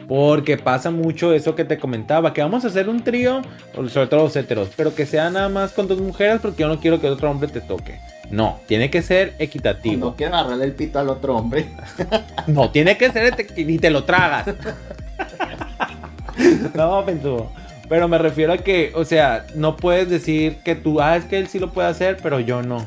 Porque 0.08 0.56
pasa 0.56 0.92
mucho 0.92 1.32
eso 1.32 1.56
que 1.56 1.64
te 1.64 1.78
comentaba, 1.78 2.32
que 2.32 2.40
vamos 2.40 2.64
a 2.64 2.68
hacer 2.68 2.88
un 2.88 3.02
trío, 3.02 3.42
sobre 3.88 4.06
todo 4.06 4.24
los 4.24 4.36
heteros, 4.36 4.70
pero 4.76 4.94
que 4.94 5.04
sea 5.04 5.30
nada 5.30 5.48
más 5.48 5.72
con 5.72 5.88
dos 5.88 6.00
mujeres 6.00 6.38
porque 6.40 6.62
yo 6.62 6.68
no 6.68 6.78
quiero 6.78 7.00
que 7.00 7.08
otro 7.08 7.28
hombre 7.28 7.48
te 7.48 7.60
toque. 7.60 7.98
No, 8.30 8.60
tiene 8.66 8.90
que 8.90 9.02
ser 9.02 9.34
equitativo. 9.38 10.06
No 10.06 10.16
quiero 10.16 10.36
agarrarle 10.36 10.64
el 10.64 10.72
pito 10.72 10.98
al 10.98 11.08
otro 11.08 11.36
hombre. 11.36 11.66
no, 12.46 12.70
tiene 12.70 12.96
que 12.96 13.10
ser 13.10 13.34
y 13.56 13.78
te 13.78 13.90
lo 13.90 14.04
tragas. 14.04 14.46
no, 16.74 17.04
pensó. 17.04 17.50
Pero 17.88 18.08
me 18.08 18.18
refiero 18.18 18.52
a 18.52 18.58
que, 18.58 18.92
o 18.94 19.04
sea, 19.04 19.46
no 19.54 19.76
puedes 19.76 20.08
decir 20.08 20.58
que 20.64 20.74
tú, 20.74 21.00
ah, 21.00 21.16
es 21.16 21.24
que 21.24 21.38
él 21.38 21.48
sí 21.48 21.58
lo 21.58 21.72
puede 21.72 21.88
hacer, 21.88 22.18
pero 22.22 22.40
yo 22.40 22.62
no. 22.62 22.86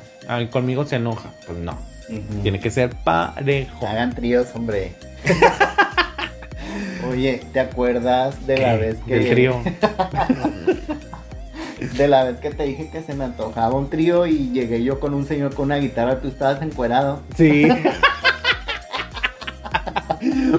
conmigo 0.52 0.86
se 0.86 0.98
enoja. 0.98 1.32
Pues 1.46 1.58
no. 1.58 1.78
Tiene 2.42 2.60
que 2.60 2.72
ser 2.72 2.90
parejo. 3.04 3.86
Hagan 3.86 4.16
tríos, 4.16 4.48
hombre. 4.56 4.94
Oye, 7.10 7.42
¿te 7.54 7.60
acuerdas 7.60 8.48
de 8.48 8.58
la 8.58 8.76
vez 8.76 8.98
que. 9.08 9.16
El 9.16 9.30
trío. 9.30 9.62
de 11.98 12.08
la 12.08 12.26
vez 12.26 12.40
que 12.40 12.52
te 12.52 12.64
dije 12.64 12.90
que 12.92 13.02
se 13.02 13.14
me 13.14 13.26
antojaba 13.26 13.76
un 13.76 13.90
trío 13.90 14.26
y 14.26 14.52
llegué 14.52 14.84
yo 14.84 15.00
con 15.00 15.14
un 15.14 15.26
señor 15.26 15.56
con 15.56 15.66
una 15.66 15.78
guitarra, 15.78 16.20
tú 16.20 16.28
estabas 16.28 16.62
encuerado. 16.62 17.22
Sí. 17.36 17.68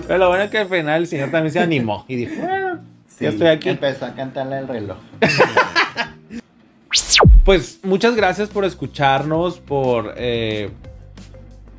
Pero 0.06 0.18
lo 0.18 0.28
bueno 0.28 0.44
es 0.44 0.50
que 0.50 0.58
al 0.58 0.68
final 0.68 1.02
el 1.02 1.06
señor 1.06 1.30
también 1.30 1.52
se 1.52 1.60
animó 1.60 2.04
y 2.08 2.16
dijo, 2.16 2.32
bueno, 3.20 3.22
ya 3.22 3.28
estoy 3.28 3.48
aquí. 3.48 3.68
Empezó 3.68 4.06
a 4.06 4.14
cantarle 4.14 4.58
el 4.58 4.68
reloj. 4.68 4.96
pues 7.44 7.80
muchas 7.82 8.16
gracias 8.16 8.48
por 8.48 8.64
escucharnos, 8.64 9.58
por 9.58 10.14
eh, 10.16 10.70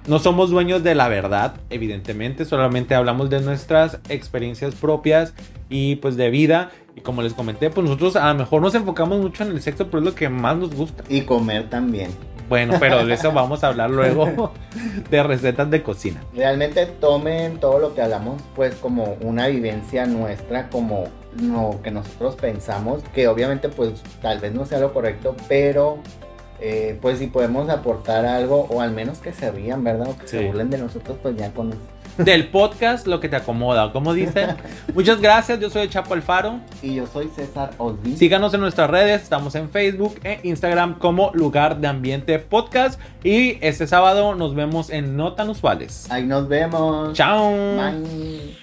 no 0.08 0.20
somos 0.20 0.50
dueños 0.50 0.84
de 0.84 0.96
la 0.96 1.08
verdad, 1.08 1.56
evidentemente, 1.70 2.46
solamente 2.46 2.96
hablamos 2.96 3.30
de 3.30 3.42
nuestras 3.42 4.00
experiencias 4.10 4.76
propias 4.76 5.34
y 5.70 5.98
pues 5.98 6.18
de 6.18 6.30
vida. 6.30 6.72
Y 6.96 7.02
como 7.02 7.22
les 7.22 7.34
comenté, 7.34 7.70
pues 7.70 7.86
nosotros 7.86 8.16
a 8.16 8.34
lo 8.34 8.39
mejor 8.39 8.62
nos 8.62 8.76
enfocamos 8.76 9.20
mucho 9.20 9.44
en 9.44 9.52
el 9.52 9.62
sexo, 9.62 9.88
pero 9.88 10.00
es 10.00 10.06
lo 10.06 10.16
que 10.16 10.28
más 10.28 10.58
nos 10.58 10.76
gusta. 10.76 11.04
Y 11.08 11.22
comer 11.22 11.70
también. 11.70 12.10
Bueno, 12.50 12.74
pero 12.80 13.06
de 13.06 13.14
eso 13.14 13.32
vamos 13.32 13.64
a 13.64 13.68
hablar 13.68 13.89
luego 13.89 14.52
de 15.10 15.24
recetas 15.24 15.70
de 15.70 15.84
cocina. 15.84 16.22
Realmente 16.36 16.86
tomen 16.86 17.60
todo 17.60 17.80
lo 17.80 17.94
que 17.94 18.02
hablamos 18.02 18.42
pues 18.56 18.76
como 18.76 19.16
una 19.22 19.48
vivencia 19.48 20.06
nuestra, 20.06 20.68
como 20.68 21.06
lo 21.40 21.80
que 21.84 21.92
nosotros 21.92 22.36
pensamos, 22.36 23.02
que 23.14 23.28
obviamente 23.28 23.70
pues 23.70 24.02
tal 24.22 24.40
vez 24.40 24.54
no 24.54 24.66
sea 24.66 24.80
lo 24.80 24.94
correcto, 24.94 25.36
pero 25.48 26.00
eh, 26.60 26.98
pues 27.02 27.20
si 27.20 27.28
podemos 27.28 27.70
aportar 27.70 28.26
algo 28.26 28.68
o 28.70 28.82
al 28.82 28.92
menos 28.92 29.20
que 29.20 29.34
se 29.34 29.52
rían, 29.52 29.84
¿verdad? 29.84 30.10
O 30.10 30.18
que 30.18 30.28
se 30.28 30.46
burlen 30.46 30.70
de 30.70 30.78
nosotros, 30.78 31.18
pues 31.22 31.36
ya 31.36 31.52
con 31.52 31.74
del 32.18 32.50
podcast 32.50 33.08
lo 33.08 33.20
que 33.20 33.30
te 33.30 33.36
acomoda, 33.36 33.92
como 33.92 34.14
dicen. 34.14 34.56
Muchas 34.94 35.20
gracias, 35.22 35.60
yo 35.60 35.70
soy 35.70 35.84
el 35.84 35.90
Chapo 35.90 36.14
Alfaro. 36.14 36.60
Y 36.82 36.96
yo 36.96 37.08
soy 37.08 37.30
César 37.36 37.72
Osdi. 37.78 38.16
Síganos 38.18 38.54
en 38.54 38.62
nuestras 38.62 38.90
redes, 38.90 39.24
estamos 39.24 39.56
en 39.56 39.70
Facebook 39.70 40.20
e 40.24 40.40
Instagram 40.44 41.00
como 41.00 41.32
Lugar 41.34 41.80
de 41.80 41.88
Ambiente 41.88 42.38
Podcast. 42.40 43.00
Y 43.24 43.58
este 43.62 43.88
sábado 43.88 44.36
nos 44.36 44.56
vemos 44.56 44.90
en 44.90 45.16
No 45.16 45.34
Tan 45.34 45.50
Usuales. 45.50 46.10
Ahí 46.12 46.26
nos 46.26 46.48
vemos. 46.48 47.14
Chao. 47.14 47.54
Bye. 47.78 48.58